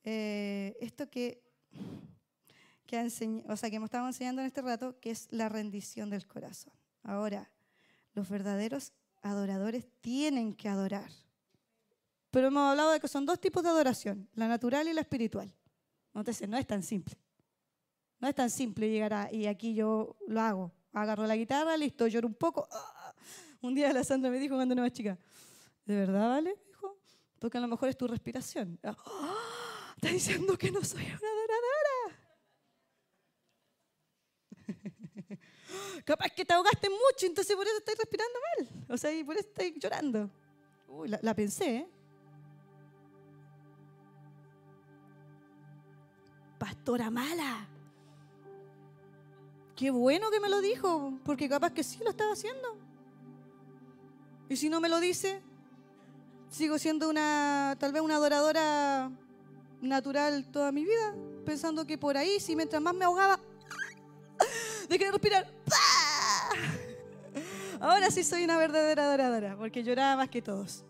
Eh, 0.05 0.77
esto 0.79 1.09
que, 1.09 1.43
que, 2.85 2.99
o 3.49 3.57
sea, 3.57 3.69
que 3.69 3.75
hemos 3.75 3.87
estado 3.87 4.07
enseñando 4.07 4.41
en 4.41 4.47
este 4.47 4.61
rato, 4.61 4.97
que 5.01 5.11
es 5.11 5.27
la 5.29 5.49
rendición 5.49 6.09
del 6.09 6.25
corazón. 6.27 6.71
Ahora, 7.03 7.51
los 8.13 8.29
verdaderos 8.29 8.93
adoradores 9.21 9.85
tienen 9.99 10.53
que 10.53 10.69
adorar. 10.69 11.11
Pero 12.31 12.47
hemos 12.47 12.69
hablado 12.71 12.91
de 12.91 13.01
que 13.01 13.09
son 13.09 13.25
dos 13.25 13.41
tipos 13.41 13.61
de 13.61 13.69
adoración, 13.69 14.29
la 14.35 14.47
natural 14.47 14.87
y 14.87 14.93
la 14.93 15.01
espiritual. 15.01 15.53
Entonces, 16.13 16.47
no 16.47 16.57
es 16.57 16.65
tan 16.65 16.81
simple. 16.81 17.24
No 18.19 18.27
es 18.27 18.35
tan 18.35 18.49
simple 18.49 18.89
llegar 18.89 19.13
a, 19.13 19.31
y 19.31 19.47
aquí 19.47 19.73
yo 19.73 20.15
lo 20.27 20.41
hago. 20.41 20.71
Agarro 20.93 21.27
la 21.27 21.35
guitarra, 21.35 21.75
listo, 21.75 22.07
lloro 22.07 22.27
un 22.27 22.33
poco. 22.33 22.67
¡Ah! 22.71 23.13
Un 23.61 23.75
día 23.75 23.91
la 23.91 24.03
Sandra 24.03 24.29
me 24.29 24.39
dijo 24.39 24.55
cuando 24.55 24.73
era 24.73 24.83
más 24.83 24.91
chica, 24.93 25.17
¿de 25.85 25.95
verdad, 25.95 26.29
vale? 26.29 26.55
Dijo, 26.67 26.97
porque 27.39 27.57
a 27.57 27.61
lo 27.61 27.67
mejor 27.67 27.89
es 27.89 27.97
tu 27.97 28.07
respiración. 28.07 28.79
¡Ah! 28.83 28.95
Está 29.95 30.09
diciendo 30.09 30.57
que 30.57 30.71
no 30.71 30.83
soy 30.83 31.03
una 31.03 31.15
adoradora. 31.15 32.19
Capaz 36.05 36.29
que 36.29 36.45
te 36.45 36.53
ahogaste 36.53 36.89
mucho, 36.89 37.25
entonces 37.25 37.55
por 37.55 37.65
eso 37.65 37.77
estás 37.77 37.95
respirando 37.97 38.39
mal. 38.57 38.85
O 38.89 38.97
sea, 38.97 39.11
y 39.11 39.23
por 39.23 39.35
eso 39.35 39.47
estás 39.47 39.65
llorando. 39.81 40.29
Uy, 40.87 41.09
la, 41.09 41.19
la 41.21 41.33
pensé, 41.33 41.77
¿eh? 41.77 41.87
Pastora 46.57 47.09
mala. 47.09 47.67
Qué 49.75 49.91
bueno 49.91 50.31
que 50.31 50.39
me 50.39 50.47
lo 50.47 50.61
dijo, 50.61 51.13
porque 51.25 51.49
capaz 51.49 51.71
que 51.71 51.83
sí 51.83 51.99
lo 52.03 52.09
estaba 52.11 52.31
haciendo. 52.31 52.77
Y 54.47 54.55
si 54.55 54.69
no 54.69 54.79
me 54.79 54.87
lo 54.87 54.99
dice, 54.99 55.41
sigo 56.49 56.77
siendo 56.77 57.09
una, 57.09 57.75
tal 57.77 57.91
vez 57.91 58.01
una 58.01 58.15
adoradora 58.15 59.11
natural 59.81 60.45
toda 60.51 60.71
mi 60.71 60.85
vida, 60.85 61.13
pensando 61.45 61.85
que 61.85 61.97
por 61.97 62.15
ahí, 62.15 62.39
si 62.39 62.55
mientras 62.55 62.81
más 62.81 62.93
me 62.93 63.03
ahogaba, 63.03 63.39
de 64.89 64.97
querer 64.97 65.11
respirar, 65.11 65.51
ahora 67.81 68.09
sí 68.11 68.23
soy 68.23 68.45
una 68.45 68.57
verdadera 68.57 69.03
adoradora, 69.03 69.57
porque 69.57 69.83
lloraba 69.83 70.15
más 70.15 70.29
que 70.29 70.41
todos. 70.41 70.85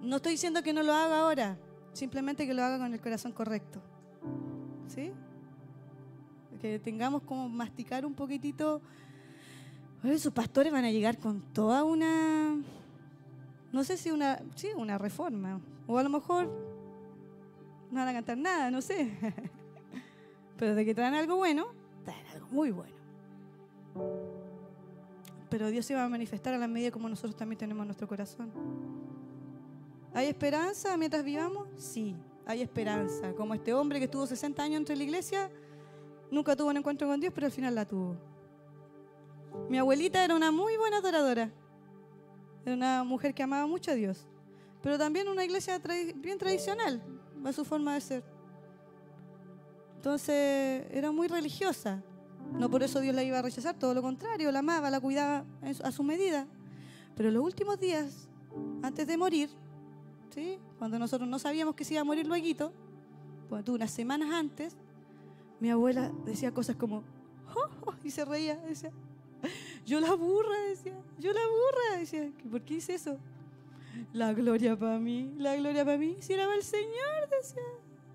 No 0.00 0.16
estoy 0.16 0.32
diciendo 0.32 0.62
que 0.62 0.74
no 0.74 0.82
lo 0.82 0.92
haga 0.92 1.20
ahora, 1.20 1.56
simplemente 1.94 2.46
que 2.46 2.52
lo 2.52 2.62
haga 2.62 2.78
con 2.78 2.92
el 2.92 3.00
corazón 3.00 3.32
correcto. 3.32 3.80
¿Sí? 4.86 5.12
Que 6.58 6.78
tengamos 6.78 7.22
como 7.22 7.48
masticar 7.48 8.04
un 8.04 8.14
poquitito. 8.14 8.80
Esos 10.02 10.32
pastores 10.32 10.72
van 10.72 10.84
a 10.84 10.90
llegar 10.90 11.18
con 11.18 11.40
toda 11.52 11.82
una, 11.82 12.56
no 13.72 13.84
sé 13.84 13.96
si 13.96 14.10
una, 14.10 14.40
sí, 14.54 14.68
una 14.76 14.98
reforma, 14.98 15.60
o 15.86 15.98
a 15.98 16.02
lo 16.02 16.08
mejor 16.08 16.46
no 17.90 18.00
van 18.00 18.08
a 18.08 18.12
cantar 18.12 18.38
nada, 18.38 18.70
no 18.70 18.80
sé. 18.80 19.12
Pero 20.58 20.74
de 20.74 20.84
que 20.84 20.94
traen 20.94 21.14
algo 21.14 21.36
bueno, 21.36 21.66
traen 22.04 22.26
algo 22.28 22.46
muy 22.50 22.70
bueno. 22.70 22.94
Pero 25.48 25.70
Dios 25.70 25.86
se 25.86 25.94
va 25.94 26.04
a 26.04 26.08
manifestar 26.08 26.54
a 26.54 26.58
la 26.58 26.68
medida 26.68 26.90
como 26.90 27.08
nosotros 27.08 27.36
también 27.36 27.58
tenemos 27.58 27.84
nuestro 27.84 28.08
corazón. 28.08 28.50
¿Hay 30.14 30.26
esperanza 30.28 30.96
mientras 30.96 31.24
vivamos? 31.24 31.68
Sí, 31.76 32.16
hay 32.46 32.62
esperanza. 32.62 33.32
Como 33.34 33.54
este 33.54 33.74
hombre 33.74 33.98
que 33.98 34.06
estuvo 34.06 34.26
60 34.26 34.62
años 34.62 34.78
entre 34.78 34.96
la 34.96 35.02
iglesia, 35.02 35.50
Nunca 36.30 36.56
tuvo 36.56 36.70
un 36.70 36.76
encuentro 36.76 37.06
con 37.06 37.20
Dios, 37.20 37.32
pero 37.34 37.46
al 37.46 37.52
final 37.52 37.74
la 37.74 37.84
tuvo. 37.84 38.16
Mi 39.68 39.78
abuelita 39.78 40.24
era 40.24 40.34
una 40.34 40.50
muy 40.50 40.76
buena 40.76 40.98
adoradora. 40.98 41.50
Era 42.64 42.74
una 42.74 43.04
mujer 43.04 43.34
que 43.34 43.42
amaba 43.42 43.66
mucho 43.66 43.90
a 43.90 43.94
Dios. 43.94 44.26
Pero 44.82 44.98
también 44.98 45.28
una 45.28 45.44
iglesia 45.44 45.80
bien 46.16 46.38
tradicional, 46.38 47.02
a 47.44 47.52
su 47.52 47.64
forma 47.64 47.94
de 47.94 48.00
ser. 48.00 48.24
Entonces 49.96 50.86
era 50.90 51.10
muy 51.10 51.28
religiosa. 51.28 52.02
No 52.52 52.70
por 52.70 52.82
eso 52.82 53.00
Dios 53.00 53.14
la 53.14 53.24
iba 53.24 53.38
a 53.38 53.42
rechazar, 53.42 53.76
todo 53.76 53.92
lo 53.92 54.02
contrario, 54.02 54.52
la 54.52 54.60
amaba, 54.60 54.88
la 54.90 55.00
cuidaba 55.00 55.44
a 55.82 55.90
su 55.90 56.02
medida. 56.02 56.46
Pero 57.16 57.30
los 57.30 57.42
últimos 57.42 57.80
días, 57.80 58.28
antes 58.82 59.06
de 59.06 59.16
morir, 59.16 59.50
¿sí? 60.30 60.58
cuando 60.78 60.98
nosotros 60.98 61.28
no 61.28 61.38
sabíamos 61.38 61.74
que 61.74 61.84
se 61.84 61.94
iba 61.94 62.02
a 62.02 62.04
morir 62.04 62.26
luego, 62.26 62.72
pues, 63.48 63.68
unas 63.68 63.90
semanas 63.90 64.30
antes, 64.32 64.76
mi 65.60 65.70
abuela 65.70 66.12
decía 66.24 66.52
cosas 66.52 66.76
como, 66.76 67.02
oh, 67.54 67.68
oh", 67.86 67.94
y 68.04 68.10
se 68.10 68.24
reía, 68.24 68.56
decía, 68.56 68.90
yo 69.84 70.00
la 70.00 70.14
burra, 70.14 70.58
decía, 70.68 70.94
yo 71.18 71.32
la 71.32 71.40
burra, 71.40 71.98
decía, 71.98 72.30
¿por 72.50 72.62
qué 72.62 72.74
hice 72.74 72.94
eso? 72.94 73.18
La 74.12 74.32
gloria 74.32 74.76
para 74.76 74.98
mí, 74.98 75.32
la 75.38 75.56
gloria 75.56 75.84
para 75.84 75.96
mí, 75.96 76.16
si 76.20 76.32
era 76.32 76.52
el 76.54 76.62
Señor, 76.62 77.28
decía. 77.30 77.62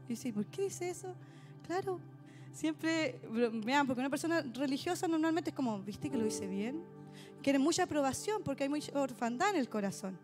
Y 0.06 0.10
dice, 0.10 0.34
¿por 0.34 0.46
qué 0.46 0.64
dice 0.64 0.89
eso? 0.89 1.16
Claro, 1.66 2.00
siempre, 2.54 3.20
vean, 3.64 3.88
porque 3.88 4.02
una 4.02 4.10
persona 4.10 4.42
religiosa 4.54 5.08
normalmente 5.08 5.50
es 5.52 5.56
como, 5.56 5.80
¿viste 5.82 6.10
que 6.10 6.18
lo 6.18 6.26
hice 6.26 6.48
bien? 6.48 6.84
Quiere 7.42 7.58
mucha 7.58 7.84
aprobación 7.84 8.44
porque 8.44 8.64
hay 8.64 8.70
mucha 8.70 8.92
orfandad 9.00 9.52
en 9.52 9.56
el 9.56 9.70
corazón. 9.70 10.18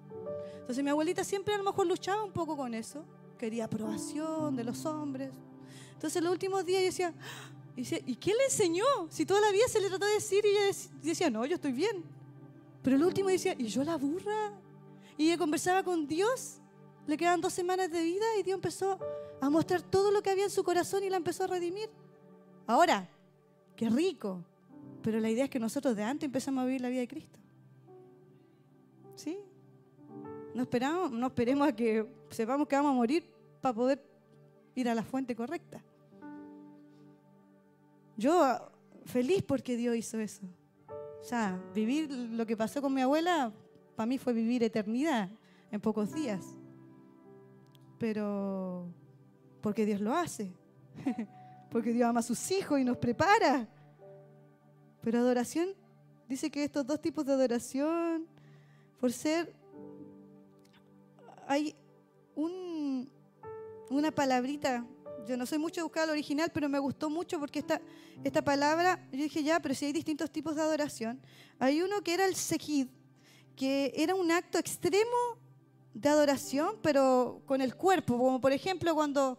Entonces 0.59 0.83
mi 0.83 0.89
abuelita 0.89 1.23
siempre 1.23 1.53
a 1.53 1.57
lo 1.57 1.63
mejor 1.63 1.87
luchaba 1.87 2.23
un 2.23 2.31
poco 2.31 2.57
con 2.57 2.73
eso, 2.73 3.03
quería 3.37 3.65
aprobación 3.65 4.55
de 4.55 4.63
los 4.63 4.85
hombres. 4.85 5.31
Entonces 5.97 6.21
los 6.21 6.31
últimos 6.31 6.63
días 6.63 6.81
yo 6.81 6.85
decía, 6.85 8.01
¿y 8.05 8.15
quién 8.17 8.37
le 8.37 8.43
enseñó? 8.43 8.85
Si 9.09 9.25
toda 9.25 9.41
la 9.41 9.51
vida 9.51 9.67
se 9.67 9.81
le 9.81 9.89
trató 9.89 10.05
de 10.05 10.13
decir 10.13 10.45
y 10.45 10.49
ella 10.49 10.77
decía, 11.01 11.29
no, 11.31 11.43
yo 11.43 11.55
estoy 11.55 11.71
bien. 11.71 12.03
Pero 12.83 12.97
el 12.97 13.03
último 13.03 13.29
decía, 13.29 13.55
¿y 13.57 13.65
yo 13.65 13.83
la 13.83 13.97
burra? 13.97 14.53
Y 15.17 15.25
ella 15.25 15.39
conversaba 15.39 15.81
con 15.81 16.07
Dios, 16.07 16.59
le 17.07 17.17
quedaban 17.17 17.41
dos 17.41 17.51
semanas 17.51 17.89
de 17.89 18.03
vida 18.03 18.25
y 18.39 18.43
Dios 18.43 18.53
empezó 18.53 18.99
a 19.41 19.49
mostrar 19.49 19.81
todo 19.81 20.11
lo 20.11 20.21
que 20.21 20.29
había 20.29 20.43
en 20.43 20.51
su 20.51 20.63
corazón 20.63 21.03
y 21.03 21.09
la 21.09 21.17
empezó 21.17 21.45
a 21.45 21.47
redimir. 21.47 21.89
Ahora, 22.67 23.09
qué 23.75 23.89
rico. 23.89 24.43
Pero 25.01 25.19
la 25.19 25.31
idea 25.31 25.45
es 25.45 25.49
que 25.49 25.59
nosotros 25.59 25.95
de 25.95 26.03
antes 26.03 26.27
empezamos 26.27 26.61
a 26.61 26.65
vivir 26.65 26.81
la 26.81 26.89
vida 26.89 26.99
de 26.99 27.07
Cristo. 27.07 27.39
¿Sí? 29.15 29.39
No, 30.53 30.61
esperamos, 30.61 31.11
no 31.11 31.25
esperemos 31.25 31.67
a 31.67 31.75
que 31.75 32.05
sepamos 32.29 32.67
que 32.67 32.75
vamos 32.75 32.91
a 32.91 32.95
morir 32.95 33.27
para 33.61 33.73
poder 33.73 34.06
ir 34.77 34.87
a 34.87 34.95
la 34.95 35.01
fuente 35.01 35.35
correcta. 35.35 35.83
Yo 38.15 38.71
feliz 39.05 39.41
porque 39.41 39.75
Dios 39.75 39.95
hizo 39.95 40.19
eso. 40.19 40.43
O 41.19 41.23
sea, 41.23 41.59
vivir 41.73 42.11
lo 42.11 42.45
que 42.45 42.55
pasó 42.55 42.79
con 42.79 42.93
mi 42.93 43.01
abuela, 43.01 43.51
para 43.95 44.05
mí 44.05 44.19
fue 44.19 44.33
vivir 44.33 44.63
eternidad 44.63 45.29
en 45.71 45.81
pocos 45.81 46.13
días. 46.13 46.45
Pero 47.97 48.85
porque 49.61 49.83
Dios 49.83 49.99
lo 49.99 50.15
hace. 50.15 50.53
porque 51.71 51.91
Dios 51.91 52.07
ama 52.07 52.19
a 52.19 52.23
sus 52.23 52.51
hijos 52.51 52.79
y 52.79 52.83
nos 52.83 52.97
prepara. 52.97 53.67
Pero 55.01 55.17
adoración, 55.17 55.69
dice 56.29 56.51
que 56.51 56.63
estos 56.63 56.85
dos 56.85 57.01
tipos 57.01 57.25
de 57.25 57.33
adoración, 57.33 58.27
por 58.99 59.11
ser, 59.11 59.51
hay 61.47 61.75
un, 62.35 63.09
una 63.89 64.11
palabrita, 64.11 64.85
yo 65.27 65.37
no 65.37 65.45
soy 65.45 65.57
mucho 65.57 65.81
de 65.81 65.83
buscar 65.83 66.05
el 66.05 66.11
original, 66.11 66.51
pero 66.53 66.69
me 66.69 66.79
gustó 66.79 67.09
mucho 67.09 67.39
porque 67.39 67.59
esta, 67.59 67.81
esta 68.23 68.41
palabra, 68.41 69.07
yo 69.11 69.23
dije 69.23 69.43
ya, 69.43 69.59
pero 69.59 69.75
si 69.75 69.85
hay 69.85 69.93
distintos 69.93 70.31
tipos 70.31 70.55
de 70.55 70.61
adoración, 70.61 71.19
hay 71.59 71.81
uno 71.81 72.01
que 72.01 72.13
era 72.13 72.25
el 72.25 72.35
sejid, 72.35 72.87
que 73.55 73.93
era 73.95 74.15
un 74.15 74.31
acto 74.31 74.57
extremo 74.57 75.37
de 75.93 76.09
adoración, 76.09 76.77
pero 76.81 77.41
con 77.45 77.61
el 77.61 77.75
cuerpo, 77.75 78.17
como 78.17 78.39
por 78.39 78.51
ejemplo 78.51 78.93
cuando 78.95 79.37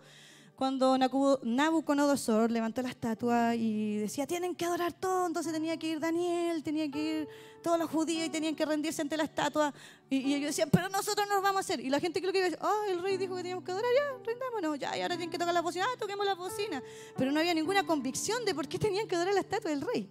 cuando 0.59 0.99
Nabucodonosor 0.99 2.51
levantó 2.51 2.83
la 2.83 2.89
estatua 2.89 3.55
y 3.55 3.99
decía, 3.99 4.27
tienen 4.27 4.57
que 4.57 4.65
adorar 4.65 4.93
todo, 4.93 5.29
entonces 5.29 5.53
tenía 5.53 5.77
que 5.77 5.87
ir 5.87 6.01
Daniel, 6.01 6.65
tenía 6.65 6.91
que 6.91 7.21
ir 7.21 7.29
todos 7.63 7.79
los 7.79 7.89
judíos 7.89 8.27
y 8.27 8.29
tenían 8.29 8.57
que 8.57 8.67
rendirse 8.67 9.01
ante 9.01 9.17
la 9.17 9.23
estatua. 9.23 9.73
Y, 10.11 10.35
ellos 10.35 10.49
decían, 10.49 10.69
pero 10.69 10.89
nosotros 10.89 11.29
nos 11.29 11.41
vamos 11.43 11.59
a 11.59 11.61
hacer. 11.61 11.79
Y 11.79 11.89
la 11.89 12.01
gente 12.01 12.21
creo 12.21 12.33
que 12.33 12.49
iba 12.49 12.59
oh, 12.61 12.91
el 12.91 13.01
rey 13.01 13.17
dijo 13.17 13.37
que 13.37 13.43
teníamos 13.43 13.63
que 13.63 13.71
adorar, 13.71 13.89
ya, 13.95 14.25
rendámonos, 14.25 14.79
ya, 14.81 14.99
y 14.99 15.03
ahora 15.03 15.15
tienen 15.15 15.31
que 15.31 15.39
tocar 15.39 15.55
la 15.55 15.61
bocina, 15.61 15.87
ah, 15.95 15.97
toquemos 15.97 16.27
la 16.27 16.35
bocina. 16.35 16.83
Pero 17.17 17.31
no 17.31 17.39
había 17.39 17.55
ninguna 17.55 17.87
convicción 17.87 18.45
de 18.45 18.53
por 18.53 18.67
qué 18.67 18.81
tenían 18.81 19.07
que 19.07 19.15
adorar 19.15 19.35
la 19.35 19.41
estatua 19.43 19.71
del 19.71 19.83
rey. 19.83 20.11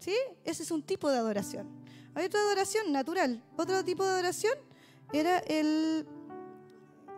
¿Sí? 0.00 0.16
Ese 0.44 0.64
es 0.64 0.72
un 0.72 0.82
tipo 0.82 1.08
de 1.08 1.18
adoración. 1.18 1.68
Hay 2.16 2.24
otra 2.24 2.40
adoración 2.40 2.90
natural. 2.90 3.44
Otro 3.56 3.84
tipo 3.84 4.02
de 4.02 4.10
adoración 4.10 4.54
era 5.12 5.38
el, 5.38 6.04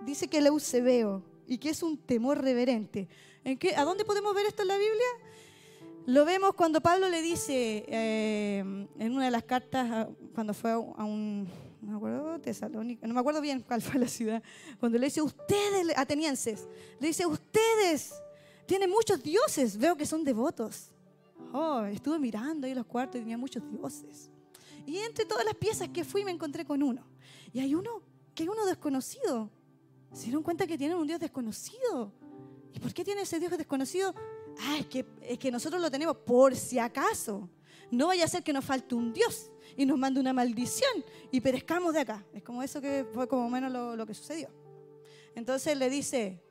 dice 0.05 0.29
que 0.29 0.37
el 0.37 0.49
eusebeo 0.49 1.25
y 1.49 1.59
que 1.59 1.71
es 1.71 1.83
un 1.83 1.97
temor 1.97 2.41
reverente. 2.41 3.09
¿En 3.43 3.59
qué, 3.59 3.75
¿A 3.75 3.85
dónde 3.85 4.05
podemos 4.05 4.35
ver 4.35 4.47
esto 4.47 4.63
en 4.63 4.69
la 4.69 4.77
Biblia? 4.77 5.07
Lo 6.07 6.25
vemos 6.25 6.55
cuando 6.55 6.81
Pablo 6.81 7.09
le 7.09 7.21
dice 7.21 7.85
eh, 7.89 8.59
en 8.61 9.13
una 9.13 9.25
de 9.25 9.31
las 9.31 9.45
cartas, 9.45 10.09
cuando 10.35 10.55
fue 10.55 10.71
a 10.71 10.79
un, 10.79 11.49
no 11.83 11.91
me 11.91 11.97
acuerdo, 11.97 12.41
Tesalónica, 12.41 13.07
no 13.07 13.15
me 13.15 13.21
acuerdo 13.21 13.41
bien 13.41 13.61
cuál 13.61 13.83
fue 13.83 14.01
la 14.01 14.09
ciudad, 14.09 14.43
cuando 14.79 14.99
le 14.99 15.07
dice, 15.07 15.21
ustedes, 15.23 15.97
atenienses, 15.97 16.69
le 17.01 17.09
dice, 17.09 17.27
ustedes 17.27 18.15
tienen 18.67 18.91
muchos 18.91 19.23
dioses, 19.23 19.77
veo 19.77 19.97
que 19.97 20.07
son 20.07 20.25
devotos. 20.25 20.91
Oh, 21.53 21.83
estuve 21.85 22.19
mirando 22.19 22.67
ahí 22.67 22.75
los 22.75 22.87
cuartos 22.87 23.17
y 23.17 23.21
tenía 23.21 23.39
muchos 23.39 23.63
dioses. 23.71 24.31
Y 24.87 24.99
entre 24.99 25.25
todas 25.25 25.45
las 25.45 25.55
piezas 25.55 25.89
que 25.89 26.05
fui 26.05 26.25
me 26.25 26.31
encontré 26.31 26.65
con 26.65 26.83
uno. 26.83 27.03
Y 27.53 27.61
hay 27.61 27.75
uno 27.75 28.03
que 28.35 28.45
es 28.45 28.49
uno 28.49 28.65
desconocido, 28.67 29.51
se 30.13 30.25
dieron 30.25 30.43
cuenta 30.43 30.67
que 30.67 30.79
tienen 30.79 30.97
un 30.97 31.07
Dios 31.07 31.21
desconocido. 31.21 32.13
¿Y 32.73 32.81
por 32.81 32.93
qué 32.93 33.05
tiene 33.05 33.23
ese 33.23 33.39
Dios 33.39 33.57
desconocido? 33.57 34.15
Ah, 34.61 34.77
es 34.79 34.87
que, 34.87 35.07
es 35.23 35.39
que 35.39 35.51
nosotros 35.51 35.81
lo 35.81 35.91
tenemos 35.91 36.17
por 36.17 36.55
si 36.57 36.79
acaso. 36.79 37.49
No 37.91 38.09
vaya 38.09 38.25
a 38.25 38.29
ser 38.29 38.43
que 38.43 38.53
nos 38.53 38.65
falte 38.65 38.95
un 38.95 39.13
Dios 39.13 39.51
y 39.77 39.87
nos 39.87 39.99
mande 39.99 40.21
una 40.21 40.33
maldición 40.33 41.05
y 41.31 41.41
perezcamos 41.41 41.95
de 41.95 42.01
acá. 42.01 42.25
Es 42.33 42.43
como 42.43 42.63
eso 42.63 42.81
que 42.81 43.07
fue 43.13 43.29
como 43.29 43.49
menos 43.49 43.73
lo, 43.73 43.97
lo 43.97 44.07
que 44.07 44.15
sucedió. 44.15 44.49
Entonces 45.35 45.77
le 45.77 45.89
dice, 45.89 46.43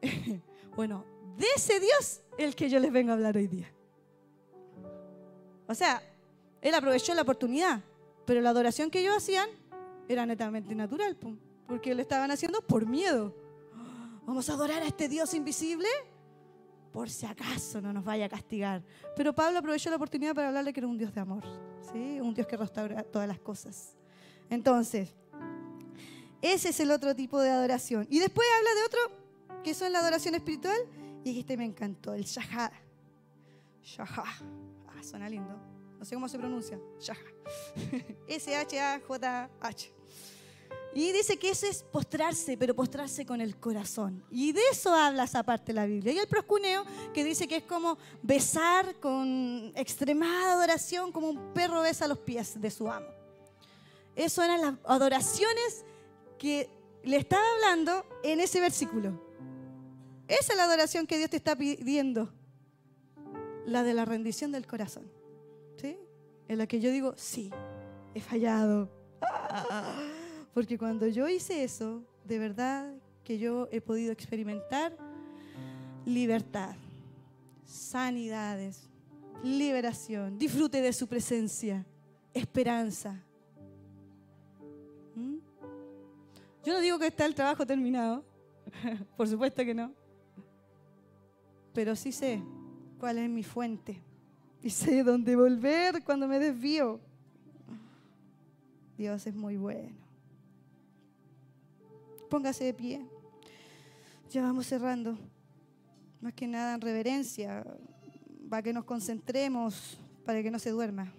bueno, 0.76 1.04
de 1.36 1.46
ese 1.56 1.80
Dios 1.80 2.20
el 2.38 2.54
que 2.54 2.70
yo 2.70 2.78
les 2.78 2.92
vengo 2.92 3.10
a 3.10 3.14
hablar 3.14 3.36
hoy 3.36 3.46
día. 3.46 3.72
O 5.66 5.74
sea, 5.74 6.02
él 6.60 6.74
aprovechó 6.74 7.14
la 7.14 7.22
oportunidad, 7.22 7.82
pero 8.24 8.40
la 8.40 8.50
adoración 8.50 8.90
que 8.90 9.00
ellos 9.00 9.16
hacían 9.16 9.48
era 10.08 10.24
netamente 10.26 10.74
natural. 10.74 11.16
Pum 11.16 11.36
porque 11.66 11.94
lo 11.94 12.02
estaban 12.02 12.30
haciendo 12.30 12.60
por 12.62 12.86
miedo. 12.86 13.34
Vamos 14.24 14.48
a 14.48 14.52
adorar 14.52 14.82
a 14.82 14.86
este 14.86 15.08
Dios 15.08 15.34
invisible 15.34 15.88
por 16.92 17.08
si 17.08 17.26
acaso 17.26 17.80
no 17.80 17.92
nos 17.92 18.04
vaya 18.04 18.26
a 18.26 18.28
castigar. 18.28 18.82
Pero 19.16 19.34
Pablo 19.34 19.58
aprovechó 19.58 19.90
la 19.90 19.96
oportunidad 19.96 20.34
para 20.34 20.48
hablarle 20.48 20.72
que 20.72 20.80
era 20.80 20.86
un 20.86 20.98
Dios 20.98 21.12
de 21.14 21.20
amor, 21.20 21.42
¿sí? 21.92 22.20
un 22.20 22.34
Dios 22.34 22.46
que 22.46 22.56
restaura 22.56 23.02
todas 23.02 23.26
las 23.26 23.40
cosas. 23.40 23.96
Entonces, 24.50 25.14
ese 26.42 26.68
es 26.68 26.80
el 26.80 26.90
otro 26.90 27.16
tipo 27.16 27.40
de 27.40 27.50
adoración. 27.50 28.06
Y 28.10 28.18
después 28.18 28.46
habla 28.58 28.74
de 28.74 28.86
otro, 28.86 29.62
que 29.62 29.74
son 29.74 29.92
la 29.92 30.00
adoración 30.00 30.34
espiritual, 30.34 30.76
y 31.24 31.38
este 31.38 31.56
me 31.56 31.64
encantó, 31.64 32.14
el 32.14 32.24
Shahá. 32.24 32.70
Shahá. 33.82 34.24
Ah, 34.88 35.02
suena 35.02 35.28
lindo. 35.28 35.56
No 35.98 36.04
sé 36.04 36.14
cómo 36.14 36.28
se 36.28 36.38
pronuncia. 36.38 36.78
Shahá. 37.00 37.20
S-H-A-J-H. 38.28 39.94
Y 40.94 41.12
dice 41.12 41.38
que 41.38 41.50
eso 41.50 41.66
es 41.66 41.82
postrarse, 41.82 42.56
pero 42.58 42.74
postrarse 42.74 43.24
con 43.24 43.40
el 43.40 43.56
corazón. 43.56 44.22
Y 44.30 44.52
de 44.52 44.60
eso 44.70 44.94
habla 44.94 45.24
esa 45.24 45.42
parte 45.42 45.72
de 45.72 45.74
la 45.74 45.86
Biblia. 45.86 46.12
Y 46.12 46.18
el 46.18 46.26
proscuneo, 46.26 46.84
que 47.14 47.24
dice 47.24 47.48
que 47.48 47.56
es 47.56 47.62
como 47.62 47.96
besar 48.22 48.94
con 49.00 49.72
extremada 49.74 50.52
adoración, 50.52 51.10
como 51.10 51.30
un 51.30 51.54
perro 51.54 51.80
besa 51.80 52.06
los 52.06 52.18
pies 52.18 52.60
de 52.60 52.70
su 52.70 52.90
amo. 52.90 53.06
Eso 54.14 54.42
eran 54.42 54.60
las 54.60 54.74
adoraciones 54.84 55.84
que 56.38 56.68
le 57.04 57.16
estaba 57.16 57.42
hablando 57.54 58.04
en 58.22 58.40
ese 58.40 58.60
versículo. 58.60 59.18
Esa 60.28 60.52
es 60.52 60.56
la 60.56 60.64
adoración 60.64 61.06
que 61.06 61.16
Dios 61.16 61.30
te 61.30 61.36
está 61.38 61.56
pidiendo. 61.56 62.30
La 63.64 63.82
de 63.82 63.94
la 63.94 64.04
rendición 64.04 64.52
del 64.52 64.66
corazón. 64.66 65.10
¿Sí? 65.80 65.96
En 66.48 66.58
la 66.58 66.66
que 66.66 66.80
yo 66.80 66.90
digo, 66.90 67.14
sí, 67.16 67.50
he 68.14 68.20
fallado. 68.20 68.90
Porque 70.54 70.76
cuando 70.76 71.06
yo 71.06 71.28
hice 71.28 71.64
eso, 71.64 72.02
de 72.24 72.38
verdad 72.38 72.94
que 73.24 73.38
yo 73.38 73.68
he 73.70 73.80
podido 73.80 74.12
experimentar 74.12 74.96
libertad, 76.04 76.74
sanidades, 77.64 78.88
liberación, 79.42 80.38
disfrute 80.38 80.80
de 80.80 80.92
su 80.92 81.06
presencia, 81.06 81.86
esperanza. 82.34 83.22
¿Mm? 85.14 85.38
Yo 86.64 86.72
no 86.74 86.80
digo 86.80 86.98
que 86.98 87.06
está 87.06 87.24
el 87.24 87.34
trabajo 87.34 87.66
terminado, 87.66 88.24
por 89.16 89.28
supuesto 89.28 89.64
que 89.64 89.74
no, 89.74 89.92
pero 91.72 91.96
sí 91.96 92.12
sé 92.12 92.42
cuál 92.98 93.18
es 93.18 93.30
mi 93.30 93.42
fuente 93.42 94.02
y 94.62 94.70
sé 94.70 95.02
dónde 95.02 95.34
volver 95.34 96.04
cuando 96.04 96.28
me 96.28 96.38
desvío. 96.38 97.00
Dios 98.96 99.26
es 99.26 99.34
muy 99.34 99.56
bueno. 99.56 100.01
Póngase 102.32 102.64
de 102.64 102.72
pie. 102.72 103.04
Ya 104.30 104.40
vamos 104.40 104.66
cerrando. 104.66 105.18
Más 106.22 106.32
que 106.32 106.46
nada 106.46 106.76
en 106.76 106.80
reverencia, 106.80 107.62
para 108.48 108.62
que 108.62 108.72
nos 108.72 108.86
concentremos, 108.86 109.98
para 110.24 110.42
que 110.42 110.50
no 110.50 110.58
se 110.58 110.70
duerma. 110.70 111.12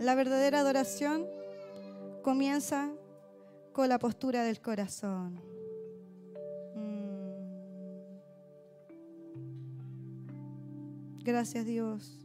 La 0.00 0.14
verdadera 0.14 0.60
adoración 0.60 1.26
comienza 2.22 2.90
con 3.74 3.90
la 3.90 3.98
postura 3.98 4.42
del 4.42 4.62
corazón. 4.62 5.38
Mm. 6.76 7.24
Gracias 11.22 11.66
Dios. 11.66 12.23